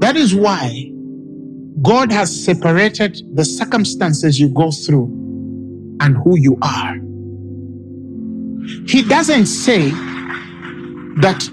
That 0.00 0.16
is 0.16 0.34
why 0.34 0.90
God 1.82 2.10
has 2.12 2.44
separated 2.44 3.20
the 3.34 3.44
circumstances 3.44 4.38
you 4.38 4.48
go 4.48 4.70
through 4.70 5.06
and 6.00 6.16
who 6.16 6.38
you 6.38 6.56
are. 6.62 6.96
He 8.86 9.02
doesn't 9.02 9.46
say 9.46 9.90
that 11.20 11.48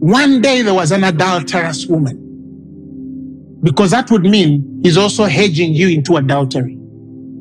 one 0.00 0.40
day 0.40 0.62
there 0.62 0.74
was 0.74 0.92
an 0.92 1.04
adulterous 1.04 1.86
woman, 1.86 3.60
because 3.62 3.90
that 3.92 4.10
would 4.10 4.22
mean 4.22 4.80
he's 4.82 4.96
also 4.96 5.24
hedging 5.24 5.72
you 5.72 5.88
into 5.88 6.16
adultery. 6.16 6.74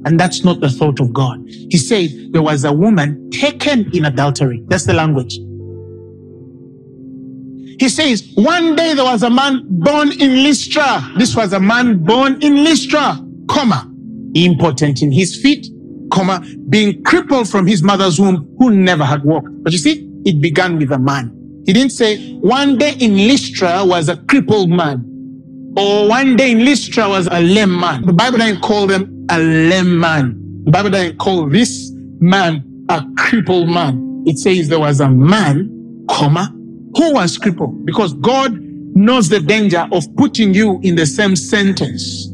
And 0.05 0.19
that's 0.19 0.43
not 0.43 0.59
the 0.59 0.69
thought 0.69 0.99
of 0.99 1.11
God. 1.13 1.43
He 1.47 1.77
said 1.77 2.11
there 2.31 2.43
was 2.43 2.63
a 2.63 2.71
woman 2.71 3.29
taken 3.31 3.89
in 3.95 4.05
adultery. 4.05 4.63
That's 4.67 4.85
the 4.85 4.93
language. 4.93 5.39
He 7.79 7.89
says, 7.89 8.31
one 8.35 8.75
day 8.75 8.93
there 8.93 9.03
was 9.03 9.23
a 9.23 9.29
man 9.29 9.65
born 9.67 10.11
in 10.21 10.43
Lystra. 10.43 11.11
This 11.17 11.35
was 11.35 11.51
a 11.53 11.59
man 11.59 12.03
born 12.05 12.41
in 12.41 12.63
Lystra, 12.63 13.19
comma, 13.49 13.91
impotent 14.35 15.01
in 15.01 15.11
his 15.11 15.35
feet, 15.41 15.67
comma, 16.11 16.43
being 16.69 17.03
crippled 17.03 17.49
from 17.49 17.67
his 17.67 17.83
mother's 17.83 18.19
womb, 18.19 18.55
who 18.59 18.71
never 18.71 19.03
had 19.03 19.23
walked. 19.23 19.49
But 19.63 19.73
you 19.73 19.79
see, 19.79 20.09
it 20.25 20.41
began 20.41 20.77
with 20.77 20.91
a 20.91 20.99
man. 20.99 21.31
He 21.65 21.73
didn't 21.73 21.91
say, 21.91 22.33
one 22.35 22.77
day 22.77 22.93
in 22.99 23.15
Lystra 23.27 23.83
was 23.83 24.07
a 24.09 24.17
crippled 24.17 24.69
man, 24.69 25.73
or 25.77 26.07
one 26.07 26.35
day 26.35 26.51
in 26.51 26.63
Lystra 26.63 27.09
was 27.09 27.27
a 27.27 27.41
lame 27.41 27.79
man. 27.79 28.05
The 28.05 28.13
Bible 28.13 28.37
didn't 28.37 28.61
call 28.61 28.87
them 28.87 29.25
a 29.29 29.39
lame 29.39 29.99
man. 29.99 30.63
The 30.65 30.71
Bible 30.71 30.91
didn't 30.91 31.17
call 31.17 31.49
this 31.49 31.91
man 32.19 32.85
a 32.89 33.03
crippled 33.17 33.67
man. 33.67 34.23
It 34.27 34.37
says 34.37 34.69
there 34.69 34.79
was 34.79 34.99
a 34.99 35.09
man, 35.09 36.05
comma, 36.09 36.51
who 36.95 37.13
was 37.13 37.37
crippled 37.37 37.85
because 37.85 38.13
God 38.13 38.59
knows 38.95 39.27
the 39.27 39.39
danger 39.39 39.87
of 39.91 40.03
putting 40.15 40.53
you 40.53 40.79
in 40.81 40.95
the 40.95 41.05
same 41.05 41.35
sentence 41.35 42.29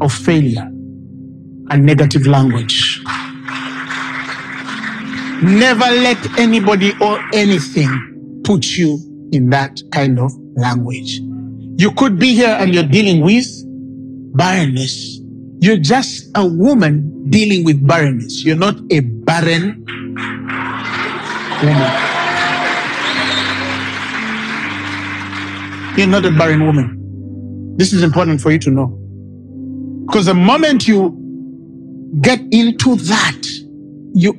of 0.00 0.12
failure 0.12 0.70
and 1.70 1.84
negative 1.84 2.26
language. 2.26 2.87
Never 5.42 5.84
let 5.84 6.38
anybody 6.38 6.92
or 7.00 7.20
anything 7.32 8.42
put 8.44 8.76
you 8.76 8.98
in 9.32 9.50
that 9.50 9.80
kind 9.92 10.18
of 10.18 10.32
language. 10.56 11.20
You 11.80 11.92
could 11.92 12.18
be 12.18 12.34
here 12.34 12.56
and 12.58 12.74
you're 12.74 12.82
dealing 12.82 13.20
with 13.22 13.46
barrenness. 14.36 15.20
You're 15.60 15.76
just 15.76 16.30
a 16.34 16.44
woman 16.44 17.30
dealing 17.30 17.64
with 17.64 17.86
barrenness. 17.86 18.44
You're 18.44 18.56
not 18.56 18.80
a 18.90 19.00
barren 19.00 19.84
woman. 21.62 21.92
You're 25.96 26.06
not 26.08 26.24
a 26.24 26.30
barren 26.30 26.66
woman. 26.66 27.76
This 27.76 27.92
is 27.92 28.02
important 28.02 28.40
for 28.40 28.50
you 28.50 28.58
to 28.58 28.70
know. 28.70 28.86
Because 30.06 30.26
the 30.26 30.34
moment 30.34 30.88
you 30.88 31.14
get 32.20 32.40
into 32.50 32.96
that, 32.96 33.42
you 34.14 34.38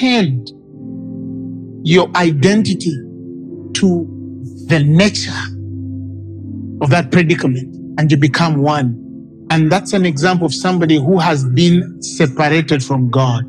extend 0.00 0.50
your 1.82 2.10
identity 2.16 2.96
to 3.74 4.06
the 4.66 4.82
nature 4.82 5.30
of 6.82 6.90
that 6.90 7.10
predicament 7.10 7.74
and 7.98 8.10
you 8.10 8.16
become 8.16 8.62
one. 8.62 8.96
And 9.50 9.70
that's 9.70 9.92
an 9.92 10.06
example 10.06 10.46
of 10.46 10.54
somebody 10.54 10.96
who 10.96 11.18
has 11.18 11.44
been 11.44 12.02
separated 12.02 12.82
from 12.82 13.10
God. 13.10 13.44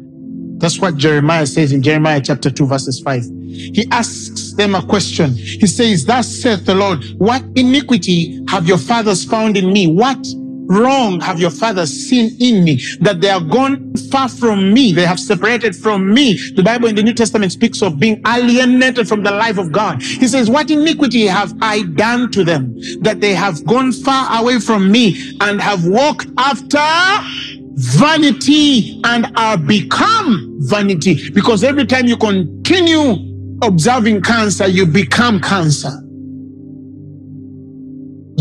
That's 0.59 0.79
what 0.79 0.97
Jeremiah 0.97 1.45
says 1.45 1.71
in 1.71 1.81
Jeremiah 1.81 2.21
chapter 2.21 2.51
2, 2.51 2.67
verses 2.67 2.99
5. 2.99 3.23
He 3.23 3.85
asks 3.91 4.53
them 4.53 4.75
a 4.75 4.81
question. 4.81 5.31
He 5.35 5.67
says, 5.67 6.05
Thus 6.05 6.27
saith 6.27 6.65
the 6.65 6.75
Lord, 6.75 7.03
what 7.17 7.43
iniquity 7.55 8.43
have 8.49 8.67
your 8.67 8.77
fathers 8.77 9.23
found 9.23 9.57
in 9.57 9.71
me? 9.71 9.87
What 9.87 10.25
wrong 10.71 11.19
have 11.21 11.39
your 11.39 11.49
fathers 11.49 11.91
seen 11.91 12.35
in 12.39 12.63
me? 12.63 12.81
That 13.01 13.21
they 13.21 13.29
are 13.29 13.41
gone 13.41 13.93
far 14.11 14.29
from 14.29 14.73
me. 14.73 14.93
They 14.93 15.05
have 15.05 15.19
separated 15.19 15.75
from 15.75 16.13
me. 16.13 16.39
The 16.55 16.63
Bible 16.63 16.87
in 16.87 16.95
the 16.95 17.03
New 17.03 17.13
Testament 17.13 17.51
speaks 17.51 17.81
of 17.81 17.99
being 17.99 18.21
alienated 18.25 19.07
from 19.07 19.23
the 19.23 19.31
life 19.31 19.57
of 19.57 19.71
God. 19.71 20.01
He 20.01 20.27
says, 20.27 20.49
What 20.49 20.71
iniquity 20.71 21.25
have 21.25 21.53
I 21.61 21.83
done 21.83 22.31
to 22.31 22.43
them? 22.43 22.75
That 23.01 23.19
they 23.19 23.33
have 23.33 23.65
gone 23.65 23.91
far 23.91 24.41
away 24.41 24.59
from 24.59 24.91
me 24.91 25.37
and 25.41 25.61
have 25.61 25.85
walked 25.85 26.27
after 26.37 26.79
vanity 27.75 29.01
and 29.05 29.31
are 29.37 29.57
become 29.57 30.57
vanity. 30.61 31.29
Because 31.31 31.63
every 31.63 31.85
time 31.85 32.07
you 32.07 32.17
continue 32.17 33.15
observing 33.63 34.21
cancer, 34.21 34.67
you 34.67 34.85
become 34.85 35.39
cancer. 35.39 35.91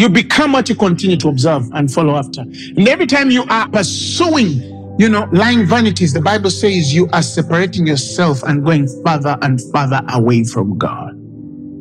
You 0.00 0.08
become 0.08 0.52
what 0.52 0.66
you 0.70 0.74
continue 0.74 1.18
to 1.18 1.28
observe 1.28 1.70
and 1.74 1.92
follow 1.92 2.16
after. 2.16 2.40
And 2.40 2.88
every 2.88 3.06
time 3.06 3.30
you 3.30 3.44
are 3.50 3.68
pursuing, 3.68 4.96
you 4.98 5.10
know, 5.10 5.28
lying 5.30 5.66
vanities, 5.66 6.14
the 6.14 6.22
Bible 6.22 6.48
says 6.48 6.94
you 6.94 7.06
are 7.12 7.20
separating 7.20 7.86
yourself 7.86 8.42
and 8.44 8.64
going 8.64 8.88
further 9.04 9.36
and 9.42 9.60
further 9.70 10.00
away 10.14 10.44
from 10.44 10.78
God. 10.78 11.10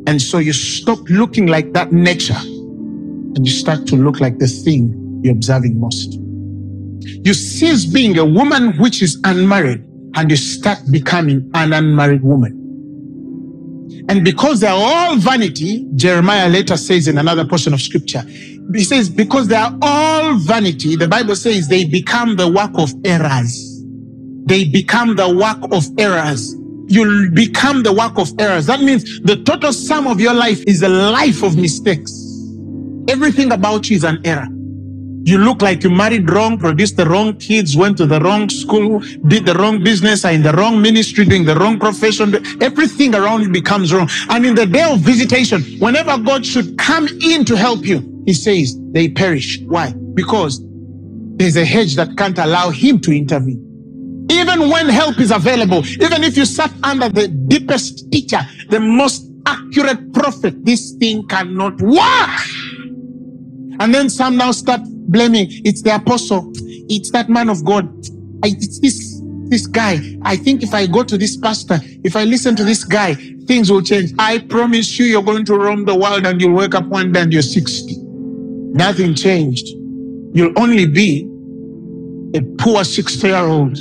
And 0.06 0.22
so 0.22 0.40
you 0.40 0.52
stop 0.52 1.00
looking 1.08 1.48
like 1.48 1.72
that 1.72 1.94
nature 1.94 2.36
and 2.36 3.48
you 3.48 3.54
start 3.54 3.88
to 3.88 3.96
look 3.96 4.20
like 4.20 4.38
the 4.38 4.48
thing 4.48 5.22
you're 5.24 5.32
observing 5.32 5.80
most. 5.80 6.16
You 7.26 7.34
cease 7.34 7.86
being 7.86 8.18
a 8.18 8.26
woman 8.26 8.78
which 8.80 9.02
is 9.02 9.18
unmarried 9.24 9.82
and 10.16 10.30
you 10.30 10.36
start 10.36 10.80
becoming 10.92 11.50
an 11.54 11.72
unmarried 11.72 12.24
woman. 12.24 12.59
And 14.10 14.26
because 14.26 14.60
they 14.62 14.68
are 14.68 14.76
all 14.76 15.18
vanity, 15.18 15.88
Jeremiah 15.96 16.50
later 16.50 16.78
says 16.78 17.08
in 17.08 17.20
another 17.20 17.46
portion 17.46 17.76
of 17.76 17.82
scripture, 17.82 18.24
he 18.74 18.84
says, 18.84 19.08
because 19.08 19.48
they 19.48 19.56
are 19.56 19.78
all 19.84 20.36
vanity, 20.36 20.96
the 20.96 21.08
Bible 21.08 21.36
says 21.36 21.68
they 21.68 21.86
become 21.86 22.36
the 22.36 22.48
work 22.48 22.72
of 22.74 22.92
errors. 23.06 23.84
They 24.46 24.66
become 24.66 25.16
the 25.16 25.30
work 25.30 25.60
of 25.72 25.86
errors. 26.00 26.56
You'll 26.88 27.30
become 27.32 27.84
the 27.84 27.94
work 27.94 28.18
of 28.18 28.32
errors. 28.40 28.66
That 28.66 28.82
means 28.82 29.22
the 29.22 29.44
total 29.44 29.72
sum 29.72 30.08
of 30.08 30.20
your 30.20 30.34
life 30.34 30.64
is 30.66 30.82
a 30.82 30.90
life 30.90 31.44
of 31.44 31.56
mistakes. 31.56 32.12
Everything 33.08 33.52
about 33.52 33.92
you 33.92 33.96
is 33.96 34.04
an 34.04 34.20
error. 34.26 34.48
You 35.24 35.38
look 35.38 35.62
like 35.62 35.84
you 35.84 35.90
married 35.90 36.30
wrong, 36.30 36.58
produced 36.58 36.98
the 36.98 37.06
wrong 37.06 37.38
kids, 37.38 37.76
went 37.76 37.98
to 37.98 38.06
the 38.06 38.20
wrong 38.20 38.50
school, 38.50 39.00
did 39.28 39.46
the 39.46 39.54
wrong 39.54 39.84
business, 39.84 40.24
are 40.26 40.32
in 40.32 40.42
the 40.42 40.54
wrong 40.54 40.82
ministry, 40.82 41.26
doing 41.26 41.46
the 41.46 41.56
wrong 41.56 41.78
profession. 41.78 42.34
Everything 42.62 43.14
around 43.14 43.42
you 43.42 43.50
becomes 43.50 43.94
wrong. 43.94 44.10
And 44.30 44.46
in 44.46 44.56
the 44.56 44.66
day 44.66 44.84
of 44.84 45.00
visitation, 45.00 45.62
whenever 45.80 46.18
God 46.18 46.46
should 46.46 46.78
come 46.78 47.08
in 47.22 47.44
to 47.46 47.56
help 47.58 47.86
you, 47.86 48.24
he 48.26 48.34
says 48.34 48.80
they 48.92 49.10
perish. 49.10 49.60
Why? 49.62 49.94
Because 50.14 50.62
there's 51.36 51.58
a 51.58 51.66
hedge 51.66 51.96
that 51.96 52.18
can't 52.18 52.38
allow 52.38 52.70
him 52.70 53.00
to 53.02 53.12
intervene. 53.12 53.66
Even 54.32 54.70
when 54.70 54.88
help 54.88 55.20
is 55.20 55.32
available, 55.32 55.86
even 55.86 56.24
if 56.24 56.38
you 56.38 56.46
sat 56.46 56.72
under 56.84 57.10
the 57.10 57.28
deepest 57.28 58.12
teacher, 58.12 58.40
the 58.70 58.80
most 58.80 59.30
accurate 59.46 60.14
prophet, 60.14 60.64
this 60.64 60.92
thing 60.94 61.28
cannot 61.28 61.82
work. 61.82 62.30
And 63.80 63.94
then 63.94 64.10
some 64.10 64.38
now 64.38 64.52
start 64.52 64.82
blaming. 65.12 65.48
It's 65.66 65.82
the 65.82 65.96
apostle. 65.96 66.52
It's 66.56 67.12
that 67.12 67.30
man 67.30 67.50
of 67.50 67.64
God. 67.66 67.88
I, 68.44 68.50
it's 68.50 68.80
this 68.80 69.22
this 69.50 69.66
guy. 69.66 70.00
I 70.22 70.38
think 70.38 70.62
if 70.64 70.74
I 70.74 70.86
go 70.86 71.04
to 71.04 71.18
this 71.18 71.36
pastor, 71.36 71.80
if 72.04 72.16
I 72.16 72.24
listen 72.24 72.56
to 72.56 72.64
this 72.64 72.84
guy, 72.84 73.16
things 73.46 73.72
will 73.72 73.82
change. 73.82 74.14
I 74.20 74.40
promise 74.40 74.98
you, 75.00 75.06
you're 75.06 75.24
going 75.24 75.44
to 75.46 75.56
roam 75.58 75.86
the 75.86 75.96
world 75.96 76.26
and 76.26 76.40
you'll 76.40 76.54
wake 76.54 76.76
up 76.76 76.86
one 76.86 77.12
day 77.12 77.22
and 77.22 77.34
you're 77.34 77.42
60. 77.42 77.96
Nothing 78.00 79.16
changed. 79.16 79.68
You'll 80.34 80.54
only 80.58 80.86
be 80.86 81.28
a 82.36 82.42
poor 82.60 82.84
60 82.84 83.28
year 83.28 83.38
old, 83.38 83.80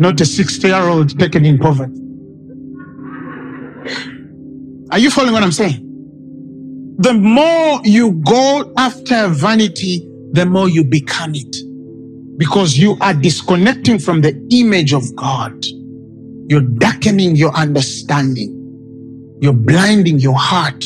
not 0.00 0.18
a 0.20 0.24
60 0.24 0.66
year 0.66 0.82
old 0.82 1.18
taken 1.18 1.44
in 1.44 1.58
poverty. 1.58 2.00
Are 4.90 4.98
you 4.98 5.10
following 5.10 5.34
what 5.34 5.42
I'm 5.42 5.52
saying? 5.52 5.82
The 6.98 7.12
more 7.12 7.80
you 7.84 8.12
go 8.26 8.72
after 8.78 9.28
vanity, 9.28 10.08
the 10.36 10.44
more 10.46 10.68
you 10.68 10.84
become 10.84 11.34
it. 11.34 11.56
Because 12.38 12.76
you 12.76 12.98
are 13.00 13.14
disconnecting 13.14 13.98
from 13.98 14.20
the 14.20 14.36
image 14.50 14.92
of 14.92 15.02
God. 15.16 15.64
You're 16.48 16.60
darkening 16.60 17.36
your 17.36 17.52
understanding. 17.54 18.52
You're 19.40 19.54
blinding 19.54 20.18
your 20.18 20.36
heart 20.36 20.84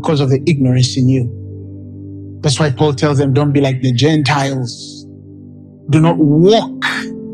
because 0.00 0.20
of 0.20 0.30
the 0.30 0.42
ignorance 0.46 0.96
in 0.96 1.08
you. 1.10 2.38
That's 2.40 2.58
why 2.58 2.70
Paul 2.70 2.94
tells 2.94 3.18
them, 3.18 3.34
don't 3.34 3.52
be 3.52 3.60
like 3.60 3.82
the 3.82 3.92
Gentiles. 3.92 5.04
Do 5.90 6.00
not 6.00 6.16
walk. 6.16 6.80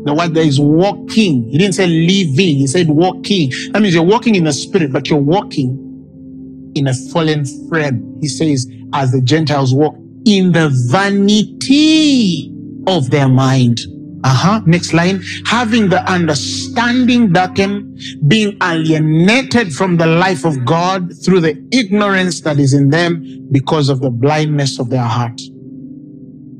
The 0.03 0.13
word 0.13 0.33
there 0.33 0.43
is 0.43 0.59
walking. 0.59 1.49
He 1.49 1.57
didn't 1.57 1.75
say 1.75 1.87
living. 1.87 2.57
He 2.57 2.67
said 2.67 2.89
walking. 2.89 3.51
That 3.71 3.81
means 3.81 3.95
you're 3.95 4.03
walking 4.03 4.35
in 4.35 4.43
the 4.43 4.53
spirit, 4.53 4.91
but 4.91 5.09
you're 5.09 5.19
walking 5.19 6.71
in 6.75 6.87
a 6.87 6.93
fallen 6.93 7.45
frame. 7.69 8.17
He 8.21 8.27
says, 8.27 8.69
as 8.93 9.11
the 9.11 9.21
Gentiles 9.21 9.73
walk 9.73 9.95
in 10.25 10.51
the 10.51 10.69
vanity 10.89 12.53
of 12.87 13.09
their 13.09 13.29
mind. 13.29 13.79
Uh-huh. 14.23 14.61
Next 14.65 14.93
line. 14.93 15.21
Having 15.45 15.89
the 15.89 16.01
understanding 16.11 17.31
darkened, 17.31 18.01
being 18.27 18.57
alienated 18.61 19.73
from 19.73 19.97
the 19.97 20.07
life 20.07 20.45
of 20.45 20.65
God 20.65 21.11
through 21.23 21.41
the 21.41 21.55
ignorance 21.71 22.41
that 22.41 22.59
is 22.59 22.73
in 22.73 22.89
them 22.89 23.47
because 23.51 23.87
of 23.89 24.01
the 24.01 24.09
blindness 24.09 24.79
of 24.79 24.89
their 24.89 25.03
heart. 25.03 25.39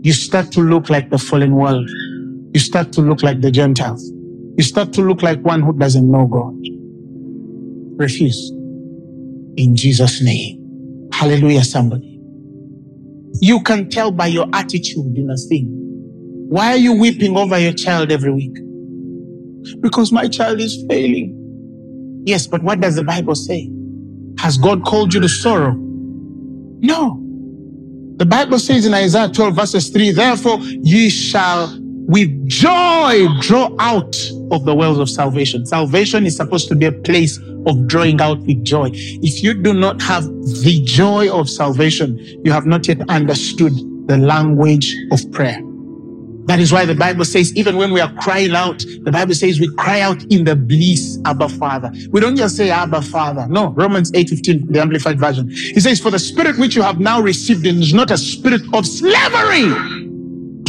You 0.02 0.14
start 0.14 0.52
to 0.54 0.62
look 0.62 0.90
like 0.90 1.10
the 1.10 1.18
fallen 1.18 1.56
world. 1.56 1.90
You 2.54 2.60
start 2.60 2.94
to 2.94 3.02
look 3.02 3.22
like 3.22 3.42
the 3.42 3.52
Gentiles. 3.52 4.10
You 4.58 4.64
start 4.64 4.94
to 4.94 5.02
look 5.02 5.22
like 5.22 5.42
one 5.42 5.62
who 5.62 5.74
doesn't 5.78 6.10
know 6.10 6.26
God. 6.28 6.56
Refuse. 8.02 8.52
In 9.58 9.76
Jesus' 9.76 10.22
name. 10.22 11.10
Hallelujah, 11.12 11.66
somebody. 11.66 12.09
You 13.42 13.62
can 13.62 13.90
tell 13.90 14.12
by 14.12 14.28
your 14.28 14.48
attitude 14.54 15.18
in 15.18 15.30
a 15.30 15.38
thing. 15.38 15.68
Why 16.50 16.72
are 16.72 16.78
you 16.78 16.94
weeping 16.94 17.38
over 17.38 17.58
your 17.60 17.74
child 17.74 18.12
every 18.12 18.32
week? 18.34 18.56
Because 19.82 20.12
my 20.12 20.28
child 20.28 20.60
is 20.60 20.84
failing. 20.90 21.36
Yes, 22.26 22.48
but 22.48 22.64
what 22.64 22.82
does 22.82 22.96
the 22.96 23.04
Bible 23.04 23.36
say? 23.36 23.70
Has 24.40 24.58
God 24.58 24.84
called 24.84 25.14
you 25.14 25.20
to 25.20 25.30
sorrow? 25.30 25.76
No. 26.82 27.22
The 28.18 28.26
Bible 28.26 28.60
says 28.60 28.86
in 28.86 28.94
Isaiah 28.94 29.30
12 29.30 29.56
verses 29.56 29.90
3, 29.90 30.12
therefore 30.12 30.58
ye 30.60 31.10
shall 31.10 31.68
with 32.10 32.48
joy 32.48 33.28
draw 33.40 33.70
out 33.78 34.18
of 34.50 34.66
the 34.66 34.74
wells 34.74 34.98
of 34.98 35.08
salvation. 35.08 35.64
Salvation 35.64 36.26
is 36.26 36.36
supposed 36.36 36.68
to 36.68 36.76
be 36.76 36.88
a 36.88 36.92
place 36.92 37.38
of 37.68 37.88
drawing 37.88 38.20
out 38.20 38.40
with 38.40 38.64
joy. 38.66 38.90
If 38.94 39.44
you 39.44 39.54
do 39.54 39.76
not 39.76 40.02
have 40.02 40.24
the 40.24 40.82
joy 40.86 41.32
of 41.32 41.48
salvation, 41.48 42.18
you 42.44 42.52
have 42.52 42.66
not 42.66 42.88
yet 42.88 43.08
understood 43.10 43.74
the 44.08 44.18
language 44.18 44.96
of 45.12 45.32
prayer. 45.32 45.62
That 46.46 46.60
is 46.60 46.74
why 46.74 46.86
the 46.86 46.96
Bible 46.96 47.26
says, 47.26 47.56
even 47.56 47.78
when 47.78 47.94
we 47.94 48.02
are 48.02 48.12
crying 48.16 48.56
out, 48.56 48.80
the 49.04 49.12
Bible 49.12 49.36
says 49.36 49.60
we 49.60 49.72
cry 49.76 50.02
out 50.02 50.24
in 50.32 50.46
the 50.46 50.56
bliss, 50.56 51.20
Abba 51.26 51.48
Father. 51.48 51.92
We 52.10 52.22
don't 52.22 52.36
just 52.36 52.58
say 52.58 52.72
Abba 52.72 53.04
Father. 53.04 53.46
No, 53.48 53.68
Romans 53.74 54.12
8 54.16 54.30
15, 54.30 54.72
the 54.72 54.82
Amplified 54.82 55.20
Version. 55.20 55.48
He 55.48 55.80
says, 55.80 56.00
For 56.00 56.10
the 56.10 56.18
spirit 56.18 56.58
which 56.58 56.76
you 56.76 56.82
have 56.82 57.00
now 57.00 57.22
received 57.22 57.68
is 57.68 57.94
not 57.94 58.10
a 58.10 58.18
spirit 58.18 58.62
of 58.74 58.88
slavery 58.88 59.99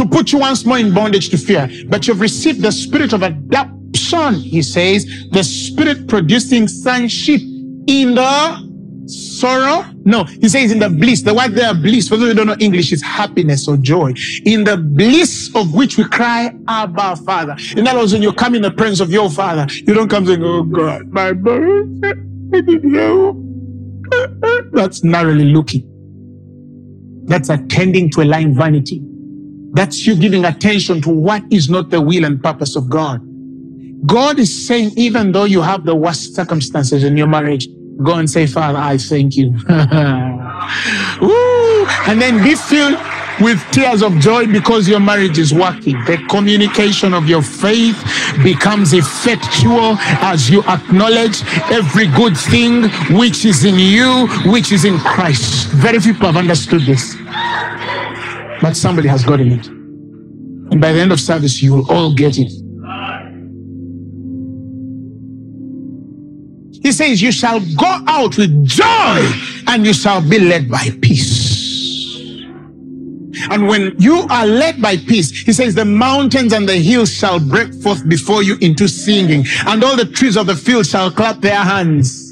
to 0.00 0.08
put 0.08 0.32
you 0.32 0.38
once 0.38 0.64
more 0.64 0.78
in 0.78 0.94
bondage 0.94 1.28
to 1.28 1.36
fear, 1.36 1.68
but 1.88 2.08
you've 2.08 2.20
received 2.20 2.62
the 2.62 2.72
spirit 2.72 3.12
of 3.12 3.22
adoption, 3.22 4.34
he 4.34 4.62
says, 4.62 5.04
the 5.30 5.44
spirit 5.44 6.08
producing 6.08 6.66
sonship 6.66 7.42
in 7.86 8.14
the 8.14 8.70
sorrow? 9.06 9.84
No, 10.06 10.24
he 10.24 10.48
says 10.48 10.72
in 10.72 10.78
the 10.78 10.88
bliss. 10.88 11.20
The 11.20 11.34
word 11.34 11.54
there, 11.54 11.74
bliss, 11.74 12.08
for 12.08 12.16
those 12.16 12.30
who 12.30 12.34
don't 12.34 12.46
know 12.46 12.56
English, 12.60 12.92
is 12.92 13.02
happiness 13.02 13.68
or 13.68 13.76
joy. 13.76 14.14
In 14.46 14.64
the 14.64 14.78
bliss 14.78 15.50
of 15.54 15.74
which 15.74 15.98
we 15.98 16.04
cry, 16.04 16.54
Abba, 16.66 17.16
Father. 17.16 17.56
In 17.76 17.86
other 17.86 17.98
words, 17.98 18.14
when 18.14 18.22
you 18.22 18.32
come 18.32 18.54
in 18.54 18.62
the 18.62 18.70
presence 18.70 19.00
of 19.00 19.10
your 19.10 19.28
Father, 19.28 19.66
you 19.70 19.92
don't 19.92 20.08
come 20.08 20.24
saying, 20.24 20.42
Oh 20.42 20.62
God, 20.62 21.08
my 21.08 21.34
boy, 21.34 21.82
I 22.54 22.60
didn't 22.62 22.84
know. 22.84 23.36
That's 24.72 25.04
narrowly 25.04 25.44
looking. 25.44 25.86
That's 27.26 27.50
attending 27.50 28.10
to 28.12 28.22
a 28.22 28.24
lying 28.24 28.54
vanity. 28.54 29.02
That's 29.72 30.06
you 30.06 30.16
giving 30.16 30.44
attention 30.44 31.00
to 31.02 31.10
what 31.10 31.42
is 31.50 31.70
not 31.70 31.90
the 31.90 32.00
will 32.00 32.24
and 32.24 32.42
purpose 32.42 32.76
of 32.76 32.88
God. 32.90 33.20
God 34.06 34.38
is 34.38 34.66
saying, 34.66 34.92
even 34.96 35.32
though 35.32 35.44
you 35.44 35.60
have 35.60 35.84
the 35.84 35.94
worst 35.94 36.34
circumstances 36.34 37.04
in 37.04 37.16
your 37.16 37.26
marriage, 37.26 37.68
go 38.02 38.14
and 38.14 38.28
say, 38.28 38.46
Father, 38.46 38.78
I 38.78 38.96
thank 38.96 39.36
you. 39.36 39.50
Woo! 41.20 41.86
And 42.06 42.20
then 42.20 42.42
be 42.42 42.54
filled 42.54 42.98
with 43.40 43.62
tears 43.70 44.02
of 44.02 44.18
joy 44.18 44.46
because 44.46 44.88
your 44.88 45.00
marriage 45.00 45.38
is 45.38 45.52
working. 45.52 46.02
The 46.04 46.18
communication 46.28 47.14
of 47.14 47.28
your 47.28 47.42
faith 47.42 48.02
becomes 48.42 48.92
effectual 48.92 49.96
as 50.22 50.50
you 50.50 50.62
acknowledge 50.64 51.42
every 51.70 52.06
good 52.08 52.36
thing 52.36 52.88
which 53.16 53.44
is 53.44 53.64
in 53.64 53.78
you, 53.78 54.28
which 54.50 54.72
is 54.72 54.84
in 54.84 54.98
Christ. 54.98 55.68
Very 55.68 56.00
few 56.00 56.12
people 56.12 56.26
have 56.26 56.36
understood 56.36 56.82
this. 56.82 57.16
But 58.60 58.76
somebody 58.76 59.08
has 59.08 59.24
gotten 59.24 59.52
it. 59.52 59.66
And 59.66 60.80
by 60.80 60.92
the 60.92 61.00
end 61.00 61.12
of 61.12 61.20
service, 61.20 61.62
you 61.62 61.74
will 61.74 61.90
all 61.90 62.14
get 62.14 62.38
it. 62.38 62.52
He 66.82 66.92
says, 66.92 67.20
You 67.20 67.32
shall 67.32 67.60
go 67.60 67.98
out 68.06 68.36
with 68.36 68.66
joy 68.66 69.32
and 69.66 69.84
you 69.84 69.92
shall 69.92 70.20
be 70.20 70.38
led 70.38 70.70
by 70.70 70.90
peace. 71.02 71.50
And 73.50 73.66
when 73.66 73.94
you 73.98 74.26
are 74.28 74.46
led 74.46 74.82
by 74.82 74.96
peace, 74.96 75.30
he 75.30 75.52
says, 75.52 75.74
the 75.74 75.84
mountains 75.84 76.52
and 76.52 76.68
the 76.68 76.76
hills 76.76 77.12
shall 77.12 77.40
break 77.40 77.72
forth 77.74 78.06
before 78.08 78.42
you 78.42 78.56
into 78.60 78.86
singing, 78.86 79.44
and 79.66 79.82
all 79.82 79.96
the 79.96 80.04
trees 80.04 80.36
of 80.36 80.46
the 80.46 80.54
field 80.54 80.86
shall 80.86 81.10
clap 81.10 81.40
their 81.40 81.56
hands. 81.56 82.29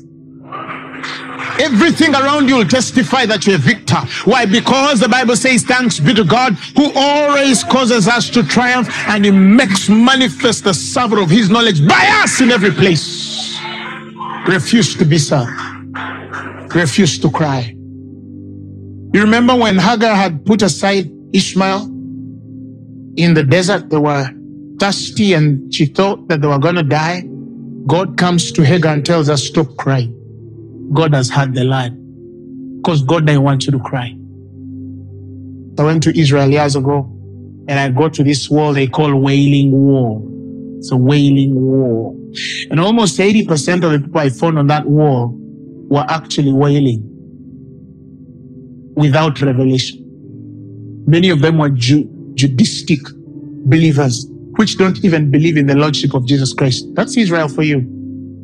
Everything 1.59 2.15
around 2.15 2.49
you 2.49 2.57
will 2.57 2.67
testify 2.67 3.27
that 3.27 3.47
you're 3.47 3.57
a 3.57 3.59
victor. 3.59 3.97
Why? 4.25 4.47
Because 4.47 5.01
the 5.01 5.09
Bible 5.09 5.37
says, 5.37 5.65
Thanks 5.65 5.99
be 5.99 6.15
to 6.15 6.25
God 6.25 6.55
who 6.77 6.93
always 6.95 7.65
causes 7.65 8.07
us 8.07 8.31
to 8.31 8.43
triumph 8.43 8.89
and 9.09 9.25
he 9.25 9.31
makes 9.31 9.89
manifest 9.89 10.65
the 10.65 10.73
savor 10.75 11.21
of 11.21 11.31
his 11.31 11.51
knowledge 11.51 11.87
by 11.87 12.23
us 12.23 12.41
in 12.41 12.51
every 12.51 12.71
place. 12.71 13.59
Refuse 14.47 14.97
to 14.97 15.05
be 15.05 15.19
sad. 15.19 15.49
Refuse 16.75 17.19
to 17.19 17.31
cry. 17.31 17.75
You 19.13 19.23
remember 19.23 19.57
when 19.57 19.79
Hagar 19.79 20.15
had 20.15 20.45
put 20.47 20.63
aside 20.63 21.11
Ishmael 21.33 21.85
in 23.17 23.35
the 23.35 23.43
desert? 23.43 23.91
They 23.91 23.97
were 23.97 24.31
thirsty 24.79 25.33
and 25.33 25.75
she 25.75 25.87
thought 25.87 26.29
that 26.29 26.41
they 26.41 26.47
were 26.47 26.59
going 26.59 26.77
to 26.77 26.83
die. 26.83 27.23
God 27.87 28.17
comes 28.19 28.53
to 28.53 28.65
Hagar 28.65 28.93
and 28.93 29.05
tells 29.05 29.29
her, 29.29 29.37
Stop 29.37 29.77
crying. 29.77 30.18
God 30.93 31.15
has 31.15 31.31
heard 31.31 31.55
the 31.55 31.65
lad. 31.65 31.97
Because 32.83 33.03
God 33.03 33.27
doesn't 33.27 33.43
want 33.43 33.67
you 33.67 33.73
to 33.73 33.79
cry. 33.79 34.17
I 35.79 35.85
went 35.85 36.03
to 36.05 36.19
Israel 36.19 36.49
years 36.51 36.75
ago 36.75 37.05
and 37.69 37.79
I 37.79 37.89
got 37.91 38.15
to 38.15 38.25
this 38.25 38.51
wall 38.51 38.73
they 38.73 38.87
call 38.87 39.15
Wailing 39.15 39.71
Wall. 39.71 40.25
It's 40.79 40.91
a 40.91 40.97
wailing 40.97 41.55
wall. 41.55 42.17
And 42.71 42.81
almost 42.81 43.19
80% 43.19 43.85
of 43.85 43.93
the 43.93 44.01
people 44.01 44.21
I 44.21 44.31
found 44.31 44.59
on 44.59 44.67
that 44.69 44.87
wall 44.87 45.35
were 45.89 46.05
actually 46.09 46.53
wailing 46.53 47.05
without 48.97 49.41
revelation. 49.41 50.05
Many 51.07 51.31
of 51.31 51.41
them 51.41 51.59
were 51.59 51.71
Ju- 51.71 52.09
Judaistic 52.35 53.01
believers, 53.69 54.27
which 54.57 54.79
don't 54.79 55.03
even 55.05 55.31
believe 55.31 55.57
in 55.57 55.67
the 55.67 55.75
Lordship 55.75 56.15
of 56.15 56.27
Jesus 56.27 56.53
Christ. 56.53 56.85
That's 56.95 57.17
Israel 57.17 57.49
for 57.49 57.63
you. 57.63 57.98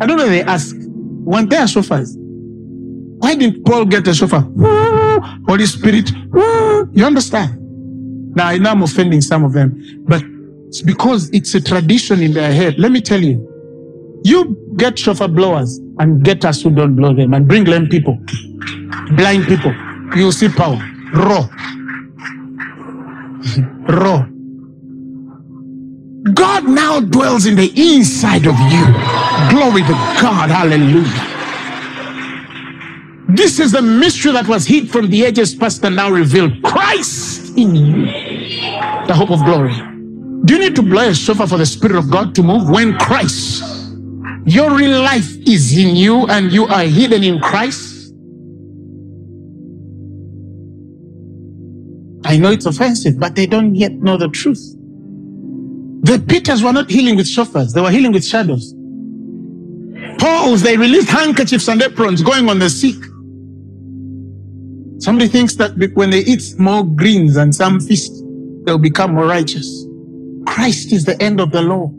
I 0.00 0.06
don't 0.06 0.18
know 0.18 0.28
they 0.28 0.42
ask, 0.42 0.76
weren't 0.78 1.50
there 1.50 1.64
shofars? 1.64 2.14
Why 3.18 3.34
didn't 3.34 3.64
Paul 3.64 3.84
get 3.86 4.06
a 4.08 4.14
shofar? 4.14 4.42
Holy 5.48 5.66
Spirit, 5.66 6.10
you 6.92 7.04
understand? 7.04 7.56
Now 8.36 8.48
I 8.48 8.58
know 8.58 8.70
I'm 8.70 8.82
offending 8.82 9.20
some 9.20 9.44
of 9.44 9.52
them, 9.54 10.04
but 10.06 10.22
it's 10.68 10.82
because 10.82 11.30
it's 11.30 11.54
a 11.54 11.60
tradition 11.60 12.22
in 12.22 12.32
their 12.32 12.52
head. 12.52 12.78
Let 12.78 12.92
me 12.92 13.00
tell 13.00 13.20
you, 13.20 13.44
you 14.24 14.56
get 14.76 14.98
shofar 14.98 15.28
blowers 15.28 15.78
and 15.98 16.24
get 16.24 16.44
us 16.44 16.62
who 16.62 16.70
don't 16.70 16.94
blow 16.94 17.12
them 17.14 17.34
and 17.34 17.48
bring 17.48 17.64
lame 17.64 17.88
people, 17.88 18.18
blind 19.16 19.46
people. 19.46 19.74
You'll 20.16 20.32
see 20.32 20.48
power. 20.48 20.78
Raw. 21.12 21.48
Raw. 23.88 24.26
God 26.34 26.64
now 26.68 27.00
dwells 27.00 27.46
in 27.46 27.56
the 27.56 27.72
inside 27.76 28.46
of 28.46 28.58
you. 28.70 28.84
Glory 29.50 29.82
to 29.82 29.92
God. 30.20 30.50
Hallelujah. 30.50 31.36
This 33.28 33.60
is 33.60 33.72
the 33.72 33.82
mystery 33.82 34.32
that 34.32 34.48
was 34.48 34.66
hid 34.66 34.90
from 34.90 35.10
the 35.10 35.24
ages 35.24 35.54
past 35.54 35.84
and 35.84 35.96
now 35.96 36.10
revealed. 36.10 36.62
Christ 36.62 37.56
in 37.58 37.74
you, 37.74 38.06
the 39.06 39.14
hope 39.14 39.30
of 39.30 39.44
glory. 39.44 39.74
Do 40.44 40.54
you 40.54 40.60
need 40.60 40.76
to 40.76 40.82
blow 40.82 41.08
a 41.08 41.14
shofar 41.14 41.46
for 41.46 41.58
the 41.58 41.66
Spirit 41.66 41.96
of 41.96 42.10
God 42.10 42.34
to 42.36 42.42
move 42.42 42.70
when 42.70 42.96
Christ, 42.98 43.62
your 44.46 44.74
real 44.74 45.02
life 45.02 45.36
is 45.46 45.76
in 45.76 45.94
you 45.94 46.26
and 46.26 46.50
you 46.50 46.64
are 46.66 46.84
hidden 46.84 47.22
in 47.22 47.38
Christ? 47.40 48.14
I 52.24 52.38
know 52.38 52.50
it's 52.50 52.66
offensive, 52.66 53.18
but 53.18 53.34
they 53.34 53.46
don't 53.46 53.74
yet 53.74 53.92
know 53.92 54.16
the 54.16 54.28
truth. 54.28 54.77
The 56.08 56.18
Peters 56.18 56.62
were 56.62 56.72
not 56.72 56.88
healing 56.90 57.16
with 57.16 57.26
shofars, 57.26 57.74
they 57.74 57.82
were 57.82 57.90
healing 57.90 58.12
with 58.12 58.24
shadows. 58.24 58.74
Pauls, 60.18 60.62
they 60.62 60.78
released 60.78 61.10
handkerchiefs 61.10 61.68
and 61.68 61.82
aprons 61.82 62.22
going 62.22 62.48
on 62.48 62.58
the 62.58 62.70
sick. 62.70 62.96
Somebody 65.02 65.28
thinks 65.28 65.56
that 65.56 65.76
when 65.92 66.08
they 66.08 66.20
eat 66.20 66.54
more 66.58 66.82
greens 66.82 67.36
and 67.36 67.54
some 67.54 67.78
fish, 67.78 68.08
they'll 68.64 68.78
become 68.78 69.16
more 69.16 69.26
righteous. 69.26 69.86
Christ 70.46 70.92
is 70.92 71.04
the 71.04 71.20
end 71.22 71.40
of 71.40 71.50
the 71.50 71.60
law. 71.60 71.92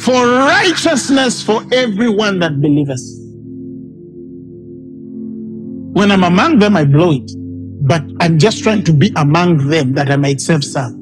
For 0.00 0.26
righteousness 0.26 1.44
for 1.44 1.62
everyone 1.72 2.40
that 2.40 2.60
believeth. 2.60 3.06
When 5.94 6.10
I'm 6.10 6.24
among 6.24 6.58
them, 6.58 6.76
I 6.76 6.84
blow 6.84 7.12
it. 7.12 7.30
But 7.84 8.04
I'm 8.20 8.38
just 8.38 8.62
trying 8.62 8.84
to 8.84 8.92
be 8.92 9.12
among 9.16 9.68
them 9.68 9.94
that 9.94 10.10
I 10.10 10.16
might 10.16 10.40
serve 10.40 10.64
some. 10.64 10.94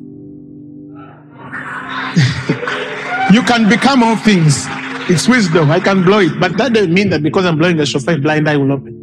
you 3.32 3.42
can 3.42 3.68
become 3.68 4.02
all 4.02 4.16
things. 4.16 4.66
It's 5.10 5.28
wisdom. 5.28 5.70
I 5.70 5.80
can 5.80 6.04
blow 6.04 6.20
it. 6.20 6.40
But 6.40 6.56
that 6.56 6.72
doesn't 6.72 6.94
mean 6.94 7.10
that 7.10 7.22
because 7.22 7.44
I'm 7.44 7.58
blowing 7.58 7.76
the 7.76 7.86
shofar, 7.86 8.18
blind 8.18 8.48
eye 8.48 8.56
will 8.56 8.72
open. 8.72 8.96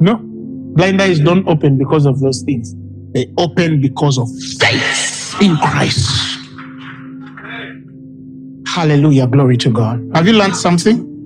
No. 0.00 0.16
Blind 0.76 1.00
eyes 1.00 1.20
don't 1.20 1.48
open 1.48 1.78
because 1.78 2.06
of 2.06 2.20
those 2.20 2.42
things. 2.42 2.74
They 3.12 3.32
open 3.38 3.80
because 3.80 4.18
of 4.18 4.28
faith 4.58 5.40
in 5.40 5.56
Christ. 5.58 6.10
Hallelujah. 8.66 9.26
Glory 9.28 9.56
to 9.58 9.70
God. 9.70 10.10
Have 10.14 10.26
you 10.26 10.34
learned 10.34 10.56
something? 10.56 11.22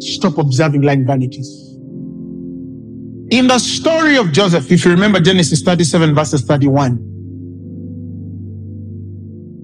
Stop 0.00 0.38
observing 0.38 0.82
like 0.82 1.06
vanities. 1.06 1.61
In 3.32 3.46
the 3.46 3.58
story 3.58 4.18
of 4.18 4.30
Joseph, 4.30 4.70
if 4.70 4.84
you 4.84 4.90
remember 4.90 5.18
Genesis 5.18 5.62
37, 5.62 6.14
verses 6.14 6.42
31, 6.42 6.98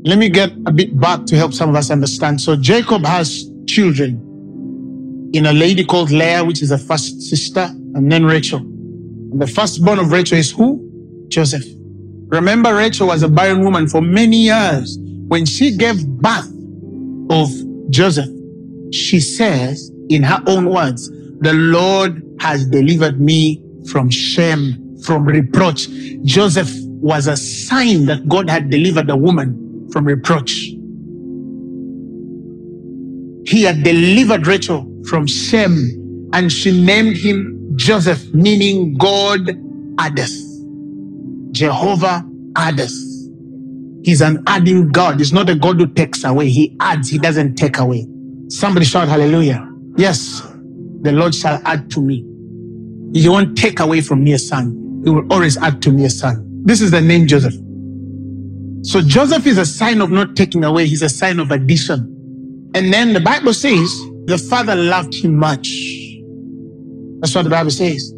let 0.07 0.17
me 0.17 0.31
get 0.31 0.51
a 0.65 0.73
bit 0.73 0.99
back 0.99 1.27
to 1.27 1.37
help 1.37 1.53
some 1.53 1.69
of 1.69 1.77
us 1.77 1.91
understand. 1.91 2.41
So, 2.41 2.57
Jacob 2.57 3.05
has 3.05 3.45
children 3.67 5.31
in 5.35 5.45
a 5.45 5.53
lady 5.53 5.85
called 5.85 6.11
Leah, 6.11 6.47
which 6.47 6.63
is 6.63 6.71
the 6.71 6.79
first 6.79 7.21
sister, 7.21 7.69
and 7.95 8.11
then 8.11 8.25
Rachel. 8.25 8.61
And 8.61 9.39
the 9.39 9.47
firstborn 9.47 9.99
of 9.99 10.13
Rachel 10.13 10.39
is 10.39 10.51
who? 10.51 11.27
Joseph. 11.29 11.65
Remember, 12.29 12.75
Rachel 12.75 13.09
was 13.09 13.23
a 13.23 13.29
barren 13.29 13.63
woman 13.63 13.87
for 13.87 14.01
many 14.01 14.45
years. 14.45 14.97
When 15.29 15.45
she 15.45 15.77
gave 15.77 16.07
birth 16.07 16.51
of 17.29 17.51
Joseph, 17.91 18.31
she 18.95 19.21
says, 19.21 19.91
in 20.09 20.23
her 20.23 20.43
own 20.47 20.71
words, 20.71 21.11
the 21.41 21.53
Lord 21.53 22.23
has 22.41 22.67
delivered 22.67 23.21
me 23.21 23.63
from 23.91 24.11
shame, 24.11 24.99
from 25.05 25.25
reproach. 25.25 25.89
Joseph 26.25 26.71
was 27.01 27.27
a 27.27 27.37
sign 27.37 28.07
that 28.07 28.29
God 28.29 28.51
had 28.51 28.71
delivered 28.71 29.09
a 29.11 29.17
woman 29.17 29.89
from 29.93 30.05
reproach. 30.05 30.73
He 33.47 33.63
had 33.63 33.83
delivered 33.83 34.47
Rachel 34.47 34.87
from 35.09 35.27
shame 35.27 36.31
and 36.33 36.53
she 36.53 36.71
named 36.85 37.17
him 37.17 37.73
Joseph, 37.77 38.35
meaning 38.35 38.97
God 38.99 39.57
addeth. 39.99 40.35
Jehovah 41.53 42.25
addeth. 42.57 42.93
He's 44.03 44.21
an 44.21 44.43
adding 44.47 44.89
God. 44.89 45.19
He's 45.19 45.33
not 45.33 45.49
a 45.49 45.55
God 45.55 45.77
who 45.77 45.87
takes 45.87 46.25
away. 46.25 46.49
He 46.49 46.77
adds, 46.81 47.09
he 47.09 47.19
doesn't 47.19 47.55
take 47.55 47.79
away. 47.79 48.07
Somebody 48.49 48.87
shout 48.87 49.09
hallelujah. 49.09 49.67
Yes, 49.97 50.43
the 51.03 51.13
Lord 51.13 51.35
shall 51.35 51.61
add 51.65 51.91
to 51.93 52.01
me. 52.01 52.25
He 53.13 53.29
won't 53.29 53.57
take 53.57 53.81
away 53.81 54.01
from 54.01 54.25
me 54.25 54.33
a 54.33 54.39
son. 54.39 55.03
He 55.05 55.11
will 55.11 55.33
always 55.33 55.57
add 55.57 55.81
to 55.83 55.91
me 55.91 56.05
a 56.05 56.11
son. 56.11 56.45
This 56.65 56.81
is 56.81 56.91
the 56.91 57.01
name 57.01 57.27
Joseph. 57.27 57.55
So 58.83 59.01
Joseph 59.01 59.47
is 59.47 59.59
a 59.59 59.67
sign 59.67 60.01
of 60.01 60.11
not 60.11 60.37
taking 60.37 60.65
away. 60.65 60.87
He's 60.87 61.03
a 61.03 61.09
sign 61.09 61.41
of 61.41 61.51
addition. 61.51 62.15
And 62.75 62.93
then 62.93 63.13
the 63.13 63.21
Bible 63.21 63.55
says 63.55 63.89
the 64.27 64.39
father 64.39 64.75
loved 64.75 65.15
him 65.15 65.37
much. 65.37 65.69
That's 67.21 67.35
what 67.35 67.45
the 67.45 67.51
Bible 67.51 67.71
says. 67.71 68.15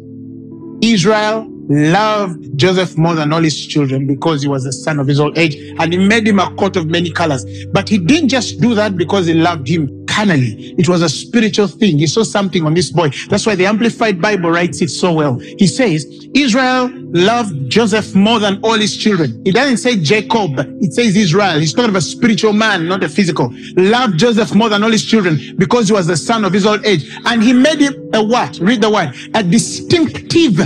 Israel 0.81 1.47
loved 1.69 2.57
Joseph 2.57 2.97
more 2.97 3.15
than 3.15 3.31
all 3.31 3.41
his 3.41 3.65
children 3.65 4.05
because 4.05 4.41
he 4.41 4.47
was 4.47 4.63
the 4.63 4.73
son 4.73 4.99
of 4.99 5.07
his 5.07 5.19
old 5.19 5.37
age 5.37 5.55
and 5.79 5.93
he 5.93 5.99
made 5.99 6.27
him 6.27 6.39
a 6.39 6.53
coat 6.55 6.75
of 6.75 6.87
many 6.87 7.11
colors. 7.11 7.45
But 7.71 7.87
he 7.87 7.97
didn't 7.97 8.29
just 8.29 8.59
do 8.59 8.75
that 8.75 8.97
because 8.97 9.27
he 9.27 9.33
loved 9.33 9.67
him 9.67 10.00
carnally. 10.11 10.75
It 10.77 10.89
was 10.89 11.01
a 11.01 11.09
spiritual 11.09 11.67
thing. 11.67 11.97
He 11.99 12.07
saw 12.07 12.23
something 12.23 12.65
on 12.65 12.73
this 12.73 12.91
boy. 12.91 13.11
That's 13.29 13.45
why 13.45 13.55
the 13.55 13.65
Amplified 13.65 14.21
Bible 14.21 14.51
writes 14.51 14.81
it 14.81 14.89
so 14.89 15.13
well. 15.13 15.39
He 15.39 15.67
says, 15.67 16.05
Israel 16.35 16.91
loved 17.13 17.69
Joseph 17.69 18.13
more 18.13 18.39
than 18.39 18.59
all 18.61 18.77
his 18.77 18.95
children. 18.97 19.41
It 19.45 19.53
doesn't 19.53 19.77
say 19.77 19.97
Jacob. 19.97 20.51
It 20.81 20.93
says 20.93 21.15
Israel. 21.15 21.59
He's 21.59 21.73
talking 21.73 21.89
of 21.89 21.95
a 21.95 22.01
spiritual 22.01 22.53
man, 22.53 22.87
not 22.87 23.03
a 23.03 23.09
physical. 23.09 23.53
Loved 23.75 24.17
Joseph 24.19 24.53
more 24.53 24.69
than 24.69 24.83
all 24.83 24.91
his 24.91 25.05
children 25.05 25.39
because 25.57 25.87
he 25.87 25.93
was 25.93 26.07
the 26.07 26.17
son 26.17 26.45
of 26.45 26.53
his 26.53 26.65
old 26.65 26.85
age. 26.85 27.09
And 27.25 27.41
he 27.41 27.53
made 27.53 27.79
him 27.79 27.93
a 28.13 28.23
what? 28.23 28.57
Read 28.59 28.81
the 28.81 28.89
word. 28.89 29.13
A 29.33 29.43
distinctive 29.43 30.57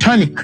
tunic. 0.00 0.38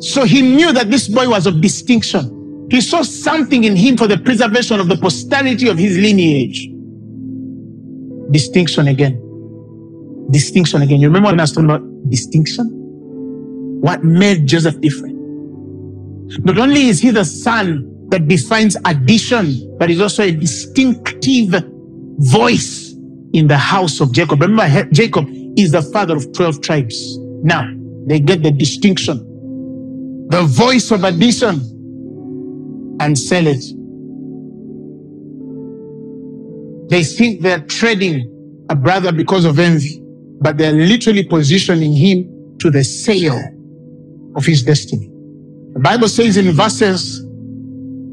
So 0.00 0.24
he 0.24 0.42
knew 0.42 0.72
that 0.72 0.90
this 0.90 1.08
boy 1.08 1.28
was 1.28 1.46
of 1.46 1.60
distinction. 1.60 2.35
He 2.70 2.80
saw 2.80 3.02
something 3.02 3.64
in 3.64 3.76
him 3.76 3.96
for 3.96 4.06
the 4.06 4.18
preservation 4.18 4.80
of 4.80 4.88
the 4.88 4.96
posterity 4.96 5.68
of 5.68 5.78
his 5.78 5.96
lineage. 5.96 6.68
Distinction 8.32 8.88
again. 8.88 9.22
Distinction 10.30 10.82
again. 10.82 11.00
You 11.00 11.08
remember 11.08 11.28
when 11.28 11.40
I 11.40 11.44
was 11.44 11.52
talking 11.52 11.70
about 11.70 12.10
distinction? 12.10 12.66
What 13.80 14.02
made 14.02 14.46
Joseph 14.46 14.80
different? 14.80 15.14
Not 16.44 16.58
only 16.58 16.88
is 16.88 17.00
he 17.00 17.10
the 17.10 17.24
son 17.24 18.08
that 18.08 18.26
defines 18.26 18.76
addition, 18.84 19.76
but 19.78 19.88
he's 19.90 20.00
also 20.00 20.24
a 20.24 20.32
distinctive 20.32 21.54
voice 22.18 22.94
in 23.32 23.46
the 23.46 23.56
house 23.56 24.00
of 24.00 24.12
Jacob. 24.12 24.40
Remember, 24.40 24.84
Jacob 24.90 25.26
is 25.56 25.72
the 25.72 25.82
father 25.82 26.16
of 26.16 26.32
12 26.32 26.62
tribes. 26.62 27.18
Now, 27.42 27.70
they 28.06 28.18
get 28.18 28.42
the 28.42 28.50
distinction, 28.50 29.18
the 30.30 30.42
voice 30.42 30.90
of 30.90 31.04
addition, 31.04 31.60
and 33.00 33.18
sell 33.18 33.46
it. 33.46 33.62
They 36.88 37.02
think 37.02 37.42
they're 37.42 37.60
trading 37.66 38.32
a 38.70 38.76
brother 38.76 39.12
because 39.12 39.44
of 39.44 39.58
envy, 39.58 40.00
but 40.40 40.56
they're 40.56 40.72
literally 40.72 41.24
positioning 41.24 41.92
him 41.92 42.56
to 42.58 42.70
the 42.70 42.84
sale 42.84 43.40
of 44.36 44.44
his 44.44 44.62
destiny. 44.62 45.10
The 45.74 45.80
Bible 45.80 46.08
says 46.08 46.36
in 46.36 46.52
verses 46.52 47.22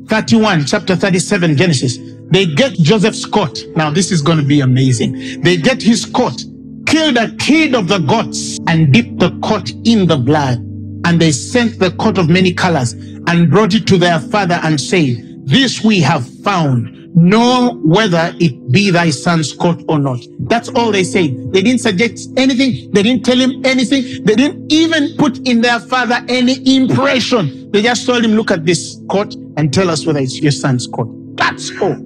31, 0.10 0.66
chapter 0.66 0.96
37, 0.96 1.56
Genesis, 1.56 1.98
they 2.32 2.46
get 2.46 2.74
Joseph's 2.74 3.26
coat. 3.26 3.64
Now, 3.76 3.90
this 3.90 4.12
is 4.12 4.22
going 4.22 4.40
to 4.40 4.44
be 4.44 4.62
amazing. 4.62 5.42
They 5.42 5.58
get 5.58 5.82
his 5.82 6.06
coat, 6.06 6.44
killed 6.88 7.18
a 7.18 7.36
kid 7.36 7.76
of 7.76 7.88
the 7.88 8.00
goats, 8.00 8.58
and 8.68 8.92
dipped 8.92 9.20
the 9.20 9.38
coat 9.44 9.72
in 9.86 10.08
the 10.08 10.18
blood. 10.18 10.58
And 11.06 11.20
they 11.20 11.32
sent 11.32 11.80
the 11.80 11.92
coat 11.92 12.18
of 12.18 12.30
many 12.30 12.54
colors 12.54 12.96
and 13.28 13.50
brought 13.50 13.74
it 13.74 13.88
to 13.88 13.98
their 13.98 14.20
father 14.20 14.60
and 14.64 14.80
said, 14.80 15.18
This 15.46 15.84
we 15.84 16.00
have 16.02 16.28
found. 16.44 17.00
Know 17.16 17.80
whether 17.84 18.34
it 18.40 18.72
be 18.72 18.90
thy 18.90 19.12
son's 19.12 19.54
coat 19.54 19.84
or 19.88 20.00
not. 20.00 20.20
That's 20.40 20.70
all 20.70 20.92
they 20.92 21.04
said. 21.04 21.54
They 21.54 21.62
didn't 21.62 21.82
suggest 21.82 22.32
anything. 22.38 22.92
They 22.92 23.04
didn't 23.04 23.24
tell 23.24 23.38
him 23.38 23.64
anything. 23.64 24.24
They 24.26 24.34
didn't 24.36 24.72
even 24.72 25.16
put 25.18 25.38
in 25.48 25.62
their 25.62 25.80
father 25.80 26.26
any 26.28 26.76
impression. 26.76 27.70
They 27.72 27.84
just 27.84 28.08
told 28.08 28.26
him, 28.26 28.32
Look 28.32 28.50
at 28.50 28.66
this 28.66 29.00
coat 29.10 29.36
and 29.58 29.72
tell 29.72 29.90
us 29.90 30.06
whether 30.06 30.20
it's 30.20 30.42
your 30.42 30.52
son's 30.52 30.88
coat. 30.88 31.08
That's 31.36 31.72
all. 31.80 31.98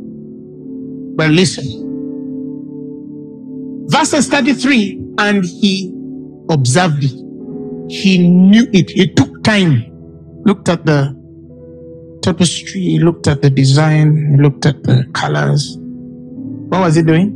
But 1.16 1.30
listen. 1.30 1.86
Verses 3.88 4.28
33 4.28 5.16
and 5.18 5.46
he 5.46 5.92
observed 6.50 7.04
it. 7.04 7.92
He 7.92 8.28
knew 8.28 8.68
it. 8.74 8.90
He 8.90 9.08
took 9.14 9.44
time. 9.44 9.97
Looked 10.48 10.70
at 10.70 10.86
the 10.86 11.14
tapestry, 12.22 13.00
looked 13.00 13.28
at 13.28 13.42
the 13.42 13.50
design, 13.50 14.42
looked 14.42 14.66
at 14.66 14.82
the 14.82 15.06
colors. 15.14 15.76
What 16.70 16.80
was 16.80 16.96
he 16.96 17.02
doing? 17.02 17.34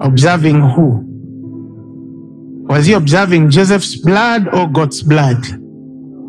Observing 0.00 0.60
who? 0.60 1.04
Was 2.68 2.86
he 2.86 2.94
observing 2.94 3.50
Joseph's 3.50 3.94
blood 3.94 4.52
or 4.52 4.66
God's 4.66 5.04
blood? 5.04 5.46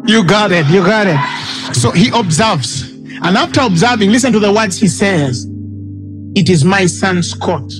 You 0.06 0.24
got 0.24 0.52
it, 0.52 0.68
you 0.68 0.86
got 0.86 1.08
it. 1.08 1.76
So 1.76 1.90
he 1.90 2.12
observes. 2.14 2.92
And 3.24 3.38
after 3.38 3.62
observing, 3.62 4.12
listen 4.12 4.32
to 4.34 4.40
the 4.40 4.54
words 4.54 4.78
he 4.78 4.88
says 4.88 5.48
It 6.36 6.48
is 6.48 6.64
my 6.64 6.86
son's 6.86 7.34
coat. 7.34 7.74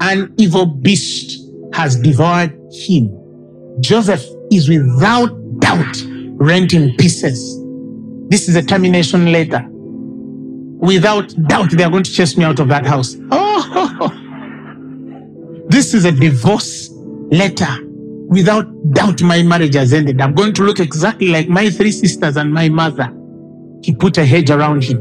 An 0.00 0.32
evil 0.38 0.64
beast 0.64 1.38
has 1.74 1.96
devoured 1.96 2.58
him. 2.72 3.10
Joseph 3.80 4.24
is 4.50 4.70
without 4.70 5.41
doubt 5.62 5.96
rent 6.36 6.74
in 6.74 6.94
pieces. 6.96 7.58
This 8.28 8.48
is 8.48 8.56
a 8.56 8.62
termination 8.62 9.32
letter. 9.32 9.64
Without 9.70 11.34
doubt, 11.46 11.70
they 11.70 11.84
are 11.84 11.90
going 11.90 12.02
to 12.02 12.12
chase 12.12 12.36
me 12.36 12.44
out 12.44 12.58
of 12.58 12.68
that 12.68 12.84
house. 12.84 13.16
Oh, 13.30 14.08
this 15.68 15.94
is 15.94 16.04
a 16.04 16.12
divorce 16.12 16.90
letter. 17.30 17.78
Without 18.28 18.66
doubt, 18.92 19.22
my 19.22 19.42
marriage 19.42 19.74
has 19.74 19.92
ended. 19.92 20.20
I'm 20.20 20.34
going 20.34 20.52
to 20.54 20.62
look 20.62 20.80
exactly 20.80 21.28
like 21.28 21.48
my 21.48 21.70
three 21.70 21.92
sisters 21.92 22.36
and 22.36 22.52
my 22.52 22.68
mother. 22.68 23.12
He 23.84 23.94
put 23.94 24.18
a 24.18 24.24
hedge 24.24 24.50
around 24.50 24.82
him, 24.82 24.98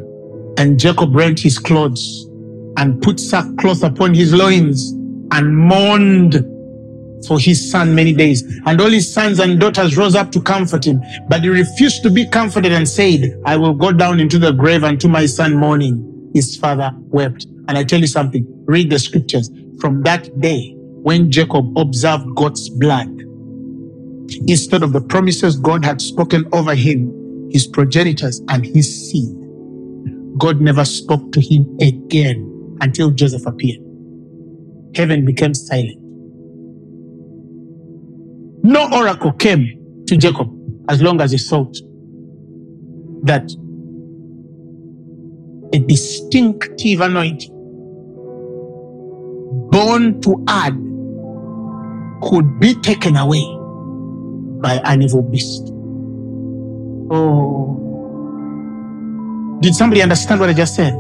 and 0.57 0.79
Jacob 0.79 1.15
rent 1.15 1.39
his 1.39 1.57
clothes 1.57 2.27
and 2.77 3.01
put 3.01 3.19
sackcloth 3.19 3.83
upon 3.83 4.13
his 4.13 4.33
loins 4.33 4.91
and 5.31 5.57
mourned 5.57 6.33
for 7.27 7.39
his 7.39 7.71
son 7.71 7.95
many 7.95 8.13
days. 8.13 8.43
And 8.65 8.79
all 8.81 8.89
his 8.89 9.11
sons 9.11 9.39
and 9.39 9.59
daughters 9.59 9.97
rose 9.97 10.15
up 10.15 10.31
to 10.31 10.41
comfort 10.41 10.85
him. 10.85 11.01
But 11.29 11.41
he 11.41 11.49
refused 11.49 12.03
to 12.03 12.09
be 12.09 12.27
comforted 12.27 12.71
and 12.71 12.87
said, 12.87 13.39
I 13.45 13.57
will 13.57 13.73
go 13.73 13.91
down 13.91 14.19
into 14.19 14.39
the 14.39 14.51
grave 14.51 14.83
and 14.83 14.99
to 15.01 15.07
my 15.07 15.25
son 15.25 15.55
mourning. 15.55 16.31
His 16.33 16.55
father 16.55 16.91
wept. 16.95 17.45
And 17.67 17.77
I 17.77 17.83
tell 17.83 17.99
you 17.99 18.07
something, 18.07 18.45
read 18.65 18.89
the 18.89 18.99
scriptures. 18.99 19.49
From 19.79 20.03
that 20.03 20.39
day, 20.39 20.73
when 20.77 21.31
Jacob 21.31 21.77
observed 21.77 22.35
God's 22.35 22.69
blood, 22.69 23.09
instead 24.47 24.83
of 24.83 24.93
the 24.93 25.01
promises 25.01 25.57
God 25.57 25.83
had 25.83 26.01
spoken 26.01 26.47
over 26.53 26.75
him, 26.75 27.49
his 27.51 27.67
progenitors, 27.67 28.41
and 28.49 28.65
his 28.65 29.09
seed, 29.11 29.35
God 30.37 30.61
never 30.61 30.85
spoke 30.85 31.31
to 31.33 31.41
him 31.41 31.77
again 31.81 32.77
until 32.81 33.11
Joseph 33.11 33.45
appeared. 33.45 33.81
Heaven 34.95 35.25
became 35.25 35.53
silent. 35.53 36.00
No 38.63 38.89
oracle 38.93 39.31
came 39.33 40.03
to 40.07 40.17
Jacob 40.17 40.49
as 40.87 41.01
long 41.01 41.19
as 41.21 41.31
he 41.31 41.37
thought 41.37 41.75
that 43.23 43.49
a 45.73 45.79
distinctive 45.79 47.01
anointing 47.01 47.51
born 49.71 50.21
to 50.21 50.43
add 50.47 50.73
could 52.21 52.59
be 52.59 52.75
taken 52.81 53.15
away 53.15 53.43
by 54.61 54.79
an 54.85 55.01
evil 55.01 55.23
beast. 55.23 55.69
Oh. 57.09 57.77
Did 59.61 59.73
somebody 59.73 60.01
understand 60.01 60.39
what 60.39 60.49
I 60.49 60.53
just 60.53 60.75
said? 60.75 60.93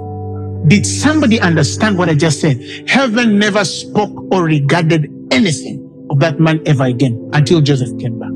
Did 0.67 0.85
somebody 0.85 1.39
understand 1.39 1.97
what 1.97 2.09
I 2.09 2.15
just 2.15 2.39
said? 2.39 2.59
Heaven 2.87 3.37
never 3.37 3.65
spoke 3.65 4.33
or 4.33 4.45
regarded 4.45 5.11
anything 5.31 5.90
of 6.11 6.19
that 6.19 6.39
man 6.39 6.61
ever 6.65 6.83
again 6.83 7.29
until 7.33 7.61
Joseph 7.61 7.97
came 7.97 8.19
back. 8.19 8.29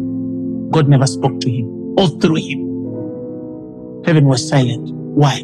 God 0.72 0.88
never 0.88 1.06
spoke 1.06 1.40
to 1.42 1.52
him 1.52 1.66
or 2.00 2.08
through 2.20 2.38
him. 2.38 4.04
Heaven 4.06 4.26
was 4.26 4.48
silent. 4.48 4.90
Why? 4.94 5.44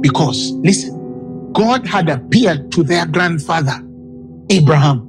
Because, 0.00 0.52
listen, 0.62 1.52
God 1.52 1.86
had 1.86 2.08
appeared 2.08 2.70
to 2.72 2.84
their 2.84 3.04
grandfather, 3.06 3.82
Abraham. 4.48 5.08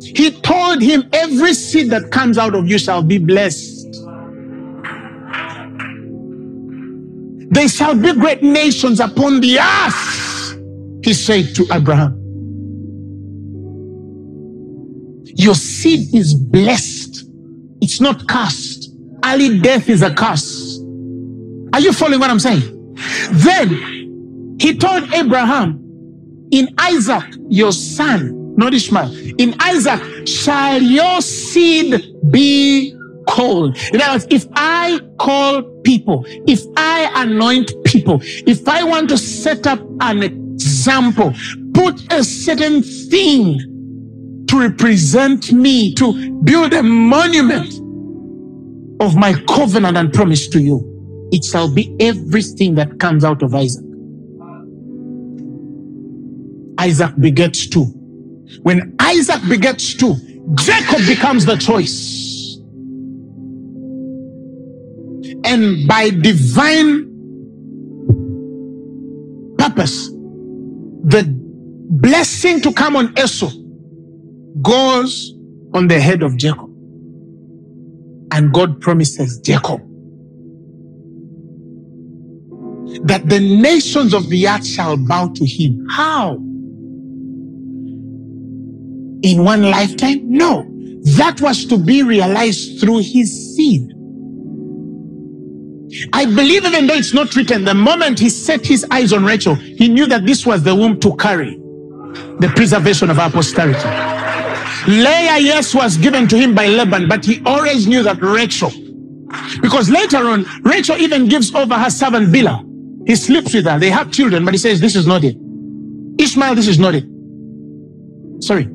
He 0.00 0.30
told 0.40 0.82
him, 0.82 1.08
Every 1.12 1.54
seed 1.54 1.90
that 1.90 2.10
comes 2.10 2.38
out 2.38 2.54
of 2.54 2.66
you 2.68 2.78
shall 2.78 3.02
be 3.02 3.18
blessed. 3.18 3.92
They 7.50 7.68
shall 7.68 7.94
be 7.94 8.12
great 8.14 8.42
nations 8.42 9.00
upon 9.00 9.40
the 9.40 9.58
earth, 9.58 11.04
he 11.04 11.12
said 11.12 11.54
to 11.56 11.66
Abraham. 11.72 12.23
Your 15.36 15.54
seed 15.54 16.14
is 16.14 16.34
blessed. 16.34 17.24
It's 17.80 18.00
not 18.00 18.28
cursed. 18.28 18.90
Early 19.24 19.58
death 19.60 19.88
is 19.88 20.02
a 20.02 20.14
curse. 20.14 20.80
Are 21.72 21.80
you 21.80 21.92
following 21.92 22.20
what 22.20 22.30
I'm 22.30 22.38
saying? 22.38 22.62
Then 23.32 24.56
he 24.60 24.76
told 24.76 25.12
Abraham, 25.12 25.80
In 26.52 26.68
Isaac, 26.78 27.24
your 27.48 27.72
son, 27.72 28.54
not 28.56 28.74
Ishmael, 28.74 29.12
in 29.38 29.54
Isaac 29.60 30.28
shall 30.28 30.80
your 30.80 31.20
seed 31.20 32.14
be 32.30 32.94
called. 33.28 33.76
In 33.92 34.00
other 34.00 34.12
words, 34.12 34.26
if 34.30 34.46
I 34.54 35.00
call 35.18 35.62
people, 35.82 36.24
if 36.46 36.62
I 36.76 37.10
anoint 37.24 37.72
people, 37.84 38.20
if 38.22 38.68
I 38.68 38.84
want 38.84 39.08
to 39.10 39.18
set 39.18 39.66
up 39.66 39.80
an 40.00 40.22
example, 40.22 41.34
put 41.74 42.12
a 42.12 42.22
certain 42.22 42.82
thing 42.82 43.73
to 44.54 44.60
represent 44.60 45.52
me, 45.52 45.92
to 45.94 46.30
build 46.42 46.72
a 46.74 46.82
monument 46.82 47.74
of 49.00 49.16
my 49.16 49.34
covenant 49.48 49.96
and 49.96 50.12
promise 50.12 50.46
to 50.46 50.60
you, 50.62 51.28
it 51.32 51.44
shall 51.44 51.72
be 51.72 51.94
everything 51.98 52.76
that 52.76 53.00
comes 53.00 53.24
out 53.24 53.42
of 53.42 53.52
Isaac. 53.52 53.84
Isaac 56.78 57.16
begets 57.18 57.66
two. 57.66 57.84
When 58.62 58.94
Isaac 59.00 59.40
begets 59.48 59.94
two, 59.94 60.14
Jacob 60.54 61.04
becomes 61.06 61.44
the 61.46 61.56
choice. 61.56 62.58
And 65.44 65.88
by 65.88 66.10
divine 66.10 67.10
purpose, 69.58 70.10
the 71.06 71.24
blessing 71.90 72.60
to 72.60 72.72
come 72.72 72.94
on 72.94 73.18
Esau 73.18 73.63
goes 74.62 75.32
on 75.72 75.88
the 75.88 76.00
head 76.00 76.22
of 76.22 76.36
Jacob. 76.36 76.70
And 78.32 78.52
God 78.52 78.80
promises 78.80 79.38
Jacob 79.40 79.80
that 83.06 83.28
the 83.28 83.40
nations 83.40 84.14
of 84.14 84.28
the 84.28 84.48
earth 84.48 84.66
shall 84.66 84.96
bow 84.96 85.28
to 85.34 85.44
him. 85.44 85.86
How? 85.90 86.34
In 89.22 89.44
one 89.44 89.62
lifetime? 89.62 90.20
No. 90.30 90.70
That 91.16 91.40
was 91.40 91.66
to 91.66 91.78
be 91.78 92.02
realized 92.02 92.80
through 92.80 92.98
his 92.98 93.56
seed. 93.56 93.90
I 96.12 96.24
believe, 96.24 96.64
even 96.64 96.86
though 96.86 96.94
it's 96.94 97.14
not 97.14 97.34
written, 97.36 97.64
the 97.64 97.74
moment 97.74 98.18
he 98.18 98.28
set 98.28 98.66
his 98.66 98.86
eyes 98.90 99.12
on 99.12 99.24
Rachel, 99.24 99.54
he 99.54 99.88
knew 99.88 100.06
that 100.06 100.26
this 100.26 100.44
was 100.44 100.62
the 100.62 100.74
womb 100.74 100.98
to 101.00 101.14
carry 101.16 101.56
the 102.40 102.52
preservation 102.56 103.10
of 103.10 103.18
our 103.18 103.30
posterity. 103.30 104.13
Leah, 104.86 105.38
yes, 105.38 105.74
was 105.74 105.96
given 105.96 106.28
to 106.28 106.36
him 106.36 106.54
by 106.54 106.66
Laban, 106.66 107.08
but 107.08 107.24
he 107.24 107.42
always 107.46 107.86
knew 107.86 108.02
that 108.02 108.20
Rachel, 108.20 108.70
because 109.62 109.90
later 109.90 110.28
on, 110.28 110.44
Rachel 110.62 110.96
even 110.96 111.28
gives 111.28 111.54
over 111.54 111.74
her 111.74 111.90
servant 111.90 112.32
Bilhah. 112.32 112.64
He 113.06 113.16
sleeps 113.16 113.54
with 113.54 113.66
her. 113.66 113.78
They 113.78 113.90
have 113.90 114.10
children, 114.12 114.44
but 114.44 114.54
he 114.54 114.58
says, 114.58 114.80
This 114.80 114.96
is 114.96 115.06
not 115.06 115.24
it. 115.24 115.36
Ishmael, 116.18 116.54
this 116.54 116.68
is 116.68 116.78
not 116.78 116.94
it. 116.94 117.04
Sorry. 118.40 118.68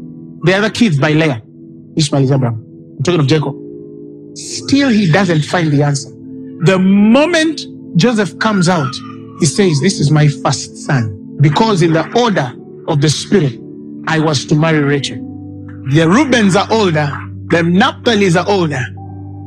The 0.43 0.53
other 0.55 0.69
kids 0.69 0.99
by 0.99 1.11
Leah. 1.11 1.41
Ishmael 1.97 2.23
is 2.23 2.31
Abraham. 2.31 2.63
I'm 2.97 3.03
talking 3.03 3.19
of 3.21 3.27
Jacob. 3.27 3.55
Still, 4.35 4.89
he 4.89 5.11
doesn't 5.11 5.43
find 5.43 5.71
the 5.71 5.83
answer. 5.83 6.09
The 6.65 6.77
moment 6.79 7.61
Joseph 7.97 8.37
comes 8.39 8.69
out, 8.69 8.93
he 9.39 9.45
says, 9.45 9.79
This 9.81 9.99
is 9.99 10.11
my 10.11 10.27
first 10.27 10.77
son. 10.77 11.37
Because 11.41 11.81
in 11.81 11.93
the 11.93 12.05
order 12.19 12.53
of 12.87 13.01
the 13.01 13.09
Spirit, 13.09 13.59
I 14.07 14.19
was 14.19 14.45
to 14.45 14.55
marry 14.55 14.79
Rachel. 14.81 15.28
The 15.91 16.07
Reubens 16.07 16.55
are 16.55 16.67
older, 16.71 17.09
the 17.47 17.63
Naphtali's 17.63 18.35
are 18.35 18.47
older, 18.47 18.85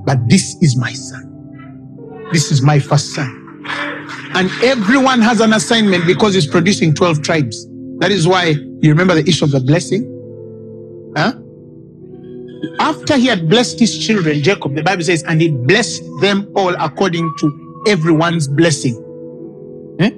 but 0.04 0.18
this 0.28 0.56
is 0.60 0.76
my 0.76 0.92
son. 0.92 2.28
This 2.32 2.50
is 2.50 2.62
my 2.62 2.80
first 2.80 3.14
son. 3.14 3.64
And 4.34 4.50
everyone 4.64 5.20
has 5.20 5.40
an 5.40 5.52
assignment 5.52 6.04
because 6.04 6.34
he's 6.34 6.48
producing 6.48 6.94
12 6.94 7.22
tribes. 7.22 7.68
That 7.98 8.10
is 8.10 8.26
why 8.26 8.56
you 8.80 8.90
remember 8.90 9.14
the 9.14 9.28
issue 9.28 9.44
of 9.44 9.52
the 9.52 9.60
blessing. 9.60 10.02
Huh? 11.16 11.34
After 12.80 13.16
he 13.16 13.26
had 13.26 13.48
blessed 13.48 13.78
his 13.78 14.04
children, 14.04 14.42
Jacob, 14.42 14.74
the 14.74 14.82
Bible 14.82 15.04
says, 15.04 15.22
and 15.22 15.40
he 15.40 15.48
blessed 15.48 16.02
them 16.20 16.50
all 16.56 16.74
according 16.80 17.32
to 17.38 17.84
everyone's 17.86 18.48
blessing. 18.48 18.96
Eh? 20.00 20.10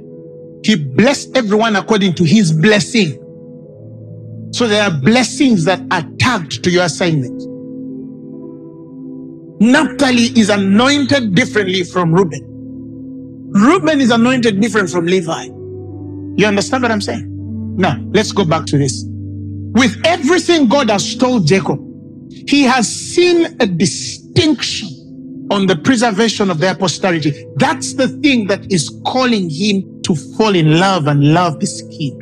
He 0.64 0.76
blessed 0.76 1.36
everyone 1.36 1.76
according 1.76 2.14
to 2.14 2.24
his 2.24 2.50
blessing. 2.50 3.20
So 4.54 4.68
there 4.68 4.84
are 4.84 4.90
blessings 4.90 5.64
that 5.64 5.82
are 5.90 6.02
tagged 6.24 6.64
to 6.64 6.70
your 6.70 6.84
assignment. 6.84 7.38
Naphtali 9.60 10.32
is 10.40 10.48
anointed 10.48 11.34
differently 11.34 11.84
from 11.84 12.14
Reuben. 12.14 12.42
Reuben 13.52 14.00
is 14.00 14.10
anointed 14.10 14.58
different 14.60 14.88
from 14.88 15.04
Levi. 15.04 15.44
You 16.36 16.46
understand 16.46 16.82
what 16.82 16.90
I'm 16.90 17.02
saying? 17.02 17.26
Now, 17.76 18.02
let's 18.14 18.32
go 18.32 18.44
back 18.44 18.64
to 18.66 18.78
this. 18.78 19.04
With 19.06 20.00
everything 20.06 20.66
God 20.66 20.88
has 20.88 21.14
told 21.14 21.46
Jacob, 21.46 21.78
he 22.48 22.62
has 22.62 22.88
seen 22.88 23.56
a 23.60 23.66
distinction 23.66 24.88
on 25.50 25.66
the 25.66 25.76
preservation 25.76 26.50
of 26.50 26.58
their 26.58 26.74
posterity. 26.74 27.46
That's 27.56 27.92
the 27.92 28.08
thing 28.08 28.46
that 28.46 28.72
is 28.72 28.88
calling 29.06 29.50
him 29.50 30.02
to 30.02 30.14
fall 30.36 30.54
in 30.54 30.80
love 30.80 31.06
and 31.06 31.34
love 31.34 31.60
this 31.60 31.82
kid. 31.90 32.14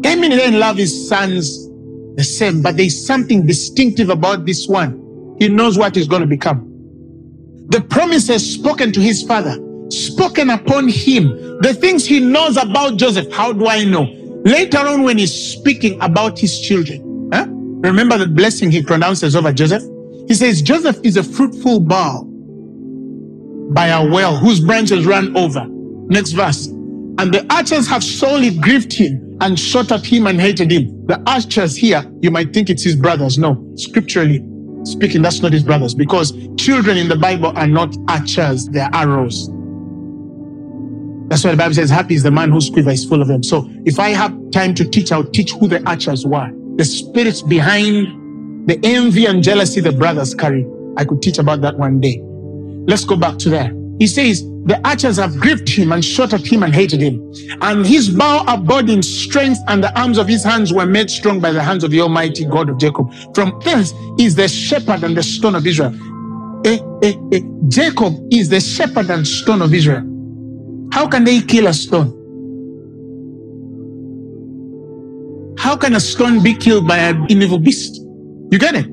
Then 0.00 0.58
love 0.58 0.76
his 0.76 1.08
sons 1.08 1.68
the 2.16 2.24
same, 2.24 2.62
but 2.62 2.76
there's 2.76 3.06
something 3.06 3.46
distinctive 3.46 4.10
about 4.10 4.44
this 4.44 4.68
one. 4.68 5.36
He 5.38 5.48
knows 5.48 5.78
what 5.78 5.94
he's 5.94 6.08
going 6.08 6.22
to 6.22 6.28
become. 6.28 6.68
The 7.68 7.80
promises 7.80 8.54
spoken 8.54 8.92
to 8.92 9.00
his 9.00 9.22
father, 9.22 9.56
spoken 9.90 10.50
upon 10.50 10.88
him, 10.88 11.28
the 11.62 11.74
things 11.74 12.06
he 12.06 12.20
knows 12.20 12.56
about 12.56 12.96
Joseph. 12.96 13.32
How 13.32 13.52
do 13.52 13.66
I 13.66 13.84
know? 13.84 14.02
Later 14.44 14.78
on, 14.78 15.02
when 15.02 15.18
he's 15.18 15.32
speaking 15.32 16.00
about 16.02 16.38
his 16.38 16.60
children, 16.60 17.30
huh? 17.32 17.46
remember 17.48 18.18
the 18.18 18.26
blessing 18.26 18.70
he 18.70 18.82
pronounces 18.82 19.34
over 19.34 19.52
Joseph? 19.52 19.82
He 20.28 20.34
says, 20.34 20.60
Joseph 20.62 20.98
is 21.02 21.16
a 21.16 21.22
fruitful 21.22 21.80
bough 21.80 22.24
by 23.72 23.86
a 23.88 24.06
well 24.10 24.36
whose 24.36 24.60
branches 24.60 25.06
run 25.06 25.36
over. 25.36 25.64
Next 25.68 26.32
verse. 26.32 26.66
And 26.66 27.32
the 27.32 27.46
archers 27.50 27.86
have 27.88 28.02
sorely 28.04 28.56
grieved 28.58 28.92
him 28.92 29.31
and 29.42 29.58
shot 29.58 29.90
at 29.92 30.06
him 30.06 30.26
and 30.28 30.40
hated 30.40 30.70
him. 30.70 31.06
The 31.06 31.20
archers 31.26 31.76
here, 31.76 32.04
you 32.20 32.30
might 32.30 32.54
think 32.54 32.70
it's 32.70 32.84
his 32.84 32.96
brothers. 32.96 33.38
No, 33.38 33.72
scripturally 33.74 34.38
speaking, 34.84 35.22
that's 35.22 35.40
not 35.40 35.52
his 35.52 35.62
brothers 35.62 35.94
because 35.94 36.32
children 36.56 36.96
in 36.96 37.08
the 37.08 37.16
Bible 37.16 37.52
are 37.56 37.66
not 37.66 37.94
archers, 38.08 38.68
they're 38.68 38.90
arrows. 38.92 39.48
That's 41.28 41.44
why 41.44 41.50
the 41.52 41.56
Bible 41.56 41.74
says, 41.74 41.90
Happy 41.90 42.14
is 42.14 42.22
the 42.22 42.30
man 42.30 42.50
whose 42.50 42.70
quiver 42.70 42.90
is 42.90 43.04
full 43.04 43.22
of 43.22 43.28
them. 43.28 43.42
So 43.42 43.68
if 43.84 43.98
I 43.98 44.10
have 44.10 44.36
time 44.52 44.74
to 44.74 44.84
teach, 44.84 45.12
I'll 45.12 45.24
teach 45.24 45.52
who 45.52 45.66
the 45.66 45.82
archers 45.88 46.26
were. 46.26 46.50
The 46.76 46.84
spirits 46.84 47.42
behind 47.42 48.68
the 48.68 48.78
envy 48.84 49.26
and 49.26 49.42
jealousy 49.42 49.80
the 49.80 49.92
brothers 49.92 50.34
carry. 50.34 50.66
I 50.96 51.04
could 51.04 51.22
teach 51.22 51.38
about 51.38 51.62
that 51.62 51.78
one 51.78 52.00
day. 52.00 52.20
Let's 52.86 53.04
go 53.04 53.16
back 53.16 53.38
to 53.38 53.50
there. 53.50 53.72
He 53.98 54.06
says, 54.06 54.42
The 54.66 54.80
archers 54.84 55.16
have 55.18 55.38
gripped 55.38 55.68
him 55.68 55.92
and 55.92 56.04
shot 56.04 56.32
at 56.32 56.46
him 56.46 56.62
and 56.62 56.74
hated 56.74 57.00
him. 57.00 57.32
And 57.60 57.86
his 57.86 58.10
bow 58.10 58.44
abode 58.46 58.90
in 58.90 59.02
strength, 59.02 59.60
and 59.68 59.82
the 59.82 59.98
arms 59.98 60.18
of 60.18 60.28
his 60.28 60.44
hands 60.44 60.72
were 60.72 60.86
made 60.86 61.10
strong 61.10 61.40
by 61.40 61.52
the 61.52 61.62
hands 61.62 61.84
of 61.84 61.90
the 61.90 62.00
Almighty 62.00 62.44
God 62.44 62.68
of 62.68 62.78
Jacob. 62.78 63.12
From 63.34 63.60
thence 63.64 63.92
is 64.18 64.34
the 64.34 64.48
shepherd 64.48 65.04
and 65.04 65.16
the 65.16 65.22
stone 65.22 65.54
of 65.54 65.66
Israel. 65.66 65.94
Eh, 66.64 66.78
eh, 67.02 67.14
eh. 67.32 67.40
Jacob 67.68 68.14
is 68.32 68.48
the 68.48 68.60
shepherd 68.60 69.10
and 69.10 69.26
stone 69.26 69.62
of 69.62 69.74
Israel. 69.74 70.08
How 70.92 71.08
can 71.08 71.24
they 71.24 71.40
kill 71.40 71.66
a 71.66 71.72
stone? 71.72 72.18
How 75.58 75.76
can 75.76 75.94
a 75.94 76.00
stone 76.00 76.42
be 76.42 76.54
killed 76.54 76.86
by 76.88 76.98
an 76.98 77.26
evil 77.30 77.58
beast? 77.58 77.96
You 78.50 78.58
get 78.58 78.74
it? 78.74 78.86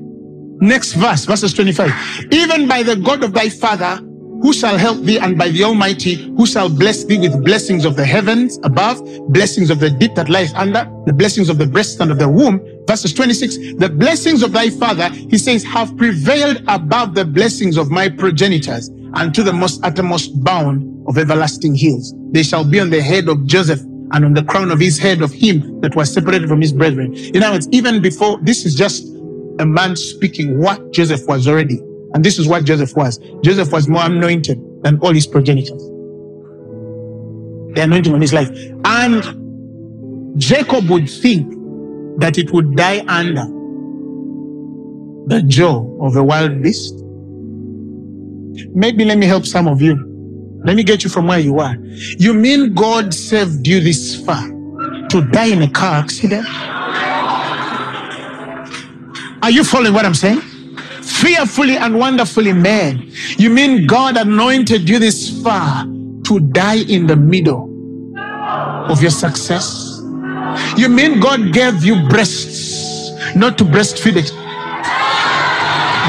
Next 0.60 0.92
verse, 0.92 1.24
verses 1.24 1.52
25. 1.54 2.28
Even 2.32 2.68
by 2.68 2.82
the 2.82 2.96
God 2.96 3.24
of 3.24 3.32
thy 3.32 3.48
father, 3.48 4.00
who 4.42 4.52
shall 4.52 4.78
help 4.78 4.98
thee, 5.02 5.18
and 5.18 5.36
by 5.36 5.48
the 5.48 5.64
Almighty, 5.64 6.14
who 6.36 6.46
shall 6.46 6.68
bless 6.68 7.04
thee 7.04 7.18
with 7.18 7.44
blessings 7.44 7.84
of 7.84 7.96
the 7.96 8.04
heavens 8.04 8.58
above, 8.62 9.02
blessings 9.32 9.70
of 9.70 9.80
the 9.80 9.90
deep 9.90 10.14
that 10.14 10.28
lies 10.28 10.52
under, 10.54 10.90
the 11.06 11.12
blessings 11.12 11.48
of 11.48 11.58
the 11.58 11.66
breast 11.66 12.00
and 12.00 12.10
of 12.10 12.18
the 12.18 12.28
womb. 12.28 12.60
Verses 12.86 13.12
26, 13.12 13.74
the 13.78 13.88
blessings 13.88 14.42
of 14.42 14.52
thy 14.52 14.70
father, 14.70 15.08
he 15.10 15.38
says, 15.38 15.62
have 15.64 15.96
prevailed 15.96 16.62
above 16.68 17.14
the 17.14 17.24
blessings 17.24 17.76
of 17.76 17.90
my 17.90 18.08
progenitors, 18.08 18.88
and 19.14 19.34
to 19.34 19.42
the 19.42 19.52
most 19.52 19.84
uttermost 19.84 20.42
bound 20.42 20.86
of 21.06 21.18
everlasting 21.18 21.74
hills. 21.74 22.14
They 22.30 22.42
shall 22.42 22.64
be 22.64 22.80
on 22.80 22.90
the 22.90 23.02
head 23.02 23.28
of 23.28 23.44
Joseph 23.46 23.80
and 24.12 24.24
on 24.24 24.34
the 24.34 24.44
crown 24.44 24.70
of 24.70 24.80
his 24.80 24.98
head 24.98 25.22
of 25.22 25.32
him 25.32 25.80
that 25.80 25.94
was 25.94 26.12
separated 26.12 26.48
from 26.48 26.60
his 26.60 26.72
brethren. 26.72 27.14
In 27.14 27.42
other 27.42 27.54
words, 27.56 27.68
even 27.70 28.02
before, 28.02 28.38
this 28.42 28.64
is 28.64 28.74
just 28.74 29.06
a 29.58 29.66
man 29.66 29.94
speaking 29.96 30.58
what 30.58 30.92
Joseph 30.92 31.26
was 31.26 31.46
already. 31.46 31.80
And 32.14 32.24
this 32.24 32.38
is 32.38 32.48
what 32.48 32.64
Joseph 32.64 32.96
was. 32.96 33.18
Joseph 33.42 33.72
was 33.72 33.88
more 33.88 34.04
anointed 34.04 34.58
than 34.82 34.98
all 35.00 35.12
his 35.12 35.26
progenitors. 35.26 35.82
The 37.74 37.82
anointing 37.82 38.12
on 38.12 38.20
his 38.20 38.32
life. 38.32 38.50
And 38.84 40.38
Jacob 40.40 40.88
would 40.88 41.08
think 41.08 41.52
that 42.20 42.38
it 42.38 42.50
would 42.52 42.76
die 42.76 43.04
under 43.06 43.44
the 45.26 45.42
jaw 45.42 45.86
of 46.04 46.16
a 46.16 46.24
wild 46.24 46.62
beast. 46.62 46.94
Maybe 48.74 49.04
let 49.04 49.18
me 49.18 49.26
help 49.26 49.46
some 49.46 49.68
of 49.68 49.80
you. 49.80 50.06
Let 50.64 50.76
me 50.76 50.82
get 50.82 51.04
you 51.04 51.10
from 51.10 51.28
where 51.28 51.38
you 51.38 51.60
are. 51.60 51.76
You 52.18 52.34
mean 52.34 52.74
God 52.74 53.14
saved 53.14 53.66
you 53.66 53.80
this 53.80 54.22
far 54.24 54.46
to 55.08 55.28
die 55.30 55.46
in 55.46 55.62
a 55.62 55.70
car 55.70 55.96
accident? 55.96 56.46
Are 59.42 59.50
you 59.50 59.64
following 59.64 59.94
what 59.94 60.04
I'm 60.04 60.14
saying? 60.14 60.42
Fearfully 61.10 61.76
and 61.76 61.98
wonderfully 61.98 62.52
made. 62.52 63.12
You 63.38 63.50
mean 63.50 63.86
God 63.86 64.16
anointed 64.16 64.88
you 64.88 64.98
this 64.98 65.42
far 65.42 65.84
to 65.84 66.40
die 66.52 66.82
in 66.88 67.06
the 67.06 67.16
middle 67.16 67.68
of 68.90 69.02
your 69.02 69.10
success? 69.10 70.00
You 70.76 70.88
mean 70.88 71.20
God 71.20 71.52
gave 71.52 71.84
you 71.84 72.08
breasts, 72.08 73.10
not 73.36 73.58
to 73.58 73.64
breastfeed 73.64 74.16
it? 74.16 74.32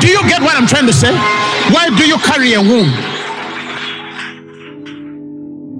Do 0.02 0.08
you 0.08 0.22
get 0.28 0.42
what 0.42 0.56
I'm 0.56 0.68
trying 0.68 0.88
to 0.88 0.94
say? 0.94 1.12
Why 1.74 1.90
do 1.96 2.08
you 2.08 2.18
carry 2.18 2.54
a 2.54 2.62
womb? 2.62 2.92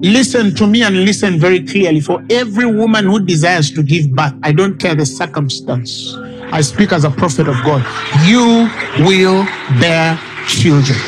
Listen 0.02 0.54
to 0.56 0.66
me 0.66 0.82
and 0.82 1.04
listen 1.04 1.38
very 1.38 1.64
clearly. 1.64 2.00
For 2.00 2.24
every 2.28 2.66
woman 2.66 3.06
who 3.06 3.20
desires 3.24 3.70
to 3.72 3.82
give 3.82 4.10
birth, 4.10 4.34
I 4.42 4.52
don't 4.52 4.78
care 4.78 4.94
the 4.94 5.06
circumstance. 5.06 6.16
I 6.52 6.60
speak 6.60 6.92
as 6.92 7.04
a 7.04 7.10
prophet 7.10 7.48
of 7.48 7.56
God. 7.64 7.80
You 8.28 8.68
will 9.08 9.44
bear 9.80 10.20
children. 10.46 10.98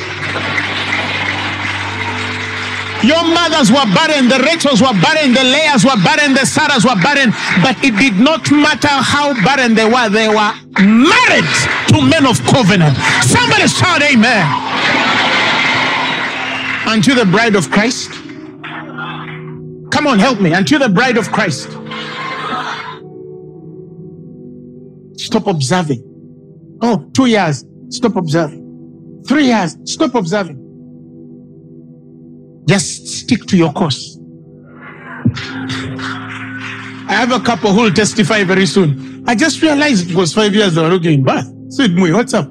Your 3.05 3.21
mothers 3.21 3.69
were 3.71 3.85
barren, 3.93 4.33
the 4.33 4.41
Rachels 4.41 4.81
were 4.81 4.97
barren, 5.05 5.37
the 5.37 5.45
Leahs 5.45 5.85
were 5.85 6.01
barren, 6.03 6.33
the 6.33 6.49
Sarahs 6.49 6.89
were 6.89 6.97
barren, 7.05 7.29
but 7.61 7.77
it 7.85 7.93
did 8.01 8.17
not 8.17 8.51
matter 8.51 8.89
how 8.89 9.35
barren 9.45 9.75
they 9.75 9.85
were, 9.85 10.09
they 10.09 10.29
were 10.29 10.53
married 10.81 11.53
to 11.93 12.01
men 12.01 12.25
of 12.25 12.41
covenant. 12.49 12.97
Somebody 13.21 13.69
shout, 13.69 14.01
Amen. 14.01 14.47
Aren't 16.89 17.05
the 17.05 17.29
bride 17.31 17.55
of 17.55 17.71
Christ? 17.71 18.11
Come 19.93 20.07
on, 20.07 20.19
help 20.19 20.41
me. 20.41 20.55
Aren't 20.55 20.71
the 20.71 20.89
bride 20.89 21.19
of 21.19 21.31
Christ? 21.31 21.69
Stop 25.35 25.49
observing. 25.49 26.79
Oh, 26.81 27.11
two 27.13 27.27
years, 27.27 27.65
stop 27.89 28.15
observing. 28.15 29.25
Three 29.27 29.47
years, 29.47 29.77
stop 29.83 30.15
observing. 30.15 30.61
Just 32.69 33.09
stick 33.09 33.45
to 33.47 33.57
your 33.57 33.73
course. 33.73 34.17
I 37.09 37.15
have 37.19 37.33
a 37.33 37.41
couple 37.41 37.73
who 37.73 37.83
will 37.83 37.93
testify 37.93 38.45
very 38.45 38.65
soon. 38.65 39.25
I 39.27 39.35
just 39.35 39.61
realized 39.61 40.09
it 40.09 40.15
was 40.15 40.33
five 40.33 40.55
years 40.55 40.77
they 40.77 40.83
were 40.83 40.91
not 40.91 41.03
giving 41.03 41.25
birth. 41.25 41.53
Said, 41.71 41.91
Mui, 41.91 42.15
what's 42.15 42.33
up? 42.33 42.49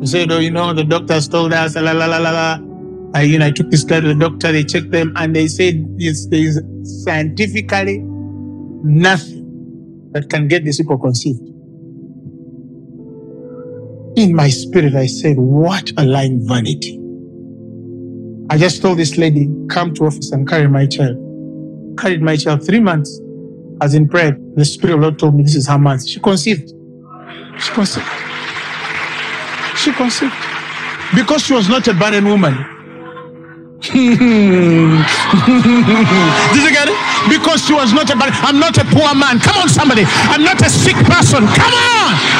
He 0.00 0.06
said, 0.06 0.32
Oh, 0.32 0.38
you 0.38 0.50
know, 0.50 0.72
the 0.72 0.84
doctors 0.84 1.28
told 1.28 1.52
us, 1.52 1.76
la 1.76 1.92
la 1.92 2.06
la 2.06 2.16
la 2.16 2.30
la. 2.30 2.58
I, 3.12 3.24
you 3.24 3.38
know, 3.38 3.48
I 3.48 3.50
took 3.50 3.68
this 3.68 3.84
guy 3.84 4.00
to 4.00 4.08
the 4.08 4.14
doctor, 4.14 4.50
they 4.50 4.64
checked 4.64 4.92
them, 4.92 5.12
and 5.16 5.36
they 5.36 5.46
said 5.46 5.74
it's, 5.98 6.26
there's 6.28 6.58
scientifically 7.04 7.98
nothing 8.82 10.08
that 10.12 10.30
can 10.30 10.48
get 10.48 10.64
these 10.64 10.78
people 10.78 10.96
conceived. 10.96 11.49
In 14.20 14.36
my 14.36 14.50
spirit, 14.50 14.94
I 14.94 15.06
said, 15.06 15.38
What 15.38 15.92
a 15.96 16.04
lying 16.04 16.46
vanity. 16.46 17.00
I 18.50 18.58
just 18.58 18.82
told 18.82 18.98
this 18.98 19.16
lady, 19.16 19.48
come 19.70 19.94
to 19.94 20.04
office 20.04 20.30
and 20.32 20.46
carry 20.46 20.68
my 20.68 20.86
child. 20.86 21.16
Carried 21.98 22.20
my 22.20 22.36
child 22.36 22.66
three 22.66 22.80
months 22.80 23.18
as 23.80 23.94
in 23.94 24.06
prayer. 24.06 24.36
The 24.56 24.64
Spirit 24.66 24.94
of 24.94 25.00
the 25.00 25.06
Lord 25.06 25.18
told 25.18 25.36
me 25.36 25.42
this 25.44 25.54
is 25.54 25.66
her 25.68 25.78
month. 25.78 26.06
She 26.06 26.20
conceived. 26.20 26.68
She 27.58 27.72
conceived. 27.72 28.06
She 29.76 29.92
conceived. 29.92 30.34
Because 31.14 31.42
she 31.44 31.54
was 31.54 31.70
not 31.70 31.88
a 31.88 31.94
barren 31.94 32.26
woman. 32.26 32.54
Did 33.80 33.96
you 36.60 36.72
get 36.72 36.88
it? 36.88 36.98
Because 37.30 37.64
she 37.64 37.72
was 37.72 37.94
not 37.94 38.10
a 38.10 38.16
barren. 38.16 38.34
I'm 38.36 38.58
not 38.60 38.76
a 38.76 38.84
poor 38.84 39.14
man. 39.14 39.40
Come 39.40 39.56
on, 39.62 39.68
somebody. 39.70 40.04
I'm 40.06 40.44
not 40.44 40.60
a 40.60 40.68
sick 40.68 40.96
person. 40.96 41.46
Come 41.46 41.72
on. 41.72 42.39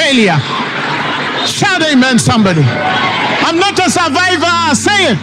Failure. 0.00 0.38
Shout 1.46 1.82
amen, 1.82 2.18
somebody. 2.18 2.62
I'm 2.62 3.58
not 3.58 3.78
a 3.78 3.90
survivor. 3.90 4.74
Say 4.74 5.12
it. 5.12 5.18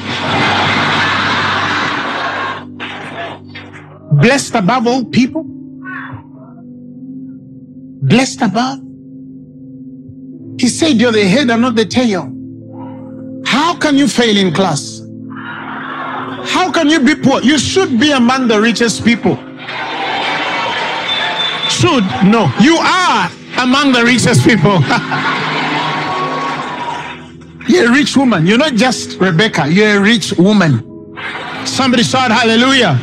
Blessed 4.21 4.53
above 4.53 4.85
all 4.85 5.03
people. 5.05 5.45
Blessed 8.03 8.41
above. 8.43 8.79
He 10.59 10.67
said, 10.67 11.01
You're 11.01 11.11
the 11.11 11.27
head 11.27 11.49
and 11.49 11.63
not 11.63 11.73
the 11.75 11.85
tail. 11.85 12.31
How 13.47 13.75
can 13.79 13.97
you 13.97 14.07
fail 14.07 14.37
in 14.37 14.53
class? 14.53 15.01
How 16.53 16.71
can 16.71 16.87
you 16.89 16.99
be 16.99 17.15
poor? 17.15 17.41
You 17.41 17.57
should 17.57 17.99
be 17.99 18.11
among 18.11 18.47
the 18.47 18.61
richest 18.61 19.03
people. 19.03 19.37
Should? 21.67 22.05
No. 22.25 22.51
You 22.59 22.77
are 22.77 23.31
among 23.57 23.91
the 23.91 24.03
richest 24.03 24.45
people. 24.45 24.79
You're 27.67 27.89
a 27.89 27.91
rich 27.91 28.15
woman. 28.15 28.45
You're 28.47 28.57
not 28.57 28.73
just 28.75 29.19
Rebecca. 29.19 29.67
You're 29.67 29.97
a 29.97 30.01
rich 30.01 30.33
woman. 30.37 30.83
Somebody 31.65 32.03
shout 32.03 32.31
hallelujah. 32.31 32.97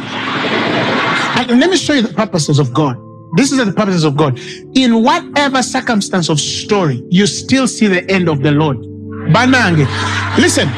And 1.48 1.61
let 1.61 1.70
me 1.70 1.76
show 1.76 1.92
you 1.92 2.02
the 2.02 2.14
purposes 2.14 2.59
of 2.59 2.72
God. 2.72 2.96
This 3.36 3.52
is 3.52 3.59
the 3.64 3.72
purposes 3.72 4.05
of 4.05 4.16
God. 4.16 4.38
In 4.74 5.02
whatever 5.02 5.62
circumstance 5.62 6.28
of 6.28 6.40
story, 6.40 7.02
you 7.11 7.26
still 7.26 7.68
see 7.68 7.88
the 7.88 8.09
end 8.11 8.28
of 8.28 8.42
the 8.42 8.52
Lord. 8.52 8.78
Banange. 8.78 9.86
Listen, 10.38 10.68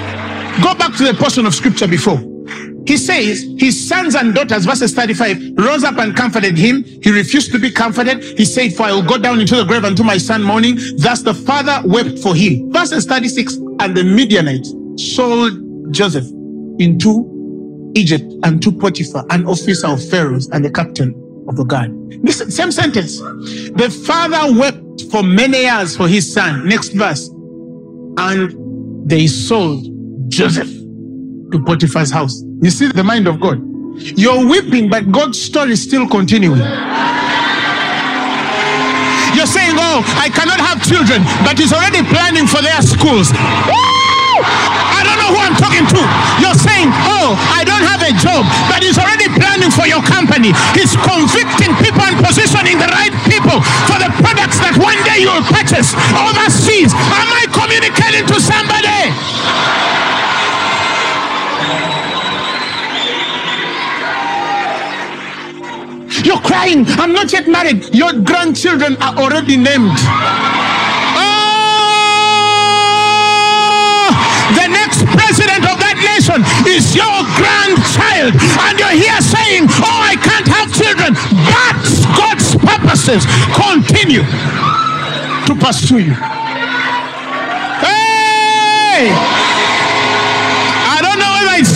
go 0.62 0.74
back 0.74 0.96
to 0.96 1.04
the 1.04 1.14
portion 1.14 1.46
of 1.46 1.54
scripture 1.54 1.86
before. 1.86 2.18
He 2.86 2.96
says, 2.96 3.42
his 3.58 3.88
sons 3.88 4.14
and 4.14 4.34
daughters, 4.34 4.64
verses 4.64 4.94
35, 4.94 5.54
rose 5.56 5.82
up 5.82 5.98
and 5.98 6.16
comforted 6.16 6.56
him. 6.56 6.84
He 6.84 7.10
refused 7.10 7.50
to 7.52 7.58
be 7.58 7.70
comforted. 7.70 8.22
He 8.22 8.44
said, 8.44 8.74
For 8.74 8.84
I 8.84 8.92
will 8.92 9.02
go 9.02 9.18
down 9.18 9.40
into 9.40 9.56
the 9.56 9.64
grave 9.64 9.84
unto 9.84 10.04
my 10.04 10.18
son 10.18 10.42
mourning. 10.42 10.78
Thus 10.98 11.22
the 11.22 11.34
father 11.34 11.82
wept 11.84 12.18
for 12.20 12.34
him. 12.34 12.72
Verses 12.72 13.04
36, 13.06 13.56
and 13.80 13.96
the 13.96 14.04
Midianites 14.04 14.72
sold 14.96 15.52
Joseph 15.92 16.26
into 16.78 17.92
Egypt 17.96 18.24
and 18.44 18.62
to 18.62 18.70
Potiphar, 18.70 19.24
an 19.30 19.46
officer 19.46 19.88
of 19.88 20.08
Pharaoh's 20.08 20.48
and 20.50 20.64
the 20.64 20.70
captain 20.70 21.14
of 21.48 21.56
the 21.56 21.64
guard. 21.64 21.90
Listen, 22.22 22.50
same 22.50 22.70
sentence. 22.70 23.18
The 23.20 23.90
father 24.06 24.58
wept 24.58 25.02
for 25.10 25.22
many 25.22 25.62
years 25.62 25.96
for 25.96 26.06
his 26.06 26.32
son. 26.32 26.68
Next 26.68 26.90
verse. 26.90 27.28
And 28.18 29.08
they 29.08 29.26
sold 29.26 29.86
Joseph 30.28 30.75
to 31.52 31.62
Potiphar's 31.62 32.10
house. 32.10 32.42
You 32.62 32.70
see 32.70 32.88
the 32.88 33.04
mind 33.04 33.26
of 33.26 33.40
God. 33.40 33.62
You're 33.96 34.46
weeping, 34.46 34.90
but 34.90 35.10
God's 35.10 35.40
story 35.40 35.72
is 35.72 35.82
still 35.82 36.06
continuing. 36.08 36.60
You're 39.36 39.48
saying, 39.48 39.76
Oh, 39.76 40.00
I 40.16 40.28
cannot 40.32 40.60
have 40.60 40.80
children, 40.84 41.22
but 41.44 41.56
He's 41.58 41.72
already 41.72 42.02
planning 42.08 42.46
for 42.46 42.60
their 42.60 42.80
schools. 42.82 43.32
Woo! 43.32 43.96
I 44.36 45.00
don't 45.04 45.16
know 45.16 45.32
who 45.32 45.40
I'm 45.40 45.56
talking 45.56 45.84
to. 45.96 46.00
You're 46.40 46.56
saying, 46.56 46.88
Oh, 47.08 47.36
I 47.52 47.64
don't 47.64 47.84
have 47.84 48.00
a 48.04 48.12
job, 48.16 48.44
but 48.68 48.84
He's 48.84 48.96
already 49.00 49.28
planning 49.32 49.72
for 49.72 49.84
your 49.88 50.00
company. 50.04 50.52
He's 50.76 50.92
convicting 50.96 51.72
people 51.80 52.04
and 52.04 52.16
positioning 52.20 52.76
the 52.80 52.88
right 52.92 53.12
people 53.28 53.60
for 53.88 53.96
the 54.00 54.12
products 54.20 54.60
that 54.60 54.76
one 54.76 54.96
day 55.08 55.24
you'll 55.24 55.44
purchase 55.52 55.92
overseas. 56.16 56.92
Am 56.92 57.28
I 57.32 57.44
communicating 57.52 58.24
to 58.28 58.36
somebody? 58.40 60.15
You're 66.26 66.42
crying. 66.42 66.84
I'm 66.98 67.12
not 67.12 67.32
yet 67.32 67.46
married. 67.46 67.94
Your 67.94 68.12
grandchildren 68.12 68.96
are 68.96 69.14
already 69.14 69.56
named. 69.56 69.94
Oh, 71.14 71.30
the 74.58 74.66
next 74.66 75.06
president 75.06 75.62
of 75.70 75.78
that 75.78 75.94
nation 76.02 76.42
is 76.66 76.96
your 76.98 77.22
grandchild. 77.38 78.34
And 78.66 78.74
you're 78.74 78.98
here 78.98 79.22
saying, 79.22 79.70
Oh, 79.70 79.86
I 79.86 80.18
can't 80.18 80.50
have 80.50 80.74
children. 80.74 81.14
But 81.46 81.78
God's 82.18 82.58
purposes 82.58 83.22
continue 83.54 84.26
to 85.46 85.54
pursue 85.54 86.10
you. 86.10 86.14
Hey! 87.86 89.25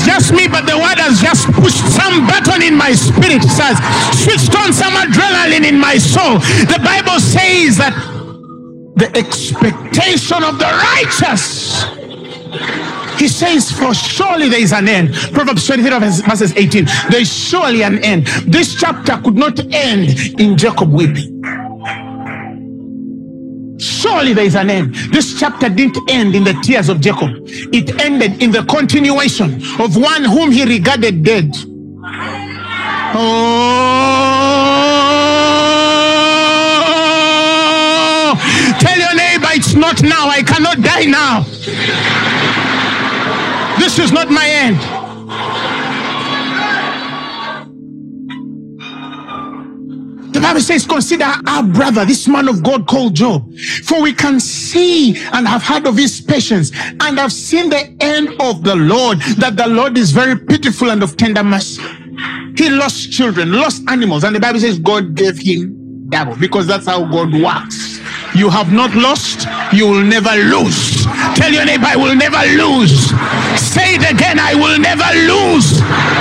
Just 0.04 0.32
me, 0.32 0.48
but 0.48 0.66
the 0.66 0.76
word 0.76 0.98
has 0.98 1.20
just 1.20 1.46
pushed 1.52 1.84
some 1.92 2.26
button 2.26 2.62
in 2.62 2.76
my 2.76 2.92
spirit. 2.92 3.44
It 3.44 3.52
says, 3.52 3.76
switched 4.16 4.54
on 4.56 4.72
some 4.72 4.94
adrenaline 4.94 5.68
in 5.68 5.78
my 5.78 5.98
soul. 5.98 6.38
The 6.66 6.80
Bible 6.82 7.20
says 7.20 7.76
that 7.78 7.94
the 8.96 9.10
expectation 9.16 10.42
of 10.42 10.58
the 10.58 10.66
righteous. 10.66 11.84
He 13.18 13.28
says, 13.28 13.70
For 13.70 13.94
surely 13.94 14.48
there 14.48 14.60
is 14.60 14.72
an 14.72 14.88
end. 14.88 15.14
Proverbs 15.32 15.66
23 15.66 15.98
verses 15.98 16.56
18. 16.56 16.86
There 17.10 17.20
is 17.20 17.32
surely 17.32 17.82
an 17.82 18.02
end. 18.02 18.26
This 18.46 18.74
chapter 18.74 19.18
could 19.18 19.36
not 19.36 19.58
end 19.72 20.40
in 20.40 20.56
Jacob 20.56 20.90
weeping. 20.92 21.40
Surely 24.00 24.32
there 24.32 24.46
is 24.46 24.54
an 24.56 24.70
end. 24.70 24.94
This 25.12 25.38
chapter 25.38 25.68
didn't 25.68 25.98
end 26.08 26.34
in 26.34 26.42
the 26.42 26.54
tears 26.62 26.88
of 26.88 27.02
Jacob, 27.02 27.30
it 27.46 28.00
ended 28.00 28.42
in 28.42 28.50
the 28.50 28.62
continuation 28.64 29.62
of 29.78 29.94
one 29.94 30.24
whom 30.24 30.50
he 30.50 30.64
regarded 30.64 31.22
dead. 31.22 31.54
Oh, 33.12 33.60
tell 38.80 38.98
your 38.98 39.14
This 39.14 39.74
not 39.74 40.02
now. 40.02 40.28
I 40.28 40.42
cannot 40.46 40.80
die 40.80 41.04
now. 41.04 41.42
This 43.78 43.98
is 43.98 44.12
not 44.12 44.30
my 44.30 44.48
end. 44.48 44.99
The 50.40 50.46
Bible 50.46 50.60
says, 50.62 50.86
Consider 50.86 51.30
our 51.46 51.62
brother, 51.62 52.06
this 52.06 52.26
man 52.26 52.48
of 52.48 52.62
God 52.62 52.86
called 52.86 53.14
Job. 53.14 53.54
For 53.84 54.00
we 54.00 54.14
can 54.14 54.40
see 54.40 55.14
and 55.34 55.46
have 55.46 55.62
heard 55.62 55.86
of 55.86 55.98
his 55.98 56.22
patience 56.22 56.72
and 56.74 57.18
have 57.18 57.30
seen 57.30 57.68
the 57.68 57.94
end 58.00 58.40
of 58.40 58.64
the 58.64 58.74
Lord, 58.74 59.20
that 59.36 59.56
the 59.58 59.66
Lord 59.66 59.98
is 59.98 60.12
very 60.12 60.38
pitiful 60.38 60.92
and 60.92 61.02
of 61.02 61.18
tender 61.18 61.44
mercy. 61.44 61.82
He 62.56 62.70
lost 62.70 63.12
children, 63.12 63.52
lost 63.52 63.82
animals, 63.88 64.24
and 64.24 64.34
the 64.34 64.40
Bible 64.40 64.60
says 64.60 64.78
God 64.78 65.14
gave 65.14 65.38
him 65.38 66.08
double 66.08 66.36
because 66.36 66.66
that's 66.66 66.86
how 66.86 67.04
God 67.04 67.34
works. 67.34 68.00
You 68.34 68.48
have 68.48 68.72
not 68.72 68.94
lost, 68.94 69.46
you 69.74 69.86
will 69.88 70.02
never 70.02 70.30
lose. 70.30 71.04
Tell 71.36 71.52
your 71.52 71.64
neighbor, 71.64 71.86
I 71.86 71.96
will 71.96 72.14
never 72.14 72.40
lose. 72.58 73.10
Say 73.58 73.96
it 73.96 74.04
again, 74.06 74.38
I 74.38 74.54
will 74.54 74.78
never 74.78 75.06
lose. 75.26 75.80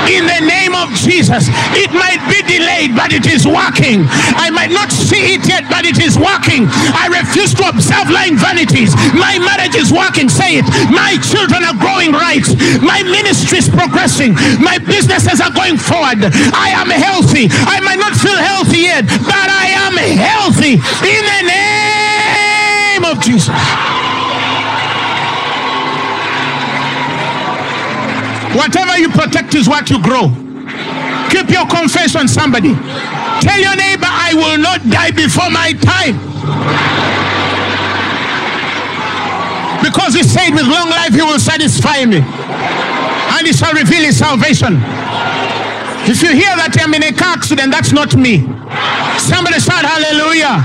In 0.09 0.25
the 0.25 0.41
name 0.45 0.73
of 0.73 0.89
Jesus. 0.95 1.49
It 1.77 1.91
might 1.93 2.21
be 2.29 2.41
delayed, 2.45 2.95
but 2.95 3.13
it 3.13 3.27
is 3.27 3.45
working. 3.45 4.05
I 4.37 4.49
might 4.49 4.71
not 4.71 4.91
see 4.91 5.35
it 5.37 5.45
yet, 5.47 5.69
but 5.69 5.85
it 5.85 5.99
is 6.01 6.17
working. 6.17 6.65
I 6.95 7.09
refuse 7.09 7.53
to 7.57 7.69
observe 7.69 8.09
lying 8.09 8.37
vanities. 8.37 8.95
My 9.13 9.37
marriage 9.39 9.75
is 9.75 9.91
working. 9.91 10.29
Say 10.29 10.61
it. 10.61 10.67
My 10.89 11.17
children 11.21 11.63
are 11.65 11.77
growing 11.77 12.11
right. 12.13 12.45
My 12.81 13.03
ministry 13.03 13.59
is 13.59 13.69
progressing. 13.69 14.33
My 14.57 14.77
businesses 14.79 15.41
are 15.41 15.51
going 15.51 15.77
forward. 15.77 16.25
I 16.53 16.73
am 16.73 16.89
healthy. 16.89 17.49
I 17.51 17.79
might 17.81 17.99
not 17.99 18.15
feel 18.15 18.37
healthy 18.37 18.89
yet, 18.89 19.05
but 19.05 19.47
I 19.49 19.73
am 19.85 19.95
healthy. 19.97 20.79
In 21.05 21.21
the 21.27 21.41
name 21.49 23.03
of 23.05 23.21
Jesus. 23.23 23.49
Whatever 28.59 28.99
you 28.99 29.07
protect 29.07 29.55
is 29.55 29.69
what 29.69 29.89
you 29.89 30.03
grow. 30.03 30.27
Keep 31.31 31.47
your 31.47 31.65
confession, 31.65 32.27
somebody. 32.27 32.75
Tell 33.39 33.55
your 33.55 33.75
neighbor, 33.79 34.03
I 34.03 34.35
will 34.35 34.59
not 34.59 34.83
die 34.91 35.11
before 35.11 35.49
my 35.49 35.71
time. 35.79 36.19
Because 39.79 40.13
he 40.13 40.23
said, 40.23 40.51
with 40.51 40.67
long 40.67 40.89
life 40.89 41.15
he 41.15 41.21
will 41.21 41.39
satisfy 41.39 42.03
me. 42.03 42.19
And 42.19 43.47
he 43.47 43.53
shall 43.53 43.71
reveal 43.71 44.03
his 44.03 44.19
salvation. 44.19 44.75
If 46.03 46.21
you 46.21 46.35
hear 46.35 46.51
that 46.59 46.75
I'm 46.81 46.93
in 46.93 47.03
a 47.03 47.13
car 47.15 47.39
accident, 47.39 47.71
that's 47.71 47.93
not 47.93 48.17
me. 48.17 48.43
Somebody 49.23 49.63
shout 49.63 49.87
hallelujah. 49.87 50.59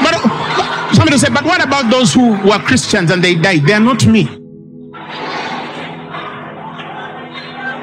But 0.00 0.96
somebody 0.96 1.18
said, 1.18 1.34
but 1.34 1.44
what 1.44 1.62
about 1.62 1.90
those 1.90 2.14
who 2.14 2.40
were 2.48 2.58
Christians 2.60 3.10
and 3.10 3.22
they 3.22 3.34
died? 3.34 3.66
They 3.66 3.74
are 3.74 3.80
not 3.80 4.06
me. 4.06 4.39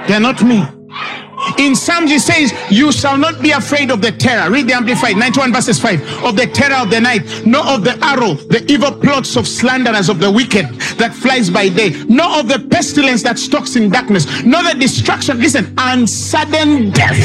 They're 0.07 0.21
not 0.21 0.41
me. 0.41 0.63
In 1.57 1.75
Psalms, 1.75 2.11
it 2.11 2.21
says, 2.21 2.53
You 2.69 2.91
shall 2.91 3.17
not 3.17 3.41
be 3.41 3.51
afraid 3.51 3.89
of 3.91 4.01
the 4.01 4.11
terror. 4.11 4.49
Read 4.51 4.67
the 4.67 4.73
Amplified, 4.73 5.17
91 5.17 5.53
verses 5.53 5.79
5. 5.79 6.23
Of 6.23 6.35
the 6.35 6.47
terror 6.47 6.75
of 6.75 6.89
the 6.89 6.99
night, 6.99 7.23
nor 7.45 7.65
of 7.65 7.83
the 7.83 7.97
arrow, 8.03 8.33
the 8.35 8.65
evil 8.71 8.91
plots 8.91 9.35
of 9.35 9.47
slanderers 9.47 10.09
of 10.09 10.19
the 10.19 10.29
wicked 10.29 10.65
that 10.97 11.13
flies 11.13 11.49
by 11.49 11.69
day, 11.69 11.91
nor 12.07 12.39
of 12.39 12.47
the 12.47 12.59
pestilence 12.69 13.23
that 13.23 13.39
stalks 13.39 13.75
in 13.75 13.89
darkness, 13.89 14.25
nor 14.43 14.63
the 14.63 14.75
destruction, 14.79 15.39
listen, 15.39 15.73
and 15.77 16.09
sudden 16.09 16.91
death 16.91 17.17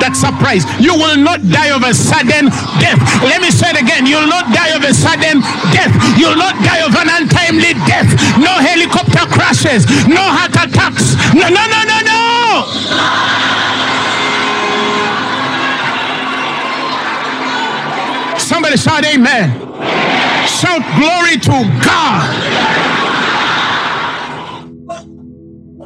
that 0.00 0.14
surprise. 0.16 0.64
You 0.80 0.94
will 0.94 1.16
not 1.16 1.40
die 1.48 1.74
of 1.74 1.82
a 1.82 1.94
sudden 1.94 2.50
death. 2.80 3.00
Let 3.22 3.40
me 3.40 3.50
say 3.50 3.70
it 3.70 3.80
again. 3.80 4.06
You'll 4.06 4.28
not 4.28 4.52
die 4.54 4.76
of 4.76 4.82
a 4.82 4.92
sudden 4.94 5.40
death. 5.72 5.92
You'll 6.18 6.38
not 6.38 6.56
die 6.62 6.84
of 6.84 6.94
an 6.94 7.08
untimely 7.10 7.74
death. 7.88 8.10
No 8.38 8.52
helicopter 8.60 9.24
crashes, 9.30 9.86
no 10.06 10.20
heart 10.20 10.52
attacks. 10.58 11.14
No, 11.34 11.48
no, 11.48 11.64
no, 11.66 11.80
no, 11.84 11.98
no. 12.02 12.29
Somebody 18.38 18.76
shout 18.76 19.04
amen. 19.04 19.50
Shout 20.46 20.82
glory 20.98 21.38
to 21.38 21.80
God. 21.84 22.26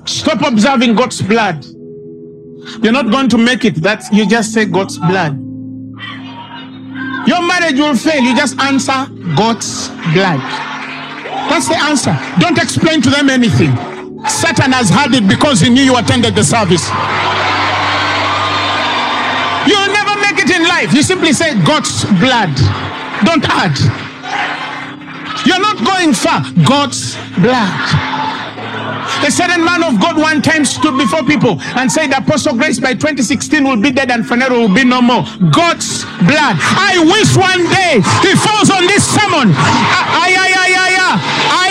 Stop 0.09 0.43
observing 0.43 0.95
God's 0.95 1.21
blood. 1.21 1.65
You're 2.83 2.93
not 2.93 3.11
going 3.11 3.29
to 3.29 3.39
make 3.39 3.65
it. 3.65 3.77
That 3.83 4.05
you 4.13 4.27
just 4.27 4.53
say 4.55 4.65
God's 4.65 4.99
blood. 4.99 5.39
Your 7.27 7.47
marriage 7.47 7.79
will 7.79 7.95
fail. 7.97 8.23
You 8.23 8.35
just 8.35 8.59
answer 8.59 9.07
God's 9.37 9.89
blood. 10.15 10.41
That's 11.51 11.69
the 11.69 11.77
answer. 11.79 12.19
Don't 12.39 12.59
explain 12.59 13.03
to 13.03 13.11
them 13.11 13.29
anything. 13.29 13.94
Satan 14.29 14.73
has 14.73 14.89
had 14.89 15.13
it 15.15 15.29
because 15.29 15.61
he 15.61 15.71
knew 15.71 15.83
you 15.83 15.97
attended 15.97 16.35
the 16.35 16.45
service. 16.45 16.89
You'll 19.69 19.93
never 19.93 20.17
make 20.21 20.39
it 20.41 20.51
in 20.51 20.63
life. 20.69 20.93
You 20.93 21.03
simply 21.03 21.33
say 21.33 21.55
God's 21.65 22.05
blood. 22.21 22.53
Don't 23.25 23.45
add. 23.49 23.77
You're 25.47 25.61
not 25.61 25.85
going 25.85 26.13
far. 26.13 26.45
God's 26.65 27.17
blood. 27.41 28.15
A 29.25 29.31
certain 29.31 29.65
man 29.65 29.83
of 29.83 30.01
God 30.01 30.17
one 30.17 30.43
time 30.43 30.65
stood 30.65 30.99
before 30.99 31.23
people 31.23 31.61
and 31.77 31.91
said, 31.91 32.13
Apostle 32.13 32.57
Grace 32.57 32.79
by 32.81 32.93
2016 32.93 33.65
will 33.65 33.81
be 33.81 33.91
dead 33.91 34.11
and 34.11 34.25
Phaneroo 34.25 34.69
will 34.69 34.75
be 34.75 34.85
no 34.85 35.01
more. 35.01 35.25
God's 35.53 36.05
blood. 36.29 36.57
I 36.61 37.01
wish 37.01 37.33
one 37.37 37.65
day 37.73 38.05
he 38.21 38.37
falls 38.37 38.69
on 38.69 38.85
this 38.85 39.05
sermon. 39.09 39.53
I, 39.57 40.37
I, 40.37 40.49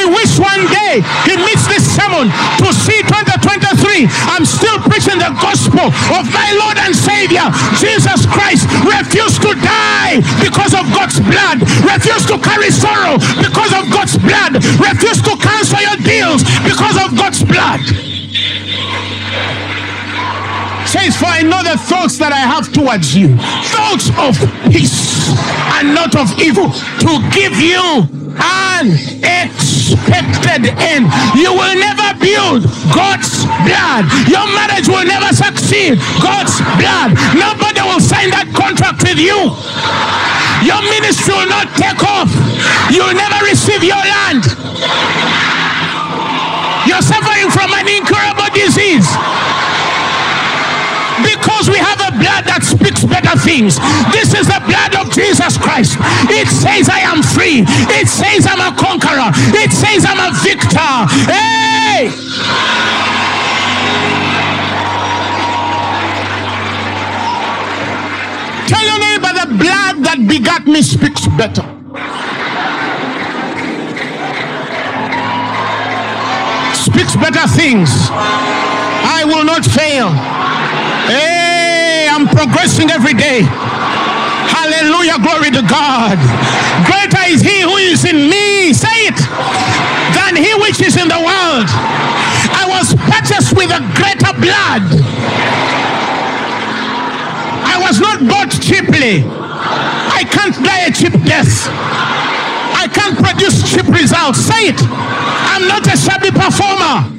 I 0.04 0.12
wish 0.12 0.36
one 0.36 0.68
day 0.68 1.00
he 1.24 1.40
meets 1.40 1.64
this 1.72 1.88
sermon 1.96 2.28
to 2.60 2.68
see 2.76 3.00
2023. 3.08 4.04
I'm 4.28 4.44
still 4.44 4.76
preaching 4.84 5.16
the 5.16 5.32
gospel 5.40 5.88
of 6.12 6.28
my 6.28 6.52
Lord 6.60 6.76
and 6.76 6.92
Savior, 6.92 7.48
Jesus 7.80 8.28
Christ. 8.28 8.68
Refuse 8.84 9.40
to 9.40 9.56
die 9.64 10.20
because 10.44 10.76
of 10.76 10.92
God's 10.92 11.24
blood. 11.24 11.64
Refuse 11.88 12.28
to 12.28 12.36
carry 12.36 12.68
sorrow 12.68 13.16
because 13.40 13.72
of 13.72 13.88
God's 13.96 14.20
blood. 14.20 14.60
Refuse 14.76 15.24
to 15.24 15.40
cancel 15.40 15.80
your 15.80 15.96
deals 16.04 16.44
because 16.68 17.00
of 17.00 17.16
God's 17.16 17.40
blood. 17.48 17.80
Says, 20.84 21.16
For 21.16 21.32
I 21.32 21.48
know 21.48 21.64
the 21.64 21.80
thoughts 21.80 22.20
that 22.20 22.36
I 22.36 22.44
have 22.44 22.68
towards 22.76 23.16
you, 23.16 23.40
thoughts 23.72 24.12
of 24.20 24.36
peace 24.68 25.32
and 25.80 25.96
not 25.96 26.12
of 26.20 26.28
evil, 26.44 26.76
to 27.08 27.12
give 27.32 27.56
you 27.56 27.80
an 28.36 28.92
expected 29.92 30.72
end. 30.80 31.12
You 31.36 31.52
will 31.52 31.76
never 31.76 32.16
build 32.16 32.64
God's 32.96 33.44
blood. 33.68 34.08
Your 34.32 34.48
marriage 34.56 34.88
will 34.88 35.04
never 35.04 35.36
succeed. 35.36 36.00
God's 36.24 36.56
blood. 36.80 37.18
Nobody 37.36 37.84
will 37.84 38.00
sign 38.00 38.32
that 38.32 38.48
contract 38.56 39.04
with 39.04 39.20
you. 39.20 39.52
Your 40.64 40.80
ministry 40.88 41.36
will 41.36 41.52
not 41.52 41.68
take 41.76 42.00
off. 42.08 42.32
You 42.88 43.04
will 43.04 43.18
never 43.18 43.40
receive 43.44 43.84
your 43.84 44.00
land. 44.00 44.48
You're 46.88 47.04
suffering 47.04 47.52
from 47.52 47.74
an 47.76 47.88
incurable 47.88 48.48
disease 48.56 49.08
because 51.64 51.80
we 51.80 51.80
have 51.80 52.00
a 52.02 52.12
blood 52.20 52.44
that 52.44 52.60
speaks 52.64 53.06
better 53.06 53.40
things. 53.40 53.80
This 54.12 54.36
is 54.36 54.48
the 54.48 54.60
blood 54.68 54.92
of 55.00 55.12
Jesus 55.16 55.56
Christ. 55.56 55.96
It 56.28 56.48
says 56.52 56.90
I 56.90 57.00
am 57.08 57.24
free. 57.24 57.64
It 57.96 58.08
says 58.08 58.44
I'm 58.44 58.60
a 58.60 58.76
conqueror. 58.76 59.32
It 59.56 59.72
says 59.72 60.04
I'm 60.04 60.20
a 60.20 60.36
victor. 60.44 60.92
Hey! 61.24 62.12
Tell 68.68 68.84
your 68.84 69.00
neighbor 69.00 69.32
the 69.32 69.48
blood 69.56 70.04
that 70.04 70.20
begat 70.28 70.68
me 70.68 70.82
speaks 70.82 71.28
better. 71.40 71.64
Speaks 76.76 77.16
better 77.16 77.48
things. 77.48 77.90
I 78.12 79.24
will 79.26 79.46
not 79.46 79.64
fail. 79.64 80.43
Progressing 82.34 82.90
every 82.90 83.14
day. 83.14 83.46
Hallelujah. 84.50 85.22
Glory 85.22 85.52
to 85.54 85.62
God. 85.70 86.18
Greater 86.90 87.24
is 87.30 87.42
he 87.42 87.62
who 87.62 87.78
is 87.78 88.04
in 88.04 88.30
me. 88.30 88.74
Say 88.74 89.08
it. 89.08 89.20
Than 90.18 90.36
he 90.36 90.50
which 90.66 90.82
is 90.82 90.98
in 90.98 91.08
the 91.08 91.22
world. 91.22 91.70
I 91.70 92.66
was 92.68 92.94
purchased 93.08 93.56
with 93.56 93.70
a 93.70 93.80
greater 93.96 94.34
blood. 94.42 94.84
I 97.66 97.78
was 97.80 98.00
not 98.00 98.20
bought 98.28 98.52
cheaply. 98.62 99.24
I 99.26 100.26
can't 100.26 100.56
die 100.64 100.90
a 100.90 100.92
cheap 100.92 101.14
death. 101.26 101.70
I 102.76 102.88
can't 102.92 103.18
produce 103.18 103.64
cheap 103.72 103.88
results. 103.88 104.40
Say 104.40 104.74
it. 104.74 104.80
I'm 104.82 105.68
not 105.68 105.86
a 105.88 105.96
shabby 105.96 106.32
performer. 106.32 107.10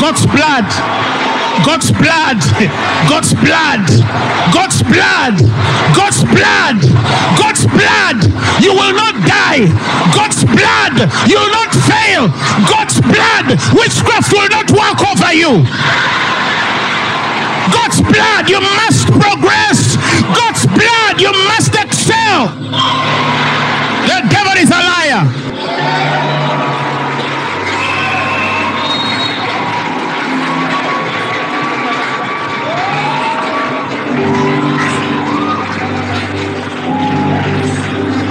God's 0.00 0.26
blood. 0.26 0.68
God's 1.66 1.90
blood. 1.90 2.38
God's 3.10 3.34
blood. 3.34 3.82
God's 4.54 4.82
blood. 4.86 5.34
God's 5.90 6.22
blood. 6.22 6.78
God's 7.34 7.66
blood. 7.66 8.18
You 8.62 8.72
will 8.78 8.94
not 8.94 9.14
die. 9.26 9.66
God's 10.14 10.44
blood. 10.46 10.94
You 11.26 11.34
will 11.34 11.50
not 11.50 11.74
fail. 11.90 12.30
God's 12.70 13.00
blood. 13.02 13.58
Witchcraft 13.74 14.32
will 14.32 14.48
not 14.48 14.70
walk 14.70 15.02
over 15.02 15.34
you. 15.34 15.66
God's 17.74 18.00
blood. 18.06 18.48
You 18.48 18.60
must 18.60 19.10
progress. 19.10 19.98
God's 20.30 20.64
blood. 20.66 21.20
You 21.20 21.32
must 21.50 21.74
excel. 21.74 22.54
The 24.06 24.18
devil 24.30 24.54
is 24.62 24.70
a 24.70 24.78
liar. 24.78 25.47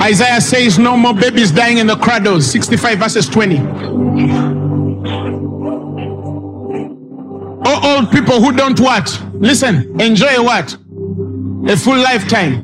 Isaiah 0.07 0.39
says, 0.39 0.79
No 0.79 0.95
more 0.95 1.13
babies 1.13 1.51
dying 1.51 1.79
in 1.79 1.87
the 1.87 1.97
cradles. 1.97 2.49
65 2.49 2.97
verses 2.97 3.27
20. 3.27 3.57
Oh, 7.69 7.97
old 7.97 8.09
people 8.11 8.41
who 8.41 8.53
don't 8.53 8.79
what? 8.79 9.21
Listen, 9.33 9.99
enjoy 9.99 10.41
what? 10.41 10.73
A 11.67 11.75
full 11.75 11.97
lifetime. 11.97 12.63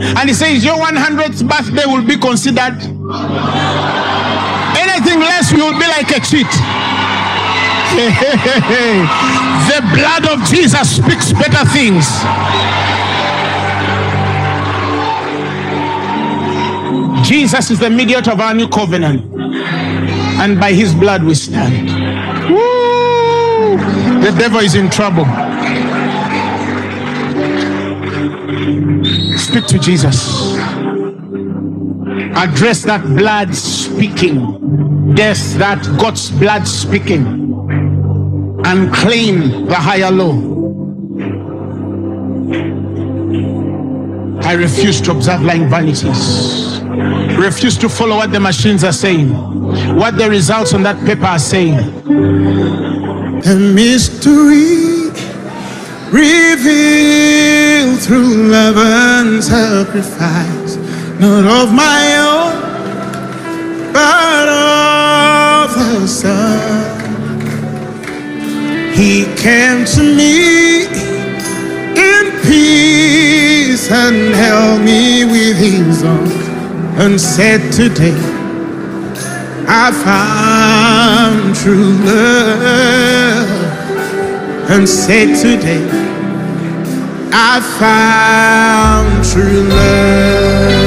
And 0.00 0.28
he 0.30 0.34
says, 0.34 0.64
Your 0.64 0.76
100th 0.76 1.46
birthday 1.46 1.84
will 1.84 2.06
be 2.06 2.16
considered. 2.16 2.80
Anything 4.80 5.20
less, 5.20 5.52
you 5.52 5.58
will 5.58 5.78
be 5.78 5.86
like 5.86 6.08
a 6.08 6.20
cheat. 6.24 6.48
the 9.68 9.82
blood 9.92 10.24
of 10.32 10.42
Jesus 10.48 10.96
speaks 10.96 11.34
better 11.34 11.68
things. 11.68 12.08
Jesus 17.24 17.70
is 17.70 17.78
the 17.78 17.90
mediator 17.90 18.32
of 18.32 18.40
our 18.40 18.54
new 18.54 18.68
covenant. 18.68 19.32
And 20.40 20.58
by 20.58 20.72
his 20.72 20.94
blood 20.94 21.22
we 21.22 21.34
stand. 21.34 21.88
Woo! 22.50 23.76
The 24.22 24.34
devil 24.38 24.60
is 24.60 24.74
in 24.74 24.90
trouble. 24.90 25.24
Speak 29.36 29.66
to 29.66 29.78
Jesus. 29.78 30.56
Address 32.34 32.82
that 32.82 33.02
blood 33.16 33.54
speaking. 33.54 35.14
Death, 35.14 35.54
that 35.58 35.82
God's 35.98 36.30
blood 36.30 36.66
speaking. 36.66 37.40
And 38.64 38.92
claim 38.92 39.66
the 39.66 39.74
higher 39.74 40.10
law. 40.10 40.32
I 44.44 44.54
refuse 44.54 45.00
to 45.02 45.12
observe 45.12 45.42
lying 45.42 45.68
vanities. 45.68 46.61
Refuse 47.42 47.76
to 47.78 47.88
follow 47.88 48.14
what 48.18 48.30
the 48.30 48.38
machines 48.38 48.84
are 48.84 48.92
saying, 48.92 49.30
what 49.96 50.16
the 50.16 50.30
results 50.30 50.74
on 50.74 50.84
that 50.84 51.04
paper 51.04 51.24
are 51.24 51.40
saying. 51.40 51.74
The 53.40 53.56
mystery 53.74 55.10
revealed 56.12 57.98
through 58.00 58.46
love 58.46 58.76
and 58.76 59.42
sacrifice, 59.42 60.76
not 61.18 61.44
of 61.44 61.74
my 61.74 62.16
own, 62.30 62.52
but 63.92 64.48
of 64.48 65.74
the 65.74 66.06
Son. 66.06 67.00
He 68.94 69.24
came 69.34 69.84
to 69.84 70.02
me 70.16 70.84
in 71.98 72.30
peace 72.42 73.90
and 73.90 74.32
held 74.32 74.82
me 74.82 75.24
with 75.24 75.56
his 75.56 76.04
arms 76.04 76.41
and 76.98 77.20
said 77.20 77.72
today 77.72 78.16
I 79.66 79.90
found 80.04 81.54
true 81.56 81.92
love. 82.04 83.50
And 84.70 84.88
said 84.88 85.34
today 85.40 85.88
I 87.32 87.60
found 87.78 89.24
true 89.24 89.62
love. 89.68 90.82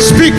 Speak 0.00 0.34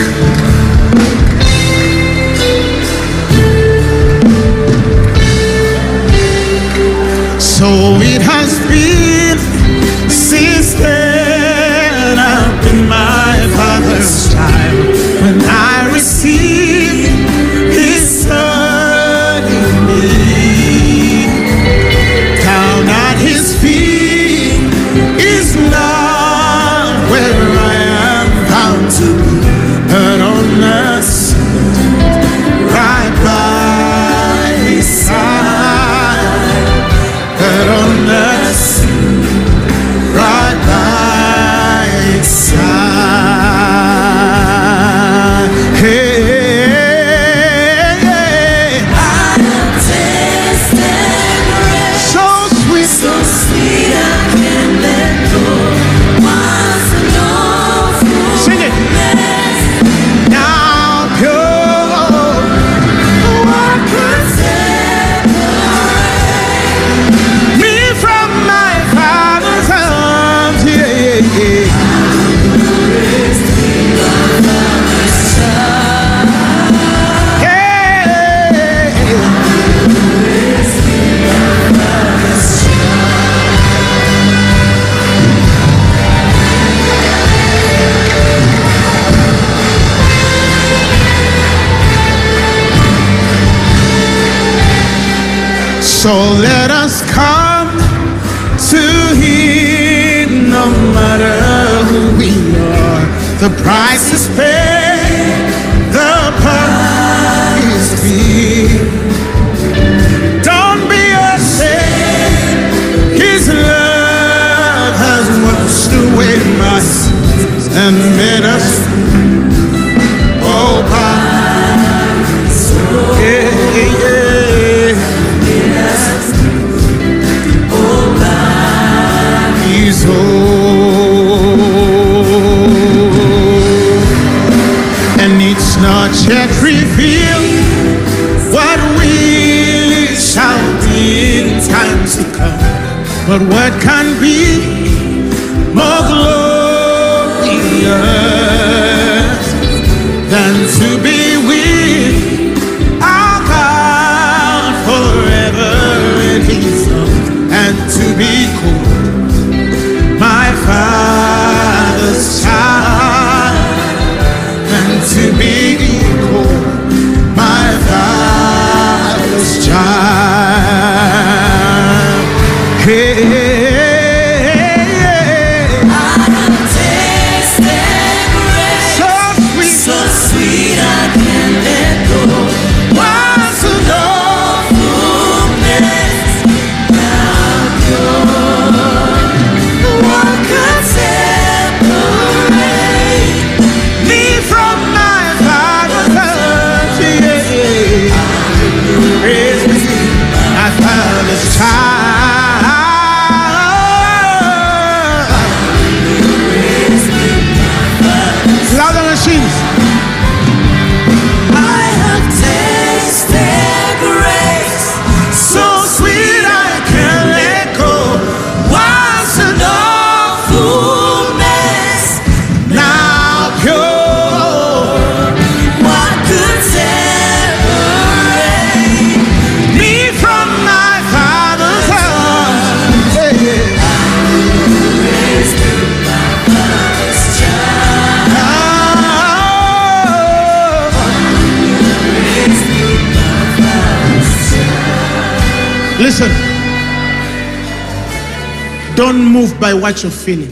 what 249.96 250.04
you're 250.04 250.12
feeling. 250.12 250.52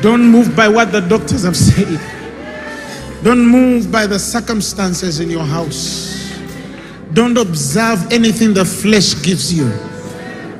Don't 0.00 0.24
move 0.24 0.54
by 0.54 0.68
what 0.68 0.92
the 0.92 1.00
doctors 1.00 1.42
have 1.42 1.56
said. 1.56 2.00
Don't 3.24 3.44
move 3.44 3.90
by 3.90 4.06
the 4.06 4.16
circumstances 4.16 5.18
in 5.18 5.28
your 5.28 5.42
house. 5.42 6.38
Don't 7.14 7.36
observe 7.36 8.12
anything 8.12 8.54
the 8.54 8.64
flesh 8.64 9.20
gives 9.24 9.52
you. 9.52 9.66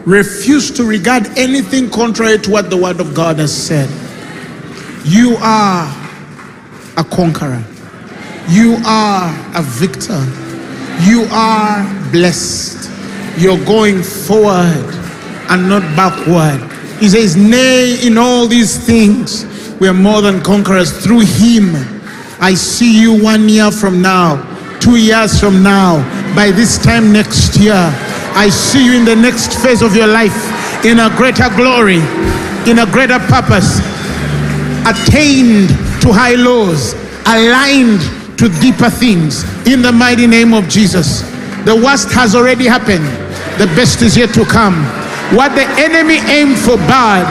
Refuse 0.06 0.72
to 0.72 0.82
regard 0.82 1.28
anything 1.38 1.88
contrary 1.88 2.36
to 2.38 2.50
what 2.50 2.68
the 2.68 2.76
Word 2.76 2.98
of 2.98 3.14
God 3.14 3.38
has 3.38 3.54
said. 3.56 3.88
You 5.04 5.36
are 5.36 5.86
a 6.96 7.04
conqueror. 7.04 7.62
You 8.48 8.76
are 8.84 9.30
a 9.54 9.62
victor. 9.62 10.24
You 11.08 11.28
are 11.30 12.10
blessed. 12.10 12.90
You're 13.38 13.64
going 13.64 14.02
forward 14.02 14.94
and 15.48 15.68
not 15.68 15.82
backward. 15.94 16.77
He 17.00 17.08
says, 17.08 17.36
Nay, 17.36 17.98
in 18.04 18.18
all 18.18 18.46
these 18.46 18.76
things, 18.76 19.46
we 19.78 19.86
are 19.86 19.94
more 19.94 20.20
than 20.20 20.42
conquerors 20.42 20.90
through 21.04 21.20
Him. 21.20 21.70
I 22.40 22.54
see 22.54 23.00
you 23.00 23.22
one 23.22 23.48
year 23.48 23.70
from 23.70 24.02
now, 24.02 24.42
two 24.80 24.96
years 24.96 25.38
from 25.38 25.62
now, 25.62 26.02
by 26.34 26.50
this 26.50 26.76
time 26.82 27.12
next 27.12 27.56
year. 27.56 27.92
I 28.34 28.48
see 28.48 28.84
you 28.84 28.98
in 28.98 29.04
the 29.04 29.14
next 29.14 29.62
phase 29.62 29.82
of 29.82 29.94
your 29.94 30.08
life 30.08 30.34
in 30.84 30.98
a 30.98 31.08
greater 31.16 31.48
glory, 31.56 31.98
in 32.68 32.80
a 32.80 32.86
greater 32.86 33.18
purpose, 33.30 33.78
attained 34.86 35.68
to 36.02 36.12
high 36.12 36.34
lows, 36.34 36.94
aligned 37.26 38.00
to 38.38 38.48
deeper 38.60 38.90
things 38.90 39.42
in 39.66 39.82
the 39.82 39.92
mighty 39.92 40.26
name 40.26 40.52
of 40.52 40.68
Jesus. 40.68 41.22
The 41.64 41.74
worst 41.74 42.10
has 42.12 42.34
already 42.34 42.66
happened, 42.66 43.04
the 43.58 43.66
best 43.74 44.02
is 44.02 44.16
yet 44.16 44.34
to 44.34 44.44
come. 44.44 44.97
What 45.36 45.54
the 45.54 45.66
enemy 45.76 46.18
aimed 46.30 46.58
for 46.58 46.76
bad, 46.88 47.26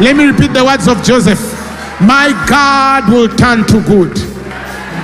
let 0.00 0.16
me 0.16 0.24
repeat 0.24 0.52
the 0.52 0.64
words 0.64 0.88
of 0.88 1.02
Joseph 1.04 1.56
my 2.00 2.28
God 2.46 3.08
will 3.08 3.28
turn 3.28 3.64
to 3.72 3.80
good 3.80 4.12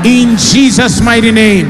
in 0.04 0.36
Jesus' 0.36 1.00
mighty 1.00 1.30
name. 1.30 1.66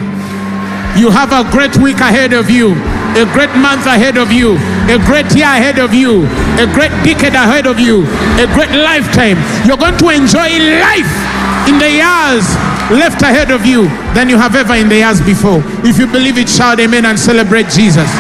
You 0.99 1.11
have 1.11 1.31
a 1.31 1.49
great 1.53 1.77
week 1.79 2.03
ahead 2.03 2.33
of 2.33 2.51
you, 2.51 2.73
a 3.15 3.25
great 3.31 3.55
month 3.55 3.87
ahead 3.87 4.19
of 4.19 4.33
you, 4.33 4.59
a 4.91 4.99
great 5.07 5.31
year 5.37 5.47
ahead 5.47 5.79
of 5.79 5.95
you, 5.95 6.27
a 6.59 6.67
great 6.75 6.91
decade 7.07 7.39
ahead 7.39 7.67
of 7.67 7.79
you, 7.79 8.03
a 8.43 8.51
great 8.51 8.75
lifetime. 8.75 9.39
You're 9.65 9.79
going 9.79 9.97
to 9.99 10.09
enjoy 10.11 10.59
life 10.83 11.13
in 11.71 11.79
the 11.79 12.03
years 12.03 12.43
left 12.91 13.23
ahead 13.23 13.53
of 13.53 13.65
you 13.65 13.87
than 14.19 14.29
you 14.29 14.37
have 14.37 14.57
ever 14.57 14.75
in 14.75 14.89
the 14.89 14.97
years 14.97 15.23
before. 15.23 15.63
If 15.87 15.99
you 15.99 16.09
believe 16.09 16.37
it, 16.37 16.49
shout 16.49 16.81
amen 16.81 17.07
and 17.07 17.19
celebrate 17.19 17.69
Jesus. 17.69 18.11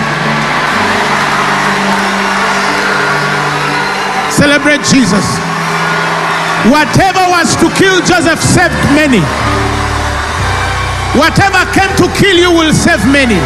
Celebrate 4.43 4.82
Jesus. 4.90 5.27
Whatever 6.66 7.23
was 7.31 7.55
to 7.62 7.70
kill 7.78 8.02
Joseph 8.02 8.43
saved 8.43 8.74
many. 8.90 9.23
Whatever 11.16 11.62
came 11.70 11.94
to 12.02 12.12
kill 12.19 12.36
you 12.36 12.51
will 12.51 12.73
save 12.73 13.06
many. 13.06 13.39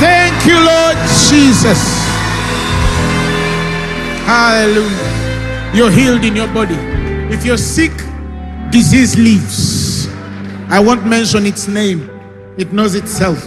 Thank 0.00 0.46
you, 0.46 0.56
Lord 0.56 0.96
Jesus. 1.28 1.80
Hallelujah. 4.24 5.72
You're 5.74 5.90
healed 5.90 6.24
in 6.24 6.34
your 6.34 6.48
body. 6.48 6.78
If 7.34 7.44
you're 7.44 7.58
sick, 7.58 7.92
disease 8.70 9.18
leaves. 9.18 10.08
I 10.70 10.80
won't 10.80 11.06
mention 11.06 11.44
its 11.44 11.68
name, 11.68 12.08
it 12.56 12.72
knows 12.72 12.94
itself. 12.94 13.44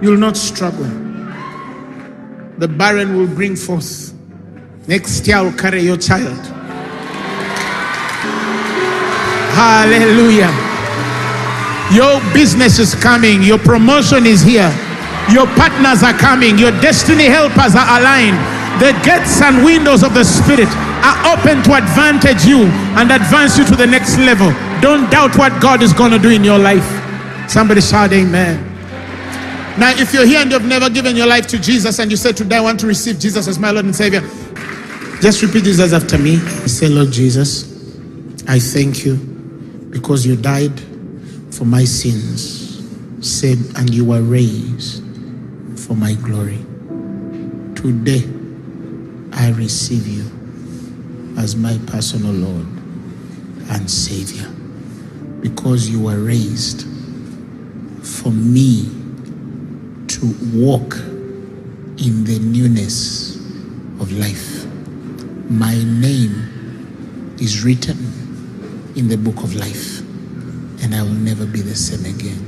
You'll 0.00 0.16
not 0.16 0.38
struggle. 0.38 0.88
The 2.56 2.66
barren 2.66 3.14
will 3.14 3.28
bring 3.28 3.54
forth. 3.54 4.14
Next 4.88 5.26
year, 5.26 5.36
I'll 5.36 5.52
carry 5.52 5.82
your 5.82 5.98
child. 5.98 6.40
Hallelujah. 9.52 10.48
Your 11.92 12.24
business 12.32 12.78
is 12.78 12.94
coming, 12.94 13.42
your 13.42 13.58
promotion 13.58 14.24
is 14.24 14.40
here, 14.40 14.72
your 15.30 15.46
partners 15.60 16.02
are 16.02 16.16
coming, 16.16 16.56
your 16.58 16.70
destiny 16.80 17.24
helpers 17.24 17.76
are 17.76 18.00
aligned. 18.00 18.40
The 18.80 18.96
gates 19.04 19.42
and 19.42 19.62
windows 19.62 20.02
of 20.02 20.14
the 20.14 20.24
Spirit 20.24 20.68
are 21.04 21.36
open 21.36 21.62
to 21.64 21.74
advantage 21.74 22.46
you 22.46 22.64
and 22.96 23.12
advance 23.12 23.58
you 23.58 23.66
to 23.66 23.76
the 23.76 23.86
next 23.86 24.16
level. 24.16 24.48
Don't 24.80 25.10
doubt 25.10 25.36
what 25.36 25.60
God 25.60 25.82
is 25.82 25.92
going 25.92 26.12
to 26.12 26.18
do 26.18 26.30
in 26.30 26.42
your 26.44 26.58
life. 26.58 26.88
Somebody 27.50 27.82
shout, 27.82 28.12
Amen. 28.14 28.64
Now, 29.78 29.92
if 29.96 30.14
you're 30.14 30.26
here 30.26 30.40
and 30.40 30.50
you've 30.50 30.64
never 30.64 30.88
given 30.88 31.14
your 31.14 31.26
life 31.26 31.46
to 31.48 31.58
Jesus 31.58 31.98
and 31.98 32.10
you 32.10 32.16
said 32.16 32.36
Today 32.36 32.56
I 32.56 32.60
want 32.60 32.80
to 32.80 32.86
receive 32.86 33.18
Jesus 33.18 33.46
as 33.48 33.58
my 33.58 33.70
Lord 33.70 33.84
and 33.84 33.94
Savior, 33.94 34.22
just 35.20 35.42
repeat 35.42 35.64
these 35.64 35.80
words 35.80 35.92
after 35.92 36.16
me. 36.16 36.36
Say, 36.66 36.88
Lord 36.88 37.10
Jesus, 37.10 37.64
I 38.46 38.60
thank 38.60 39.04
you 39.04 39.16
because 39.90 40.24
you 40.24 40.36
died 40.36 40.80
for 41.50 41.64
my 41.64 41.84
sins, 41.84 42.86
said, 43.20 43.58
and 43.76 43.92
you 43.92 44.04
were 44.04 44.22
raised 44.22 45.02
for 45.76 45.94
my 45.94 46.14
glory. 46.14 46.58
Today, 47.74 48.22
I 49.32 49.50
receive 49.50 50.06
you 50.06 50.24
as 51.36 51.56
my 51.56 51.78
personal 51.86 52.32
Lord 52.32 52.66
and 53.70 53.90
Savior 53.90 54.48
because 55.40 55.88
you 55.88 56.00
were 56.00 56.18
raised 56.18 56.82
for 58.04 58.30
me 58.30 58.84
to 60.08 60.34
walk 60.54 60.94
in 61.98 62.24
the 62.24 62.38
newness 62.40 63.36
of 64.00 64.12
life. 64.12 64.67
My 65.50 65.72
name 65.72 67.36
is 67.40 67.64
written 67.64 67.96
in 68.94 69.08
the 69.08 69.16
book 69.16 69.42
of 69.42 69.54
life, 69.54 70.00
and 70.82 70.94
I 70.94 71.02
will 71.02 71.08
never 71.08 71.46
be 71.46 71.62
the 71.62 71.74
same 71.74 72.04
again. 72.04 72.47